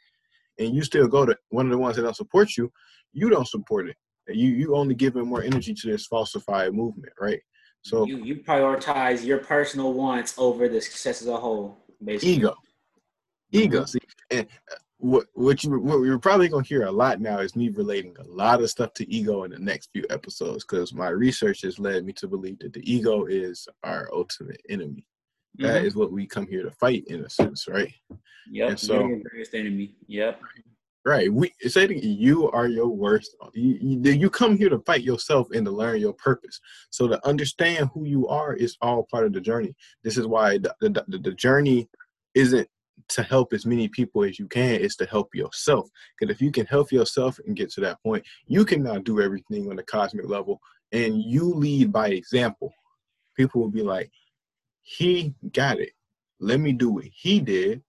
and 0.59 0.75
you 0.75 0.83
still 0.83 1.07
go 1.07 1.25
to 1.25 1.37
one 1.49 1.65
of 1.65 1.71
the 1.71 1.77
ones 1.77 1.95
that 1.95 2.01
don't 2.03 2.15
support 2.17 2.57
you, 2.57 2.69
you 3.13 3.29
don't 3.29 3.47
support 3.47 3.87
it. 3.87 3.95
You 4.27 4.49
you 4.49 4.75
only 4.75 4.93
giving 4.93 5.25
more 5.25 5.41
energy 5.41 5.73
to 5.73 5.87
this 5.87 6.07
falsified 6.07 6.73
movement, 6.73 7.13
right? 7.17 7.39
So 7.83 8.05
you 8.05 8.17
you 8.17 8.35
prioritize 8.37 9.25
your 9.25 9.39
personal 9.39 9.93
wants 9.93 10.35
over 10.37 10.67
the 10.69 10.81
success 10.81 11.21
as 11.21 11.27
a 11.27 11.37
whole, 11.37 11.77
basically. 12.03 12.35
Ego, 12.35 12.55
ego. 13.51 13.81
Mm-hmm. 13.81 13.85
See, 13.85 13.99
and 14.31 14.47
uh, 14.71 14.75
what 14.97 15.25
what 15.33 15.63
you 15.63 15.79
what 15.79 15.97
you're 15.97 16.17
probably 16.17 16.47
gonna 16.47 16.63
hear 16.63 16.83
a 16.83 16.91
lot 16.91 17.19
now 17.19 17.39
is 17.39 17.57
me 17.57 17.69
relating 17.69 18.15
a 18.19 18.23
lot 18.23 18.61
of 18.61 18.69
stuff 18.69 18.93
to 18.93 19.13
ego 19.13 19.43
in 19.43 19.51
the 19.51 19.59
next 19.59 19.89
few 19.91 20.05
episodes 20.09 20.63
because 20.63 20.93
my 20.93 21.09
research 21.09 21.61
has 21.63 21.77
led 21.77 22.05
me 22.05 22.13
to 22.13 22.27
believe 22.27 22.57
that 22.59 22.71
the 22.71 22.91
ego 22.91 23.25
is 23.25 23.67
our 23.83 24.09
ultimate 24.13 24.61
enemy. 24.69 25.05
Mm-hmm. 25.59 25.67
That 25.67 25.83
is 25.83 25.95
what 25.95 26.13
we 26.13 26.25
come 26.25 26.47
here 26.47 26.63
to 26.63 26.71
fight 26.71 27.03
in 27.07 27.25
a 27.25 27.29
sense, 27.29 27.67
right? 27.67 27.93
Yep. 28.49 28.69
And 28.69 28.79
so, 28.79 29.07
your 29.07 29.19
greatest 29.19 29.53
enemy. 29.53 29.95
Yep. 30.07 30.41
Right. 30.41 30.72
We 31.05 31.53
say 31.67 31.87
that 31.87 32.03
you 32.03 32.49
are 32.51 32.67
your 32.67 32.87
worst. 32.87 33.35
You, 33.53 33.77
you, 33.81 34.11
you 34.11 34.29
come 34.29 34.57
here 34.57 34.69
to 34.69 34.79
fight 34.79 35.03
yourself 35.03 35.47
and 35.53 35.65
to 35.65 35.71
learn 35.71 35.99
your 35.99 36.13
purpose. 36.13 36.59
So 36.89 37.07
to 37.07 37.27
understand 37.27 37.89
who 37.93 38.05
you 38.05 38.27
are 38.27 38.53
is 38.53 38.77
all 38.81 39.07
part 39.11 39.25
of 39.25 39.33
the 39.33 39.41
journey. 39.41 39.75
This 40.03 40.17
is 40.17 40.27
why 40.27 40.57
the, 40.59 40.73
the, 40.81 41.03
the 41.07 41.31
journey 41.33 41.89
isn't 42.35 42.67
to 43.09 43.23
help 43.23 43.51
as 43.53 43.65
many 43.65 43.89
people 43.89 44.23
as 44.23 44.39
you 44.39 44.47
can. 44.47 44.75
It's 44.75 44.95
to 44.97 45.05
help 45.05 45.35
yourself. 45.35 45.89
Because 46.17 46.33
if 46.33 46.41
you 46.41 46.51
can 46.51 46.65
help 46.67 46.91
yourself 46.91 47.37
and 47.45 47.55
get 47.55 47.69
to 47.71 47.81
that 47.81 48.01
point, 48.01 48.23
you 48.47 48.63
can 48.63 48.81
now 48.81 48.97
do 48.97 49.21
everything 49.21 49.69
on 49.69 49.75
the 49.75 49.83
cosmic 49.83 50.29
level 50.29 50.61
and 50.93 51.21
you 51.21 51.53
lead 51.53 51.91
by 51.91 52.09
example. 52.09 52.71
People 53.35 53.61
will 53.61 53.71
be 53.71 53.81
like, 53.81 54.09
he 54.83 55.33
got 55.51 55.79
it. 55.79 55.91
Let 56.39 56.59
me 56.59 56.71
do 56.71 56.89
what 56.91 57.05
he 57.05 57.39
did 57.39 57.81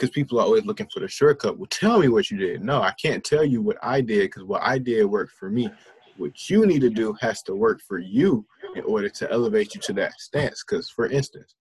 because 0.00 0.12
people 0.14 0.40
are 0.40 0.44
always 0.44 0.64
looking 0.64 0.88
for 0.90 1.00
the 1.00 1.08
shortcut. 1.08 1.58
Well, 1.58 1.66
tell 1.68 2.00
me 2.00 2.08
what 2.08 2.30
you 2.30 2.38
did. 2.38 2.64
No, 2.64 2.80
I 2.80 2.92
can't 2.92 3.22
tell 3.22 3.44
you 3.44 3.60
what 3.60 3.76
I 3.82 4.00
did 4.00 4.22
because 4.22 4.44
what 4.44 4.62
I 4.62 4.78
did 4.78 5.04
worked 5.04 5.32
for 5.32 5.50
me. 5.50 5.68
What 6.16 6.48
you 6.48 6.64
need 6.64 6.80
to 6.80 6.88
do 6.88 7.14
has 7.20 7.42
to 7.44 7.54
work 7.54 7.80
for 7.86 7.98
you 7.98 8.46
in 8.74 8.82
order 8.84 9.10
to 9.10 9.30
elevate 9.30 9.74
you 9.74 9.80
to 9.82 9.92
that 9.94 10.18
stance. 10.18 10.64
Because, 10.66 10.88
for 10.88 11.06
instance, 11.06 11.54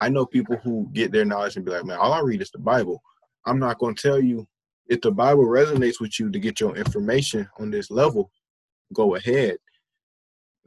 I 0.00 0.08
know 0.08 0.26
people 0.26 0.56
who 0.56 0.90
get 0.92 1.12
their 1.12 1.24
knowledge 1.24 1.54
and 1.54 1.64
be 1.64 1.70
like, 1.70 1.84
man, 1.84 1.98
all 1.98 2.12
I 2.12 2.20
read 2.20 2.42
is 2.42 2.50
the 2.50 2.58
Bible. 2.58 3.00
I'm 3.46 3.60
not 3.60 3.78
going 3.78 3.94
to 3.94 4.02
tell 4.02 4.20
you 4.20 4.46
if 4.88 5.00
the 5.00 5.12
Bible 5.12 5.44
resonates 5.44 6.00
with 6.00 6.18
you 6.18 6.30
to 6.30 6.38
get 6.38 6.58
your 6.58 6.76
information 6.76 7.48
on 7.60 7.70
this 7.70 7.92
level, 7.92 8.30
go 8.92 9.14
ahead. 9.14 9.56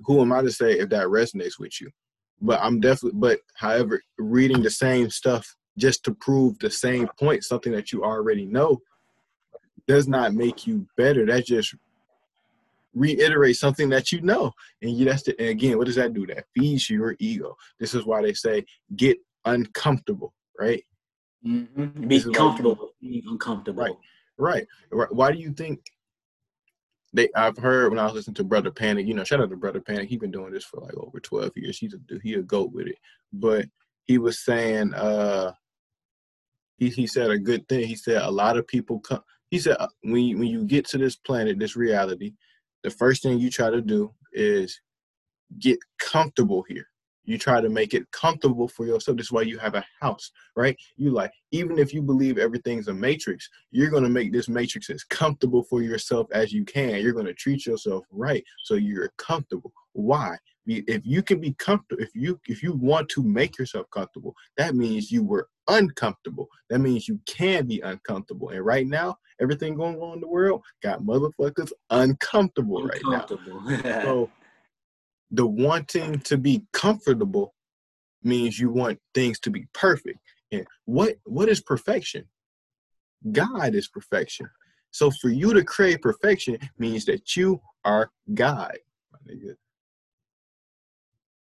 Who 0.05 0.21
am 0.21 0.31
I 0.31 0.41
to 0.41 0.51
say 0.51 0.79
if 0.79 0.89
that 0.89 1.07
resonates 1.07 1.59
with 1.59 1.79
you? 1.81 1.89
But 2.39 2.59
I'm 2.61 2.79
definitely, 2.79 3.19
but 3.19 3.39
however, 3.55 4.01
reading 4.17 4.63
the 4.63 4.69
same 4.69 5.09
stuff 5.09 5.55
just 5.77 6.03
to 6.05 6.13
prove 6.13 6.59
the 6.59 6.69
same 6.69 7.07
point, 7.19 7.43
something 7.43 7.71
that 7.71 7.91
you 7.91 8.03
already 8.03 8.45
know, 8.45 8.81
does 9.87 10.07
not 10.07 10.33
make 10.33 10.67
you 10.67 10.87
better. 10.97 11.25
That 11.25 11.45
just 11.45 11.75
reiterate 12.93 13.55
something 13.57 13.89
that 13.89 14.11
you 14.11 14.21
know. 14.21 14.51
And 14.81 14.95
you 14.97 15.05
that's 15.05 15.23
the, 15.23 15.39
and 15.39 15.49
again, 15.49 15.77
what 15.77 15.87
does 15.87 15.95
that 15.95 16.13
do? 16.13 16.25
That 16.27 16.45
feeds 16.55 16.89
your 16.89 17.15
ego. 17.19 17.55
This 17.79 17.93
is 17.93 18.05
why 18.05 18.21
they 18.21 18.33
say 18.33 18.65
get 18.95 19.17
uncomfortable, 19.45 20.33
right? 20.59 20.83
Mm-hmm. 21.45 22.07
Be 22.07 22.21
comfortable 22.33 22.93
being 23.01 23.23
uncomfortable. 23.27 23.83
Right. 24.37 24.67
Right. 24.91 25.11
Why 25.11 25.31
do 25.31 25.37
you 25.37 25.53
think 25.53 25.79
they? 27.13 27.29
I've 27.35 27.57
heard 27.57 27.91
when 27.91 27.99
I 27.99 28.05
was 28.05 28.13
listening 28.13 28.35
to 28.35 28.43
Brother 28.43 28.71
Panic. 28.71 29.05
You 29.05 29.13
know, 29.13 29.23
shout 29.23 29.41
out 29.41 29.49
to 29.49 29.55
Brother 29.55 29.81
Panic. 29.81 30.09
He's 30.09 30.19
been 30.19 30.31
doing 30.31 30.51
this 30.51 30.63
for 30.63 30.79
like 30.79 30.95
over 30.97 31.19
twelve 31.19 31.51
years. 31.55 31.77
He's 31.77 31.93
a 31.93 31.99
he 32.23 32.35
a 32.35 32.41
goat 32.41 32.71
with 32.71 32.87
it. 32.87 32.97
But 33.33 33.65
he 34.05 34.17
was 34.17 34.43
saying, 34.43 34.93
uh, 34.93 35.53
he 36.81 36.89
he 36.89 37.05
said 37.05 37.29
a 37.29 37.37
good 37.37 37.67
thing. 37.69 37.87
He 37.87 37.95
said 37.95 38.23
a 38.23 38.31
lot 38.31 38.57
of 38.57 38.65
people 38.65 38.99
come. 38.99 39.21
He 39.51 39.59
said 39.59 39.77
uh, 39.79 39.87
when 40.01 40.23
you, 40.23 40.37
when 40.39 40.47
you 40.47 40.63
get 40.63 40.87
to 40.87 40.97
this 40.97 41.15
planet, 41.15 41.59
this 41.59 41.75
reality, 41.75 42.33
the 42.81 42.89
first 42.89 43.21
thing 43.21 43.37
you 43.37 43.51
try 43.51 43.69
to 43.69 43.81
do 43.81 44.11
is 44.33 44.81
get 45.59 45.77
comfortable 45.99 46.65
here. 46.67 46.87
You 47.23 47.37
try 47.37 47.61
to 47.61 47.69
make 47.69 47.93
it 47.93 48.09
comfortable 48.11 48.67
for 48.67 48.87
yourself. 48.87 49.17
That's 49.17 49.31
why 49.31 49.43
you 49.43 49.59
have 49.59 49.75
a 49.75 49.85
house, 50.01 50.31
right? 50.55 50.75
You 50.97 51.11
like, 51.11 51.31
even 51.51 51.77
if 51.77 51.93
you 51.93 52.01
believe 52.01 52.39
everything's 52.39 52.87
a 52.87 52.93
matrix, 52.95 53.47
you're 53.69 53.91
going 53.91 54.03
to 54.03 54.09
make 54.09 54.33
this 54.33 54.49
matrix 54.49 54.89
as 54.89 55.03
comfortable 55.03 55.61
for 55.61 55.83
yourself 55.83 56.27
as 56.33 56.51
you 56.51 56.65
can. 56.65 56.95
You're 56.95 57.13
going 57.13 57.27
to 57.27 57.33
treat 57.35 57.67
yourself 57.67 58.05
right 58.09 58.43
so 58.63 58.73
you're 58.73 59.11
comfortable. 59.17 59.71
Why? 59.93 60.35
If 60.67 61.01
you 61.05 61.23
can 61.23 61.39
be 61.41 61.53
comfortable, 61.53 62.03
if 62.03 62.11
you 62.13 62.39
if 62.47 62.61
you 62.61 62.73
want 62.73 63.09
to 63.09 63.23
make 63.23 63.57
yourself 63.57 63.87
comfortable, 63.91 64.35
that 64.57 64.75
means 64.75 65.11
you 65.11 65.23
were 65.23 65.49
uncomfortable. 65.67 66.47
That 66.69 66.79
means 66.79 67.07
you 67.07 67.19
can 67.25 67.65
be 67.65 67.79
uncomfortable. 67.81 68.49
And 68.49 68.63
right 68.63 68.85
now, 68.85 69.17
everything 69.41 69.75
going 69.75 69.97
on 69.97 70.15
in 70.15 70.21
the 70.21 70.27
world 70.27 70.61
got 70.83 71.01
motherfuckers 71.01 71.71
uncomfortable, 71.89 72.83
uncomfortable. 72.83 73.61
right 73.61 73.83
now. 73.85 74.01
so 74.03 74.29
the 75.31 75.45
wanting 75.45 76.19
to 76.19 76.37
be 76.37 76.63
comfortable 76.73 77.55
means 78.23 78.59
you 78.59 78.69
want 78.69 78.99
things 79.15 79.39
to 79.39 79.49
be 79.49 79.65
perfect. 79.73 80.19
And 80.51 80.67
what 80.85 81.15
what 81.23 81.49
is 81.49 81.61
perfection? 81.61 82.25
God 83.31 83.75
is 83.75 83.87
perfection. 83.87 84.49
So 84.91 85.09
for 85.09 85.29
you 85.29 85.53
to 85.53 85.63
crave 85.63 86.01
perfection 86.01 86.57
means 86.77 87.05
that 87.05 87.35
you 87.35 87.61
are 87.85 88.11
God. 88.33 88.77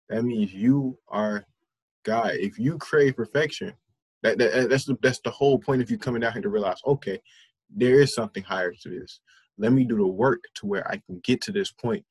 That 0.08 0.24
means 0.24 0.52
you 0.52 0.98
are 1.08 1.44
God. 2.04 2.32
If 2.34 2.58
you 2.58 2.78
crave 2.78 3.16
perfection, 3.16 3.72
that, 4.22 4.38
that 4.38 4.68
that's 4.70 4.84
the 4.84 4.96
that's 5.02 5.20
the 5.20 5.30
whole 5.30 5.58
point 5.58 5.82
of 5.82 5.90
you 5.90 5.98
coming 5.98 6.20
down 6.20 6.32
here 6.32 6.42
to 6.42 6.48
realize, 6.48 6.80
okay, 6.86 7.20
there 7.74 8.00
is 8.00 8.14
something 8.14 8.42
higher 8.42 8.72
to 8.72 8.88
this. 8.88 9.20
Let 9.58 9.72
me 9.72 9.84
do 9.84 9.96
the 9.96 10.06
work 10.06 10.42
to 10.56 10.66
where 10.66 10.86
I 10.90 11.00
can 11.06 11.20
get 11.22 11.40
to 11.42 11.52
this 11.52 11.70
point 11.70 12.04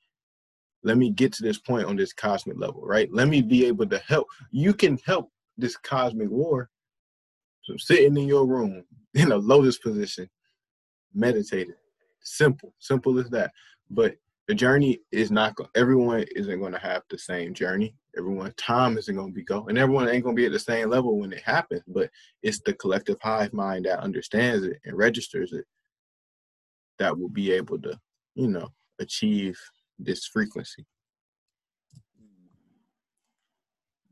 let 0.83 0.97
me 0.97 1.09
get 1.09 1.31
to 1.33 1.43
this 1.43 1.57
point 1.57 1.85
on 1.85 1.95
this 1.95 2.13
cosmic 2.13 2.57
level, 2.59 2.81
right? 2.81 3.09
Let 3.11 3.29
me 3.29 3.41
be 3.41 3.65
able 3.65 3.87
to 3.87 3.99
help. 3.99 4.27
You 4.51 4.73
can 4.73 4.99
help 5.05 5.31
this 5.57 5.77
cosmic 5.77 6.29
war 6.29 6.69
from 7.65 7.79
sitting 7.79 8.17
in 8.17 8.27
your 8.27 8.45
room 8.45 8.83
in 9.13 9.31
a 9.31 9.37
lotus 9.37 9.77
position, 9.77 10.29
meditating. 11.13 11.75
Simple, 12.21 12.73
simple 12.79 13.19
as 13.19 13.29
that. 13.29 13.51
But 13.89 14.15
the 14.47 14.55
journey 14.55 14.99
is 15.11 15.31
not 15.31 15.55
going. 15.55 15.69
Everyone 15.75 16.25
isn't 16.35 16.59
going 16.59 16.73
to 16.73 16.79
have 16.79 17.03
the 17.09 17.17
same 17.17 17.53
journey. 17.53 17.95
Everyone's 18.17 18.55
time 18.55 18.97
isn't 18.97 19.15
going 19.15 19.29
to 19.29 19.33
be 19.33 19.43
go, 19.43 19.67
and 19.67 19.77
everyone 19.77 20.09
ain't 20.09 20.23
going 20.23 20.35
to 20.35 20.39
be 20.39 20.45
at 20.45 20.51
the 20.51 20.59
same 20.59 20.89
level 20.89 21.17
when 21.17 21.31
it 21.31 21.41
happens. 21.43 21.83
But 21.87 22.09
it's 22.41 22.59
the 22.65 22.73
collective 22.73 23.17
hive 23.21 23.53
mind 23.53 23.85
that 23.85 23.99
understands 23.99 24.65
it 24.65 24.79
and 24.85 24.97
registers 24.97 25.53
it 25.53 25.65
that 26.99 27.17
will 27.17 27.29
be 27.29 27.51
able 27.51 27.79
to, 27.81 27.97
you 28.35 28.47
know, 28.47 28.69
achieve 28.99 29.57
this 29.97 30.25
frequency. 30.25 30.85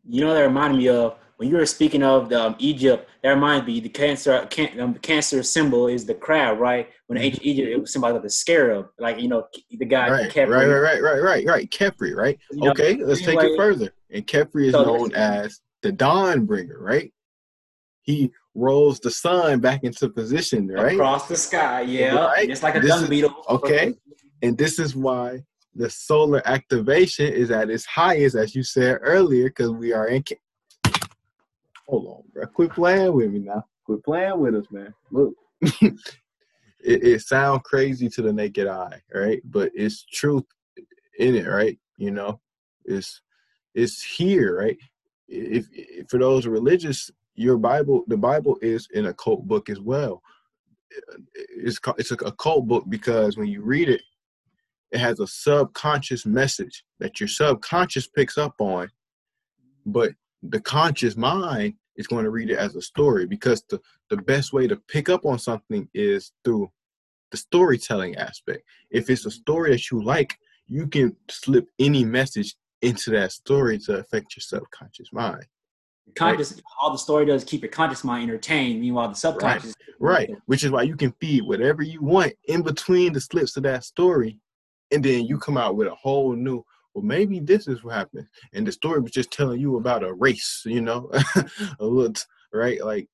You 0.08 0.26
know 0.26 0.34
that 0.34 0.42
reminded 0.42 0.78
me 0.78 0.90
of 0.90 1.16
when 1.42 1.50
you 1.50 1.58
were 1.58 1.66
speaking 1.66 2.04
of 2.04 2.30
the, 2.30 2.40
um, 2.40 2.56
Egypt. 2.60 3.10
That 3.24 3.32
reminded 3.32 3.66
me 3.66 3.80
the 3.80 3.90
cancer 3.90 4.46
can, 4.52 4.80
um, 4.80 4.94
cancer 4.96 5.42
symbol 5.42 5.88
is 5.88 6.06
the 6.06 6.14
crab, 6.14 6.60
right? 6.60 6.88
When 7.08 7.18
mm-hmm. 7.18 7.26
ancient 7.26 7.46
Egypt, 7.46 7.70
it 7.70 7.82
was 7.82 7.92
symbol 7.92 8.16
of 8.16 8.22
the 8.22 8.30
scarab, 8.30 8.90
like 9.00 9.20
you 9.20 9.28
know 9.28 9.48
the 9.72 9.86
guy 9.86 10.12
right, 10.12 10.30
Khepri. 10.30 10.50
Right, 10.50 10.68
right, 10.68 11.02
right, 11.02 11.24
right, 11.24 11.46
right, 11.48 11.70
Khepri, 11.72 12.16
right? 12.16 12.38
You 12.52 12.70
okay, 12.70 12.94
know, 12.94 13.08
let's 13.08 13.24
take 13.24 13.42
it 13.42 13.58
further. 13.58 13.92
And 14.12 14.26
Khepri 14.28 14.68
is 14.68 14.74
so 14.74 14.86
known 14.86 15.16
as 15.16 15.60
the 15.82 15.92
dawn 15.92 16.46
bringer, 16.46 16.78
right? 16.80 17.12
He 18.04 18.32
rolls 18.54 19.00
the 19.00 19.10
sun 19.10 19.62
back 19.62 19.84
into 19.84 20.10
position, 20.10 20.68
right? 20.68 20.94
Across 20.94 21.28
the 21.28 21.38
sky, 21.38 21.82
yeah. 21.82 22.14
Right? 22.18 22.52
It's 22.52 22.62
like 22.62 22.76
a 22.76 22.82
dung 22.82 23.10
beetle. 23.10 23.34
Okay. 23.50 23.96
And 24.44 24.56
this 24.56 24.78
is 24.78 24.96
why 24.96 25.42
the 25.74 25.90
solar 25.90 26.48
activation 26.48 27.34
is 27.34 27.50
at 27.50 27.72
its 27.72 27.86
highest, 27.86 28.36
as 28.36 28.54
you 28.54 28.62
said 28.62 29.00
earlier, 29.02 29.46
because 29.46 29.72
we 29.72 29.92
are 29.92 30.08
in. 30.08 30.24
Hold 31.92 32.08
on, 32.08 32.24
bro. 32.32 32.48
Quit 32.48 32.72
playing 32.72 33.12
with 33.12 33.32
me 33.32 33.40
now. 33.40 33.66
Quit 33.86 34.02
playing 34.06 34.40
with 34.40 34.56
us, 34.56 34.66
man. 34.72 34.94
Look, 35.12 35.34
it, 35.62 36.00
it 36.80 37.22
sounds 37.22 37.64
crazy 37.66 38.08
to 38.08 38.22
the 38.22 38.32
naked 38.32 38.66
eye, 38.66 39.02
right? 39.14 39.42
But 39.44 39.74
it's 39.76 40.06
truth 40.06 40.46
in 41.20 41.36
it, 41.36 41.46
right? 41.48 41.78
You 41.98 42.12
know, 42.12 42.40
it's 42.86 43.22
it's 43.76 44.02
here, 44.02 44.58
right? 44.60 44.78
If, 45.28 45.68
if 45.74 46.10
for 46.10 46.18
those 46.18 46.48
religious, 46.48 47.12
your 47.36 47.58
Bible, 47.58 48.06
the 48.08 48.16
Bible 48.16 48.58
is 48.62 48.88
in 48.94 49.08
a 49.08 49.14
cult 49.14 49.46
book 49.46 49.70
as 49.70 49.82
well. 49.82 50.22
It's 51.36 51.78
it's 51.98 52.12
a, 52.12 52.16
a 52.26 52.32
cult 52.32 52.70
book 52.70 52.86
because 52.88 53.36
when 53.36 53.48
you 53.48 53.64
read 53.64 53.90
it, 53.90 54.02
it 54.92 55.00
has 55.00 55.20
a 55.20 55.28
subconscious 55.28 56.26
message 56.26 56.86
that 57.00 57.20
your 57.20 57.28
subconscious 57.28 58.08
picks 58.08 58.38
up 58.38 58.56
on, 58.60 58.90
but 59.86 60.14
the 60.42 60.62
conscious 60.62 61.18
mind 61.18 61.74
is 61.98 62.08
going 62.08 62.24
to 62.24 62.30
read 62.30 62.50
it 62.50 62.58
as 62.58 62.76
a 62.76 62.82
story 62.82 63.26
because 63.26 63.64
the, 63.70 63.80
the 64.10 64.18
best 64.18 64.54
way 64.54 64.68
to 64.68 64.76
pick 64.76 65.10
up 65.10 65.26
on 65.26 65.40
something 65.40 65.88
is 65.94 66.32
through 66.44 66.72
the 67.32 67.38
storytelling 67.38 68.16
aspect. 68.18 68.64
If 68.90 69.10
it's 69.10 69.26
a 69.26 69.32
story 69.32 69.72
that 69.72 69.92
you 69.92 70.04
like, 70.04 70.38
you 70.68 70.88
can 70.88 71.16
slip 71.30 71.68
any 71.80 72.04
message 72.06 72.56
into 72.82 73.12
that 73.12 73.32
story 73.32 73.78
to 73.80 74.00
affect 74.00 74.36
your 74.36 74.42
subconscious 74.42 75.12
mind. 75.14 75.46
Conscious, 76.16 76.54
right? 76.54 76.64
all 76.82 76.92
the 76.92 76.98
story 76.98 77.26
does 77.26 77.44
keep 77.44 77.62
your 77.62 77.72
conscious 77.72 78.04
mind 78.04 78.30
entertained. 78.30 78.82
Meanwhile, 78.82 79.10
the 79.10 79.16
subconscious, 79.16 79.74
right. 80.00 80.30
right, 80.30 80.38
which 80.48 80.64
is 80.64 80.72
why 80.72 80.82
you 80.82 80.96
can 80.96 81.14
feed 81.22 81.44
whatever 81.44 81.84
you 81.84 82.02
want 82.02 82.34
in 82.48 82.64
between 82.64 83.14
the 83.14 83.22
slips 83.22 83.56
of 83.56 83.64
that 83.64 83.84
story 83.84 84.40
and 84.92 85.04
then 85.04 85.26
you 85.26 85.38
come 85.38 85.58
out 85.58 85.76
with 85.76 85.88
a 85.88 85.96
whole 85.96 86.34
new 86.34 86.64
well 86.94 87.04
maybe 87.04 87.40
this 87.40 87.68
is 87.68 87.84
what 87.84 87.96
happened. 87.96 88.28
and 88.54 88.66
the 88.66 88.72
story 88.72 89.00
was 89.00 89.12
just 89.12 89.32
telling 89.32 89.60
you 89.60 89.78
about 89.78 90.04
a 90.04 90.14
race 90.14 90.64
you 90.66 90.82
know 90.82 91.10
a 91.80 91.86
little 91.86 92.14
right? 92.54 92.84
Like 92.84 93.08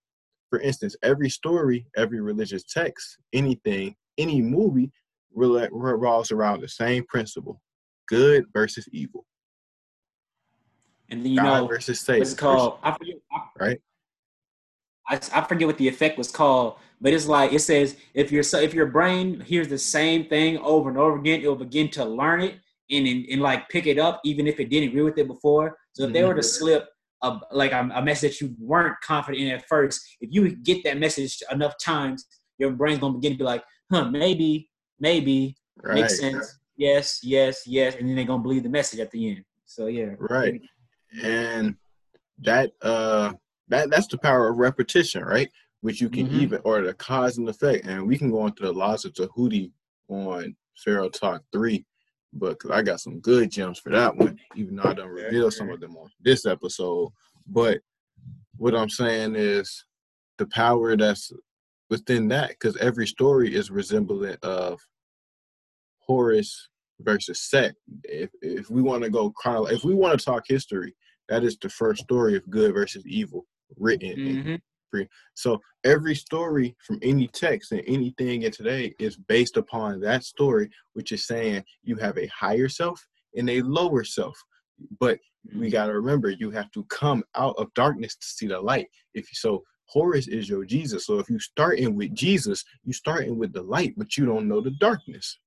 for 0.50 0.60
instance 0.60 0.96
every 1.04 1.30
story 1.30 1.86
every 1.96 2.22
religious 2.22 2.64
text 2.64 3.18
anything 3.34 3.96
any 4.18 4.42
movie 4.42 4.92
revolves 5.36 6.32
around 6.32 6.62
the 6.62 6.68
same 6.68 7.06
principle 7.06 7.62
good 8.08 8.46
versus 8.54 8.88
evil. 8.92 9.26
And 11.10 11.24
then 11.24 11.34
you 11.34 11.38
God 11.38 11.62
know 11.62 11.68
versus 11.68 12.00
Satan 12.00 12.22
it's 12.24 12.34
called? 12.34 12.80
I 12.84 12.92
forget, 12.92 13.16
I, 13.32 13.42
right? 13.60 13.82
I, 15.10 15.20
I 15.34 15.42
forget 15.42 15.68
what 15.68 15.78
the 15.78 15.88
effect 15.88 16.18
was 16.18 16.32
called, 16.32 16.78
but 17.00 17.14
it's 17.14 17.28
like 17.28 17.54
it 17.54 17.60
says 17.60 17.96
if 18.14 18.32
your 18.32 18.44
if 18.54 18.74
your 18.74 18.88
brain 18.88 19.40
hears 19.42 19.70
the 19.70 19.78
same 19.78 20.26
thing 20.26 20.58
over 20.58 20.90
and 20.90 20.98
over 20.98 21.18
again, 21.18 21.42
it 21.42 21.48
will 21.48 21.56
begin 21.56 21.90
to 21.92 22.04
learn 22.04 22.42
it 22.42 22.56
and, 22.90 23.08
and, 23.08 23.26
and 23.30 23.42
like 23.42 23.68
pick 23.70 23.88
it 23.88 24.00
up, 24.00 24.22
even 24.24 24.48
if 24.48 24.60
it 24.60 24.70
didn't 24.70 24.90
agree 24.90 25.04
with 25.04 25.18
it 25.18 25.28
before. 25.28 25.78
So 25.94 26.04
if 26.04 26.08
mm-hmm. 26.08 26.14
they 26.14 26.24
were 26.24 26.34
to 26.34 26.42
mm-hmm. 26.42 26.64
slip 26.64 26.88
a, 27.24 27.40
like 27.52 27.72
a, 27.72 27.90
a 27.96 28.02
message 28.02 28.42
you 28.42 28.56
weren't 28.60 28.96
confident 29.04 29.44
in 29.44 29.50
at 29.50 29.68
first, 29.68 30.02
if 30.22 30.30
you 30.32 30.56
get 30.56 30.84
that 30.84 30.98
message 30.98 31.42
enough 31.52 31.74
times, 31.84 32.26
your 32.58 32.72
brain's 32.72 33.00
gonna 33.00 33.14
begin 33.14 33.34
to 33.34 33.38
be 33.38 33.44
like, 33.44 33.64
huh, 33.92 34.10
maybe, 34.10 34.70
maybe, 35.00 35.56
right. 35.84 36.02
makes 36.02 36.20
sense. 36.20 36.60
Yes, 36.76 37.20
yes, 37.24 37.64
yes, 37.66 37.96
and 37.96 38.08
then 38.08 38.16
they're 38.16 38.26
gonna 38.26 38.44
believe 38.44 38.64
the 38.64 38.70
message 38.70 39.00
at 39.00 39.12
the 39.12 39.32
end. 39.32 39.44
So 39.66 39.88
yeah, 39.88 40.14
right. 40.18 40.62
And 41.24 41.76
that 42.40 42.72
uh 42.82 43.34
that 43.68 43.90
that's 43.90 44.08
the 44.08 44.18
power 44.18 44.50
of 44.50 44.58
repetition, 44.58 45.24
right? 45.24 45.50
Which 45.82 46.02
you 46.02 46.10
can 46.10 46.28
mm-hmm. 46.28 46.40
even 46.42 46.62
or 46.64 46.82
the 46.82 46.94
cause 46.94 47.38
and 47.38 47.50
effect, 47.50 47.86
and 47.86 48.08
we 48.08 48.18
can 48.18 48.32
go 48.32 48.46
into 48.46 48.64
the 48.64 48.72
laws 48.72 49.06
of 49.06 49.14
Tahuti 49.14 49.72
on 50.08 50.56
Pharaoh 50.84 51.10
Talk 51.10 51.44
three, 51.52 51.86
but 52.34 52.60
cause 52.60 52.72
I 52.72 52.82
got 52.82 53.00
some 53.00 53.20
good 53.20 53.52
gems 53.52 53.80
for 53.80 53.90
that 53.92 54.16
one, 54.16 54.38
even 54.56 54.76
though 54.76 54.90
I 54.90 54.94
don't 54.94 55.10
reveal 55.10 55.50
some 55.52 55.70
of 55.70 55.80
them 55.80 55.96
on 55.96 56.10
this 56.22 56.46
episode. 56.46 57.10
But 57.48 57.80
what 58.58 58.76
I'm 58.76 58.90
saying 58.90 59.36
is 59.36 59.86
the 60.38 60.48
power 60.48 60.96
that's 60.96 61.32
within 61.90 62.28
that, 62.30 62.50
because 62.50 62.78
every 62.78 63.08
story 63.08 63.56
is 63.56 63.72
resemblant 63.72 64.44
of 64.44 64.80
Horus 66.00 66.70
versus 67.02 67.40
Set. 67.40 67.76
If 68.04 68.30
if 68.42 68.70
we 68.70 68.82
want 68.82 69.04
to 69.04 69.10
go 69.10 69.32
chronolo- 69.32 69.72
if 69.72 69.84
we 69.84 69.94
want 69.94 70.18
to 70.18 70.26
talk 70.26 70.44
history, 70.48 70.96
that 71.30 71.44
is 71.44 71.58
the 71.58 71.70
first 71.70 72.04
story 72.04 72.36
of 72.36 72.50
good 72.50 72.74
versus 72.74 73.06
evil 73.06 73.46
written. 73.78 74.16
Mm-hmm. 74.16 74.56
So 75.34 75.60
every 75.84 76.16
story 76.16 76.76
from 76.86 77.00
any 77.02 77.28
text 77.28 77.72
and 77.72 77.82
anything 77.88 78.44
in 78.44 78.52
today 78.52 78.94
is 79.00 79.18
based 79.18 79.58
upon 79.58 80.00
that 80.02 80.24
story, 80.24 80.70
which 80.94 81.12
is 81.12 81.28
saying 81.28 81.64
you 81.84 81.96
have 81.98 82.18
a 82.18 82.28
higher 82.28 82.70
self 82.70 83.06
and 83.36 83.50
a 83.50 83.62
lower 83.62 84.04
self. 84.04 84.38
But 85.00 85.20
we 85.46 85.54
mm-hmm. 85.54 85.70
got 85.70 85.88
to 85.88 85.94
remember, 85.94 86.30
you 86.30 86.52
have 86.52 86.72
to 86.72 86.84
come 86.86 87.24
out 87.36 87.56
of 87.58 87.74
darkness 87.74 88.16
to 88.16 88.28
see 88.28 88.48
the 88.48 88.60
light. 88.60 88.88
If 89.14 89.28
so, 89.32 89.64
Horus 89.86 90.28
is 90.28 90.50
your 90.50 90.66
Jesus. 90.66 91.06
So 91.06 91.20
if 91.20 91.30
you 91.30 91.40
starting 91.40 91.96
with 91.96 92.14
Jesus, 92.14 92.66
you 92.84 92.92
starting 92.92 93.38
with 93.38 93.54
the 93.54 93.64
light, 93.64 93.94
but 93.96 94.18
you 94.18 94.26
don't 94.26 94.48
know 94.48 94.60
the 94.60 94.72
darkness. 94.72 95.40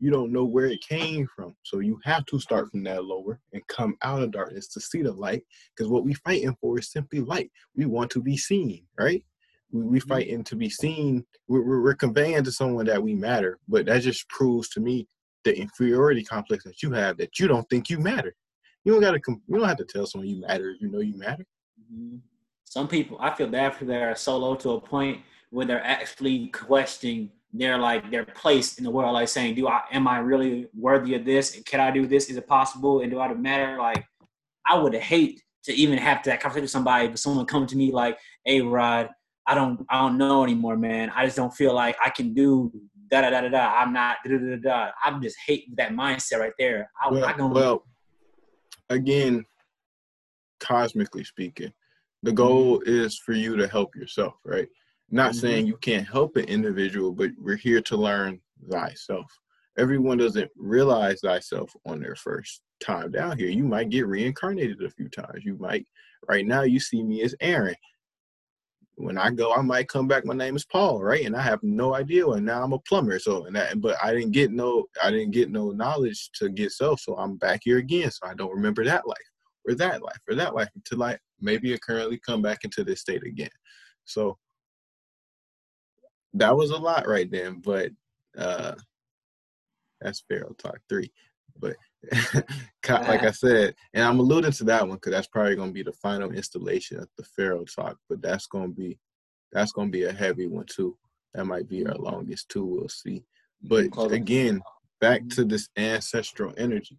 You 0.00 0.10
don't 0.10 0.32
know 0.32 0.44
where 0.44 0.66
it 0.66 0.80
came 0.80 1.28
from. 1.34 1.54
So 1.62 1.80
you 1.80 2.00
have 2.04 2.24
to 2.26 2.40
start 2.40 2.70
from 2.70 2.82
that 2.84 3.04
lower 3.04 3.38
and 3.52 3.66
come 3.68 3.96
out 4.02 4.22
of 4.22 4.32
darkness 4.32 4.66
to 4.68 4.80
see 4.80 5.02
the 5.02 5.12
light. 5.12 5.42
Because 5.76 5.90
what 5.90 6.04
we're 6.04 6.14
fighting 6.24 6.56
for 6.60 6.78
is 6.78 6.90
simply 6.90 7.20
light. 7.20 7.50
We 7.76 7.84
want 7.84 8.10
to 8.12 8.22
be 8.22 8.36
seen, 8.36 8.86
right? 8.98 9.22
We, 9.70 9.82
we 9.82 9.98
mm-hmm. 9.98 10.08
fighting 10.08 10.44
to 10.44 10.56
be 10.56 10.70
seen. 10.70 11.24
We're, 11.48 11.82
we're, 11.82 11.94
conveying 11.94 12.42
to 12.44 12.52
someone 12.52 12.86
that 12.86 13.02
we 13.02 13.14
matter. 13.14 13.58
But 13.68 13.86
that 13.86 14.02
just 14.02 14.28
proves 14.30 14.70
to 14.70 14.80
me 14.80 15.06
the 15.44 15.56
inferiority 15.56 16.24
complex 16.24 16.64
that 16.64 16.82
you 16.82 16.92
have 16.92 17.18
that 17.18 17.38
you 17.38 17.46
don't 17.46 17.68
think 17.68 17.90
you 17.90 17.98
matter. 17.98 18.34
You 18.84 18.92
don't 18.92 19.02
gotta. 19.02 19.20
You 19.26 19.58
don't 19.58 19.68
have 19.68 19.76
to 19.76 19.84
tell 19.84 20.06
someone 20.06 20.28
you 20.28 20.40
matter. 20.40 20.74
You 20.80 20.90
know 20.90 21.00
you 21.00 21.16
matter. 21.16 21.44
Mm-hmm. 21.92 22.16
Some 22.64 22.88
people, 22.88 23.18
I 23.20 23.34
feel 23.34 23.48
bad 23.48 23.74
for 23.74 23.84
their 23.84 24.14
solo 24.14 24.54
to 24.56 24.70
a 24.70 24.80
point 24.80 25.20
where 25.50 25.66
they're 25.66 25.84
actually 25.84 26.46
questioning 26.48 27.30
their 27.52 27.78
like 27.78 28.10
their 28.10 28.24
place 28.24 28.78
in 28.78 28.84
the 28.84 28.90
world, 28.90 29.14
like 29.14 29.28
saying, 29.28 29.54
"Do 29.54 29.68
I 29.68 29.82
am 29.92 30.06
I 30.06 30.18
really 30.18 30.68
worthy 30.74 31.14
of 31.14 31.24
this? 31.24 31.56
And 31.56 31.64
can 31.64 31.80
I 31.80 31.90
do 31.90 32.06
this? 32.06 32.30
Is 32.30 32.36
it 32.36 32.46
possible? 32.46 33.00
And 33.00 33.10
do 33.10 33.20
I 33.20 33.32
matter?" 33.34 33.78
Like, 33.78 34.04
I 34.68 34.78
would 34.78 34.94
hate 34.94 35.42
to 35.64 35.72
even 35.72 35.98
have 35.98 36.22
that 36.24 36.40
conversation 36.40 36.62
with 36.62 36.70
somebody, 36.70 37.08
but 37.08 37.18
someone 37.18 37.46
come 37.46 37.66
to 37.66 37.76
me 37.76 37.92
like, 37.92 38.18
"Hey, 38.44 38.60
Rod, 38.60 39.10
I 39.46 39.54
don't 39.54 39.84
I 39.88 39.98
don't 39.98 40.18
know 40.18 40.44
anymore, 40.44 40.76
man. 40.76 41.10
I 41.14 41.24
just 41.24 41.36
don't 41.36 41.52
feel 41.52 41.74
like 41.74 41.96
I 42.04 42.10
can 42.10 42.34
do 42.34 42.72
da 43.10 43.22
da 43.22 43.30
da 43.30 43.40
da 43.40 43.48
da. 43.48 43.72
I'm 43.74 43.92
not 43.92 44.18
da 44.24 44.38
da 44.38 44.38
da 44.38 44.56
da. 44.56 44.90
i'm 45.04 45.20
just 45.20 45.36
hate 45.44 45.76
that 45.76 45.92
mindset 45.92 46.38
right 46.38 46.52
there. 46.58 46.90
I, 47.02 47.10
well, 47.10 47.24
I 47.24 47.32
don't. 47.32 47.52
Well, 47.52 47.84
again, 48.88 49.44
cosmically 50.60 51.24
speaking, 51.24 51.72
the 52.22 52.32
goal 52.32 52.78
mm-hmm. 52.78 53.04
is 53.04 53.18
for 53.18 53.32
you 53.32 53.56
to 53.56 53.66
help 53.66 53.96
yourself, 53.96 54.34
right? 54.44 54.68
Not 55.10 55.32
mm-hmm. 55.32 55.40
saying 55.40 55.66
you 55.66 55.76
can't 55.78 56.06
help 56.06 56.36
an 56.36 56.44
individual, 56.44 57.12
but 57.12 57.30
we're 57.38 57.56
here 57.56 57.80
to 57.82 57.96
learn 57.96 58.40
thyself. 58.70 59.26
Everyone 59.78 60.18
doesn't 60.18 60.50
realize 60.56 61.20
thyself 61.20 61.74
on 61.86 62.00
their 62.00 62.14
first 62.16 62.62
time 62.84 63.10
down 63.10 63.38
here. 63.38 63.48
You 63.48 63.64
might 63.64 63.90
get 63.90 64.06
reincarnated 64.06 64.82
a 64.82 64.90
few 64.90 65.08
times. 65.08 65.44
You 65.44 65.56
might, 65.58 65.86
right 66.28 66.46
now, 66.46 66.62
you 66.62 66.78
see 66.78 67.02
me 67.02 67.22
as 67.22 67.34
Aaron. 67.40 67.74
When 68.96 69.16
I 69.16 69.30
go, 69.30 69.54
I 69.54 69.62
might 69.62 69.88
come 69.88 70.06
back. 70.06 70.26
My 70.26 70.34
name 70.34 70.56
is 70.56 70.66
Paul, 70.66 71.02
right? 71.02 71.24
And 71.24 71.34
I 71.34 71.40
have 71.40 71.62
no 71.62 71.94
idea. 71.94 72.28
And 72.28 72.44
now 72.44 72.62
I'm 72.62 72.74
a 72.74 72.78
plumber. 72.80 73.18
So, 73.18 73.46
and 73.46 73.56
that, 73.56 73.80
but 73.80 73.96
I 74.02 74.12
didn't 74.12 74.32
get 74.32 74.50
no, 74.50 74.84
I 75.02 75.10
didn't 75.10 75.30
get 75.30 75.50
no 75.50 75.70
knowledge 75.70 76.30
to 76.34 76.50
get 76.50 76.72
self. 76.72 77.00
So 77.00 77.16
I'm 77.16 77.36
back 77.36 77.60
here 77.64 77.78
again. 77.78 78.10
So 78.10 78.26
I 78.28 78.34
don't 78.34 78.54
remember 78.54 78.84
that 78.84 79.08
life 79.08 79.16
or 79.66 79.74
that 79.76 80.02
life 80.02 80.20
or 80.28 80.34
that 80.34 80.54
life 80.54 80.68
until 80.74 81.02
I 81.02 81.18
maybe 81.40 81.72
I 81.72 81.78
currently 81.78 82.20
come 82.24 82.42
back 82.42 82.64
into 82.64 82.84
this 82.84 83.00
state 83.00 83.24
again. 83.24 83.48
So 84.04 84.36
that 86.34 86.56
was 86.56 86.70
a 86.70 86.76
lot 86.76 87.06
right 87.06 87.30
then, 87.30 87.60
but 87.60 87.90
uh 88.36 88.74
that's 90.00 90.24
Pharaoh 90.28 90.54
Talk 90.56 90.78
3. 90.88 91.10
But 91.58 91.76
like 92.88 93.24
I 93.24 93.30
said, 93.30 93.74
and 93.92 94.04
I'm 94.04 94.18
alluding 94.18 94.52
to 94.52 94.64
that 94.64 94.86
one 94.86 94.96
because 94.96 95.12
that's 95.12 95.26
probably 95.26 95.56
gonna 95.56 95.72
be 95.72 95.82
the 95.82 95.92
final 95.92 96.30
installation 96.30 96.98
of 96.98 97.08
the 97.18 97.24
Pharaoh 97.24 97.64
Talk, 97.64 97.98
but 98.08 98.22
that's 98.22 98.46
gonna 98.46 98.68
be 98.68 98.98
that's 99.52 99.72
gonna 99.72 99.90
be 99.90 100.04
a 100.04 100.12
heavy 100.12 100.46
one 100.46 100.66
too. 100.66 100.96
That 101.34 101.44
might 101.44 101.68
be 101.68 101.86
our 101.86 101.94
longest 101.96 102.48
too, 102.48 102.64
we'll 102.64 102.88
see. 102.88 103.24
But 103.62 103.88
again, 104.10 104.62
back 105.00 105.28
to 105.30 105.44
this 105.44 105.68
ancestral 105.76 106.54
energy. 106.56 106.98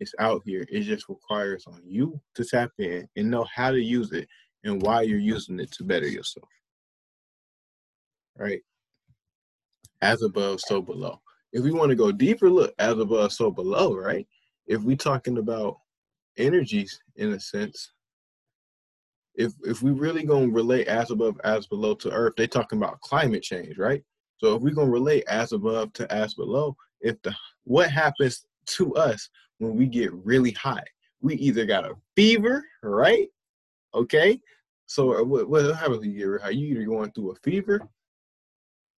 It's 0.00 0.14
out 0.18 0.42
here. 0.44 0.66
It 0.68 0.80
just 0.80 1.08
requires 1.08 1.64
on 1.66 1.80
you 1.84 2.20
to 2.34 2.44
tap 2.44 2.70
in 2.78 3.08
and 3.16 3.30
know 3.30 3.46
how 3.54 3.70
to 3.70 3.80
use 3.80 4.12
it 4.12 4.28
and 4.64 4.82
why 4.82 5.02
you're 5.02 5.18
using 5.18 5.60
it 5.60 5.70
to 5.72 5.84
better 5.84 6.08
yourself. 6.08 6.48
Right? 8.36 8.60
As 10.00 10.22
above, 10.22 10.60
so 10.60 10.82
below. 10.82 11.20
If 11.52 11.62
we 11.62 11.72
want 11.72 11.90
to 11.90 11.96
go 11.96 12.10
deeper, 12.10 12.50
look, 12.50 12.74
as 12.78 12.98
above, 12.98 13.32
so 13.32 13.50
below, 13.50 13.94
right? 13.94 14.26
If 14.66 14.82
we 14.82 14.96
talking 14.96 15.38
about 15.38 15.76
energies 16.38 16.98
in 17.16 17.32
a 17.32 17.40
sense, 17.40 17.92
if 19.34 19.52
if 19.64 19.82
we 19.82 19.90
really 19.90 20.24
gonna 20.24 20.48
relate 20.48 20.88
as 20.88 21.10
above, 21.10 21.40
as 21.44 21.66
below 21.66 21.94
to 21.96 22.10
earth, 22.10 22.34
they 22.36 22.46
talking 22.46 22.78
about 22.78 23.00
climate 23.00 23.42
change, 23.42 23.78
right? 23.78 24.02
So 24.38 24.56
if 24.56 24.62
we're 24.62 24.74
gonna 24.74 24.90
relate 24.90 25.24
as 25.28 25.52
above 25.52 25.92
to 25.94 26.10
as 26.12 26.34
below, 26.34 26.76
if 27.00 27.20
the 27.22 27.34
what 27.64 27.90
happens 27.90 28.46
to 28.66 28.94
us 28.94 29.28
when 29.58 29.76
we 29.76 29.86
get 29.86 30.12
really 30.12 30.52
hot. 30.52 30.84
We 31.20 31.36
either 31.36 31.64
got 31.64 31.84
a 31.84 31.94
fever, 32.16 32.64
right? 32.82 33.28
Okay. 33.94 34.40
So 34.86 35.20
uh, 35.20 35.24
what, 35.24 35.48
what 35.48 35.64
happens 35.76 36.00
when 36.00 36.10
you 36.10 36.38
get? 36.42 36.54
You 36.54 36.66
either 36.66 36.84
going 36.84 37.12
through 37.12 37.32
a 37.32 37.36
fever, 37.36 37.88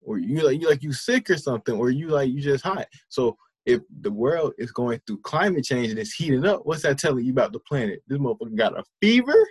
or 0.05 0.19
you 0.19 0.43
like 0.43 0.61
you 0.61 0.69
like 0.69 0.83
you 0.83 0.93
sick 0.93 1.31
or 1.31 1.37
something, 1.37 1.77
or 1.77 1.91
you 1.91 2.09
like 2.09 2.31
you 2.31 2.41
just 2.41 2.65
hot. 2.65 2.87
So 3.09 3.37
if 3.67 3.81
the 4.01 4.11
world 4.11 4.53
is 4.59 4.73
going 4.73 5.01
through 5.07 5.21
climate 5.23 5.65
change 5.65 5.91
and 5.91 5.99
it's 5.99 6.13
heating 6.13 6.45
up, 6.45 6.61
what's 6.65 6.83
that 6.83 6.99
telling 6.99 7.25
you 7.25 7.33
about 7.33 7.53
the 7.53 7.61
planet? 7.61 8.03
This 8.07 8.19
motherfucker 8.19 8.57
got 8.57 8.79
a 8.79 8.85
fever. 9.01 9.47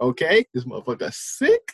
Okay, 0.00 0.44
this 0.54 0.64
motherfucker 0.64 1.12
sick. 1.12 1.72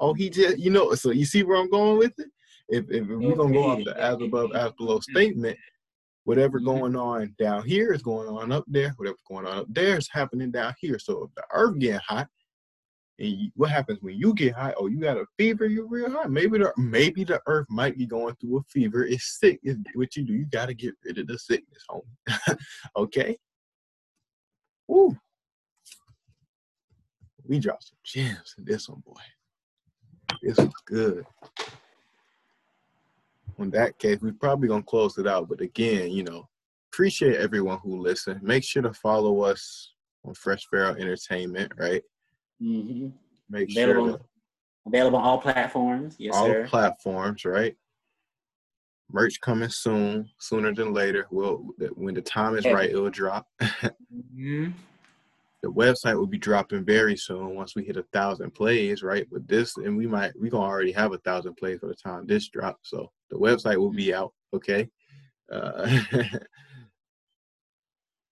Oh, 0.00 0.14
he 0.14 0.30
just 0.30 0.58
you 0.58 0.70
know. 0.70 0.94
So 0.94 1.10
you 1.10 1.24
see 1.24 1.42
where 1.42 1.58
I'm 1.58 1.70
going 1.70 1.98
with 1.98 2.12
it. 2.18 2.28
If 2.68 2.90
if, 2.90 3.06
we're 3.06 3.36
gonna 3.36 3.52
go 3.52 3.64
off 3.64 3.84
the 3.84 4.00
as 4.00 4.14
above, 4.14 4.52
as 4.54 4.72
below 4.72 5.00
statement, 5.00 5.58
Whatever 6.24 6.58
mm-hmm. 6.58 6.66
going 6.66 6.96
on 6.96 7.34
down 7.38 7.64
here 7.64 7.92
is 7.92 8.02
going 8.02 8.28
on 8.28 8.52
up 8.52 8.64
there. 8.68 8.94
Whatever's 8.96 9.20
going 9.28 9.46
on 9.46 9.58
up 9.58 9.66
there 9.68 9.98
is 9.98 10.08
happening 10.10 10.50
down 10.50 10.74
here. 10.80 10.98
So 10.98 11.24
if 11.24 11.34
the 11.34 11.42
earth 11.52 11.78
getting 11.78 12.00
hot, 12.06 12.28
and 13.22 13.52
what 13.54 13.70
happens 13.70 13.98
when 14.02 14.18
you 14.18 14.34
get 14.34 14.54
hot? 14.54 14.74
Oh, 14.76 14.88
you 14.88 15.00
got 15.00 15.16
a 15.16 15.24
fever. 15.38 15.66
You're 15.66 15.86
real 15.86 16.10
hot. 16.10 16.30
Maybe 16.30 16.58
the 16.58 16.72
maybe 16.76 17.24
the 17.24 17.40
earth 17.46 17.66
might 17.70 17.96
be 17.96 18.06
going 18.06 18.34
through 18.36 18.58
a 18.58 18.62
fever. 18.64 19.04
It's 19.04 19.38
sick. 19.38 19.60
It's, 19.62 19.78
what 19.94 20.14
you 20.16 20.24
do? 20.24 20.34
You 20.34 20.46
got 20.46 20.66
to 20.66 20.74
get 20.74 20.94
rid 21.04 21.18
of 21.18 21.26
the 21.26 21.38
sickness, 21.38 21.84
homie. 21.88 22.58
okay. 22.96 23.38
Woo. 24.88 25.16
We 27.46 27.58
dropped 27.58 27.84
some 27.84 27.98
gems 28.04 28.54
in 28.58 28.64
this 28.64 28.88
one, 28.88 29.02
boy. 29.06 29.20
This 30.42 30.56
was 30.58 30.72
good 30.86 31.24
in 33.62 33.70
that 33.70 33.98
case, 33.98 34.18
we're 34.20 34.32
probably 34.32 34.68
gonna 34.68 34.82
close 34.82 35.18
it 35.18 35.26
out. 35.26 35.48
But 35.48 35.60
again, 35.60 36.10
you 36.10 36.24
know, 36.24 36.48
appreciate 36.92 37.36
everyone 37.36 37.78
who 37.78 38.00
listened. 38.00 38.42
Make 38.42 38.64
sure 38.64 38.82
to 38.82 38.92
follow 38.92 39.40
us 39.40 39.94
on 40.24 40.34
Phresh 40.34 40.64
Pharaoh 40.70 40.94
Entertainment, 40.94 41.72
right? 41.76 42.02
Mm-hmm. 42.62 43.08
Make 43.50 43.70
available, 43.70 44.06
sure 44.08 44.18
to, 44.18 44.24
available 44.86 45.18
on 45.18 45.24
all 45.24 45.38
platforms. 45.38 46.16
Yes, 46.18 46.34
all 46.34 46.46
sir. 46.46 46.66
platforms, 46.66 47.44
right? 47.44 47.76
Merch 49.10 49.40
coming 49.40 49.68
soon, 49.68 50.30
sooner 50.38 50.74
than 50.74 50.94
later. 50.94 51.26
Well, 51.30 51.66
when 51.94 52.14
the 52.14 52.22
time 52.22 52.56
is 52.56 52.64
right, 52.64 52.90
it'll 52.90 53.10
drop. 53.10 53.46
mm-hmm 53.62 54.70
the 55.62 55.70
website 55.70 56.16
will 56.16 56.26
be 56.26 56.38
dropping 56.38 56.84
very 56.84 57.16
soon 57.16 57.54
once 57.54 57.76
we 57.76 57.84
hit 57.84 57.96
a 57.96 58.02
thousand 58.12 58.50
plays, 58.50 59.02
right? 59.02 59.26
With 59.30 59.46
this, 59.46 59.76
and 59.76 59.96
we 59.96 60.06
might 60.06 60.32
we 60.38 60.50
gonna 60.50 60.64
already 60.64 60.92
have 60.92 61.12
a 61.12 61.18
thousand 61.18 61.54
plays 61.54 61.78
by 61.78 61.88
the 61.88 61.94
time 61.94 62.26
this 62.26 62.48
drops. 62.48 62.90
So 62.90 63.10
the 63.30 63.38
website 63.38 63.76
will 63.76 63.92
be 63.92 64.12
out. 64.12 64.32
Okay. 64.52 64.88
Uh, 65.50 66.00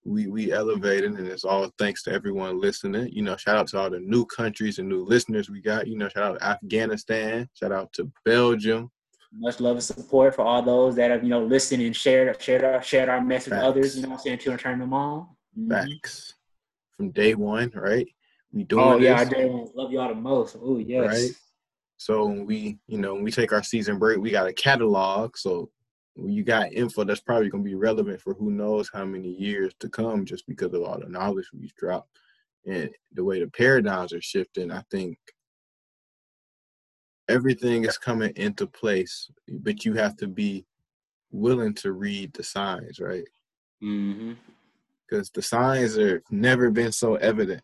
we 0.04 0.26
we 0.28 0.52
elevated, 0.52 1.12
and 1.12 1.26
it's 1.26 1.44
all 1.44 1.70
thanks 1.78 2.02
to 2.04 2.12
everyone 2.12 2.60
listening. 2.60 3.10
You 3.12 3.22
know, 3.22 3.36
shout 3.36 3.56
out 3.56 3.68
to 3.68 3.78
all 3.78 3.90
the 3.90 4.00
new 4.00 4.24
countries 4.26 4.78
and 4.78 4.88
new 4.88 5.04
listeners 5.04 5.50
we 5.50 5.60
got. 5.60 5.86
You 5.86 5.98
know, 5.98 6.08
shout 6.08 6.32
out 6.32 6.38
to 6.38 6.44
Afghanistan. 6.44 7.48
Shout 7.54 7.72
out 7.72 7.92
to 7.94 8.10
Belgium. 8.24 8.90
Much 9.32 9.60
love 9.60 9.76
and 9.76 9.84
support 9.84 10.34
for 10.34 10.42
all 10.42 10.62
those 10.62 10.96
that 10.96 11.10
have 11.10 11.22
you 11.22 11.28
know 11.28 11.44
listened 11.44 11.82
and 11.82 11.94
shared 11.94 12.40
shared 12.40 12.64
our 12.64 12.82
shared 12.82 13.08
our 13.08 13.20
message 13.20 13.50
Facts. 13.50 13.62
with 13.62 13.76
others. 13.76 13.96
You 13.96 14.02
know, 14.06 14.12
I'm 14.12 14.18
saying 14.18 14.38
to 14.38 14.56
turn 14.56 14.78
them 14.78 14.92
on. 14.92 15.26
Mm-hmm. 15.56 15.70
Facts 15.70 16.34
from 16.96 17.10
day 17.10 17.34
one, 17.34 17.70
right? 17.74 18.06
We 18.52 18.64
doing 18.64 18.84
Oh 18.84 18.96
yeah, 18.98 19.24
this, 19.24 19.32
I 19.32 19.42
do 19.42 19.70
love 19.74 19.92
y'all 19.92 20.08
the 20.08 20.14
most. 20.14 20.56
Oh 20.60 20.78
yes. 20.78 21.06
Right. 21.06 21.30
So 21.98 22.26
we, 22.26 22.78
you 22.86 22.98
know, 22.98 23.12
when 23.14 23.22
we 23.22 23.30
take 23.30 23.52
our 23.52 23.62
season 23.62 23.98
break, 23.98 24.18
we 24.18 24.30
got 24.30 24.48
a 24.48 24.52
catalog. 24.54 25.36
So 25.36 25.70
you 26.16 26.44
got 26.44 26.72
info 26.72 27.04
that's 27.04 27.20
probably 27.20 27.48
gonna 27.48 27.62
be 27.62 27.74
relevant 27.74 28.20
for 28.20 28.34
who 28.34 28.50
knows 28.50 28.90
how 28.92 29.04
many 29.04 29.28
years 29.28 29.72
to 29.80 29.88
come, 29.88 30.24
just 30.24 30.46
because 30.46 30.72
of 30.74 30.82
all 30.82 30.98
the 30.98 31.08
knowledge 31.08 31.50
we've 31.52 31.74
dropped 31.76 32.10
and 32.66 32.90
the 33.12 33.24
way 33.24 33.40
the 33.40 33.48
paradigms 33.48 34.12
are 34.12 34.20
shifting. 34.20 34.70
I 34.70 34.82
think 34.90 35.18
everything 37.28 37.84
is 37.84 37.96
coming 37.96 38.32
into 38.36 38.66
place, 38.66 39.30
but 39.48 39.84
you 39.84 39.94
have 39.94 40.16
to 40.18 40.26
be 40.26 40.66
willing 41.30 41.74
to 41.74 41.92
read 41.92 42.32
the 42.34 42.42
signs, 42.42 43.00
right? 43.00 43.24
Mm-hmm 43.82 44.32
because 45.10 45.30
the 45.30 45.42
signs 45.42 45.96
have 45.96 46.20
never 46.30 46.70
been 46.70 46.92
so 46.92 47.16
evident 47.16 47.62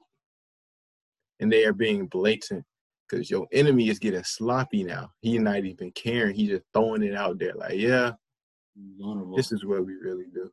and 1.41 1.53
they 1.53 1.65
are 1.65 1.73
being 1.73 2.07
blatant 2.07 2.65
because 3.09 3.31
your 3.31 3.47
enemy 3.53 3.89
is 3.89 3.99
getting 3.99 4.25
sloppy 4.25 4.83
now. 4.83 5.11
He 5.21 5.39
not 5.39 5.65
even 5.65 5.93
caring. 5.93 6.35
He 6.35 6.49
just 6.49 6.65
throwing 6.73 7.05
it 7.05 7.15
out 7.15 7.39
there 7.39 7.55
like, 7.55 7.75
yeah, 7.75 8.13
Vulnerable. 8.99 9.37
this 9.37 9.53
is 9.53 9.65
what 9.65 9.85
we 9.85 9.95
really 9.95 10.27
do. 10.35 10.51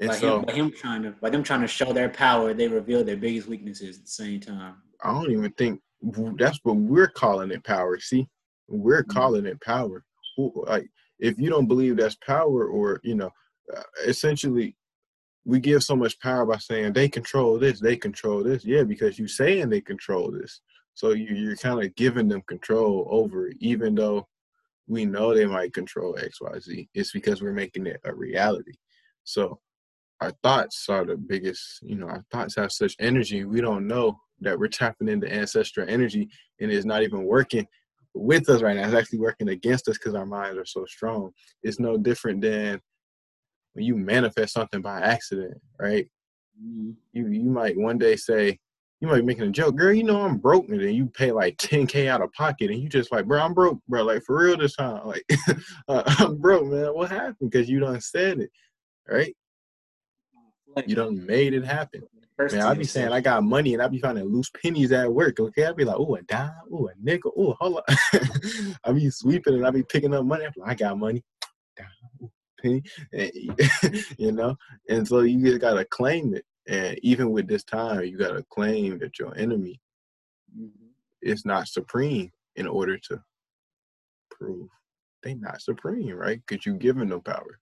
And 0.00 0.08
by 0.10 0.16
so, 0.16 0.40
him, 0.40 0.48
him 0.54 0.72
trying 0.72 1.02
to, 1.02 1.10
by 1.12 1.30
them 1.30 1.42
trying 1.42 1.60
to 1.62 1.66
show 1.66 1.92
their 1.92 2.08
power, 2.08 2.54
they 2.54 2.68
reveal 2.68 3.02
their 3.04 3.16
biggest 3.16 3.48
weaknesses 3.48 3.98
at 3.98 4.04
the 4.04 4.10
same 4.10 4.40
time. 4.40 4.76
I 5.02 5.12
don't 5.12 5.30
even 5.32 5.50
think 5.52 5.80
that's 6.36 6.58
what 6.62 6.76
we're 6.76 7.08
calling 7.08 7.50
it 7.50 7.64
power. 7.64 7.98
See, 7.98 8.28
we're 8.68 9.02
Mhm. 9.02 9.08
calling 9.08 9.46
it 9.46 9.60
power. 9.60 10.04
Like, 10.36 10.88
if 11.18 11.38
you 11.38 11.50
don't 11.50 11.66
believe 11.66 11.96
that's 11.96 12.14
power, 12.16 12.66
or 12.68 13.00
you 13.02 13.16
know, 13.16 13.30
uh, 13.76 13.82
essentially, 14.06 14.76
we 15.44 15.58
give 15.58 15.82
so 15.82 15.96
much 15.96 16.18
power 16.20 16.46
by 16.46 16.58
saying 16.58 16.92
they 16.92 17.08
control 17.08 17.58
this, 17.58 17.80
they 17.80 17.96
control 17.96 18.44
this. 18.44 18.64
Yeah, 18.64 18.84
because 18.84 19.18
you 19.18 19.26
saying 19.26 19.68
they 19.68 19.80
control 19.80 20.30
this, 20.30 20.60
so 20.94 21.10
you 21.10 21.34
you're 21.34 21.56
kind 21.56 21.82
of 21.82 21.92
giving 21.96 22.28
them 22.28 22.42
control 22.42 23.08
over 23.10 23.48
it, 23.48 23.56
even 23.60 23.96
though 23.96 24.28
we 24.88 25.04
know 25.04 25.34
they 25.34 25.46
might 25.46 25.74
control 25.74 26.18
X, 26.18 26.40
Y, 26.40 26.58
Z. 26.60 26.88
It's 26.94 27.12
because 27.12 27.42
we're 27.42 27.52
making 27.52 27.86
it 27.86 28.00
a 28.04 28.14
reality. 28.14 28.72
So 29.24 29.60
our 30.20 30.32
thoughts 30.42 30.86
are 30.88 31.04
the 31.04 31.16
biggest, 31.16 31.80
you 31.82 31.96
know, 31.96 32.08
our 32.08 32.24
thoughts 32.32 32.56
have 32.56 32.72
such 32.72 32.96
energy. 32.98 33.44
We 33.44 33.60
don't 33.60 33.86
know 33.86 34.18
that 34.40 34.58
we're 34.58 34.68
tapping 34.68 35.08
into 35.08 35.32
ancestral 35.32 35.88
energy 35.88 36.28
and 36.60 36.70
it's 36.72 36.86
not 36.86 37.02
even 37.02 37.24
working 37.24 37.66
with 38.14 38.48
us 38.48 38.62
right 38.62 38.76
now. 38.76 38.86
It's 38.86 38.94
actually 38.94 39.20
working 39.20 39.50
against 39.50 39.88
us 39.88 39.98
because 39.98 40.14
our 40.14 40.26
minds 40.26 40.58
are 40.58 40.64
so 40.66 40.84
strong. 40.86 41.30
It's 41.62 41.78
no 41.80 41.96
different 41.98 42.40
than 42.40 42.80
when 43.74 43.84
you 43.84 43.96
manifest 43.96 44.54
something 44.54 44.82
by 44.82 45.00
accident, 45.00 45.54
right? 45.78 46.08
Mhm. 46.60 46.96
You 47.12 47.28
you 47.28 47.50
might 47.50 47.76
one 47.78 47.98
day 47.98 48.16
say, 48.16 48.58
you 49.00 49.06
might 49.08 49.16
be 49.16 49.22
making 49.22 49.44
a 49.44 49.50
joke, 49.50 49.76
girl, 49.76 49.92
you 49.92 50.02
know 50.02 50.22
I'm 50.22 50.38
broke, 50.38 50.68
and 50.68 50.80
then 50.80 50.94
you 50.94 51.06
pay 51.06 51.30
like 51.30 51.56
10k 51.58 52.08
out 52.08 52.22
of 52.22 52.32
pocket, 52.32 52.70
and 52.70 52.82
you 52.82 52.88
just 52.88 53.12
like, 53.12 53.26
bro, 53.26 53.40
I'm 53.40 53.54
broke, 53.54 53.78
bro, 53.88 54.02
like 54.02 54.22
for 54.24 54.38
real 54.38 54.56
this 54.56 54.76
time, 54.76 55.06
like 55.06 55.24
uh, 55.88 56.02
I'm 56.18 56.38
broke, 56.38 56.66
man. 56.66 56.94
What 56.94 57.10
happened? 57.10 57.50
Because 57.50 57.68
you 57.68 57.80
done 57.80 58.00
said 58.00 58.40
it, 58.40 58.50
right? 59.08 59.34
You 60.86 60.94
done 60.94 61.24
made 61.26 61.54
it 61.54 61.64
happen. 61.64 62.02
First 62.36 62.54
Man, 62.54 62.66
I 62.66 62.74
be 62.74 62.84
saying 62.84 63.12
I 63.12 63.20
got 63.20 63.42
money 63.42 63.74
and 63.74 63.82
I 63.82 63.88
be 63.88 63.98
finding 63.98 64.24
loose 64.24 64.48
pennies 64.50 64.92
at 64.92 65.12
work. 65.12 65.40
Okay, 65.40 65.66
I 65.66 65.72
be 65.72 65.84
like, 65.84 65.96
oh, 65.98 66.14
a 66.14 66.22
dime, 66.22 66.52
oh, 66.72 66.86
a 66.86 66.92
nickel, 67.02 67.32
oh, 67.36 67.56
hold 67.58 67.80
on. 67.88 67.96
I 68.84 68.92
be 68.92 69.10
sweeping 69.10 69.54
and 69.54 69.66
I 69.66 69.70
be 69.70 69.82
picking 69.82 70.14
up 70.14 70.24
money. 70.24 70.44
Like, 70.56 70.70
I 70.70 70.74
got 70.74 70.98
money, 70.98 71.24
dime, 71.76 71.86
ooh, 72.22 72.30
penny, 72.62 72.82
and, 73.12 73.32
you 74.18 74.30
know. 74.30 74.56
And 74.88 75.06
so 75.06 75.20
you 75.20 75.44
just 75.44 75.60
gotta 75.60 75.84
claim 75.84 76.32
it. 76.32 76.44
And 76.68 76.98
even 77.02 77.30
with 77.32 77.48
this 77.48 77.64
time, 77.64 78.04
you 78.04 78.18
gotta 78.18 78.44
claim 78.50 78.98
that 78.98 79.18
your 79.18 79.34
enemy 79.36 79.80
Mhm. 80.54 80.92
is 81.22 81.44
not 81.44 81.66
supreme 81.66 82.30
in 82.56 82.66
order 82.66 82.98
to 82.98 83.24
prove 84.30 84.68
they 85.22 85.34
not 85.34 85.60
supreme, 85.60 86.14
right? 86.14 86.40
Because 86.46 86.64
you 86.64 86.74
giving 86.74 87.08
them 87.08 87.22
power, 87.22 87.58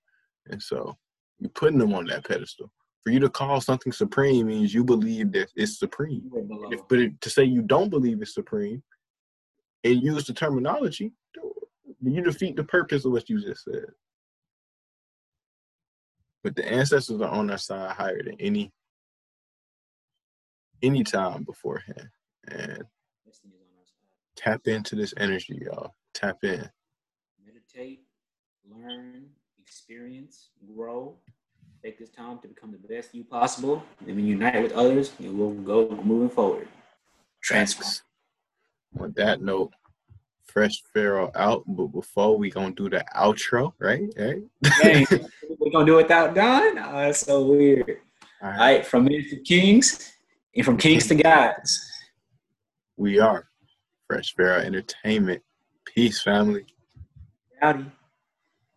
and 0.46 0.62
so 0.62 0.98
you're 1.38 1.48
putting 1.50 1.78
them 1.78 1.94
on 1.94 2.04
that 2.06 2.24
pedestal. 2.26 2.70
For 3.02 3.10
you 3.10 3.20
to 3.20 3.30
call 3.30 3.60
something 3.60 3.92
supreme 3.92 4.48
means 4.48 4.74
you 4.74 4.84
believe 4.84 5.32
that 5.32 5.50
it's 5.54 5.78
supreme. 5.78 6.30
If, 6.70 6.86
but 6.88 6.98
it, 6.98 7.20
to 7.20 7.30
say 7.30 7.44
you 7.44 7.62
don't 7.62 7.88
believe 7.88 8.20
it's 8.20 8.34
supreme 8.34 8.82
and 9.84 10.02
use 10.02 10.26
the 10.26 10.34
terminology, 10.34 11.12
you 12.02 12.22
defeat 12.22 12.56
the 12.56 12.64
purpose 12.64 13.04
of 13.04 13.12
what 13.12 13.30
you 13.30 13.40
just 13.40 13.64
said. 13.64 13.86
But 16.42 16.56
the 16.56 16.70
ancestors 16.70 17.20
are 17.20 17.30
on 17.30 17.50
our 17.50 17.58
side 17.58 17.92
higher 17.96 18.22
than 18.22 18.38
any 18.40 18.72
any 20.82 21.04
time 21.04 21.44
beforehand. 21.44 22.08
And 22.48 22.84
Destiny 23.24 23.54
is 23.54 23.66
on 23.66 23.78
our 23.78 23.84
side. 23.84 24.36
tap 24.36 24.66
into 24.66 24.94
this 24.94 25.14
energy, 25.16 25.60
y'all. 25.64 25.94
Tap 26.14 26.38
in. 26.42 26.68
meditate, 27.44 28.00
learn, 28.68 29.26
experience, 29.60 30.50
grow. 30.74 31.16
Take 31.82 31.98
this 31.98 32.10
time 32.10 32.38
to 32.40 32.48
become 32.48 32.72
the 32.72 32.94
best 32.94 33.14
you 33.14 33.24
possible. 33.24 33.82
And 34.00 34.16
when 34.16 34.24
you 34.26 34.32
unite 34.32 34.62
with 34.62 34.72
others, 34.72 35.12
you 35.18 35.32
will 35.32 35.52
go 35.52 35.88
moving 36.02 36.30
forward. 36.30 36.68
Transform. 37.42 37.92
On 38.98 39.12
that 39.16 39.42
note, 39.42 39.72
Phresh 40.50 40.78
Pharaoh 40.92 41.30
out. 41.34 41.64
But 41.66 41.88
before 41.88 42.38
we 42.38 42.50
gonna 42.50 42.74
do 42.74 42.88
the 42.88 43.04
outro, 43.14 43.72
right? 43.78 44.08
Right. 44.16 44.42
Dang, 44.80 45.06
we're 45.58 45.70
gonna 45.70 45.84
do 45.84 45.98
it 45.98 46.04
without 46.04 46.34
Don? 46.34 46.78
Oh, 46.78 46.92
that's 46.92 47.20
so 47.20 47.42
weird. 47.46 47.98
All 48.42 48.50
All 48.50 48.56
right, 48.56 48.86
from 48.86 49.06
to 49.06 49.36
kings 49.44 50.15
and 50.56 50.64
from 50.64 50.76
kings 50.76 51.06
to 51.08 51.14
gods. 51.14 51.80
We 52.96 53.18
are 53.18 53.46
Phresh 54.10 54.34
Pharaoh 54.36 54.60
Entertainment. 54.60 55.42
Peace, 55.84 56.22
family. 56.22 56.64
Howdy. 57.60 57.86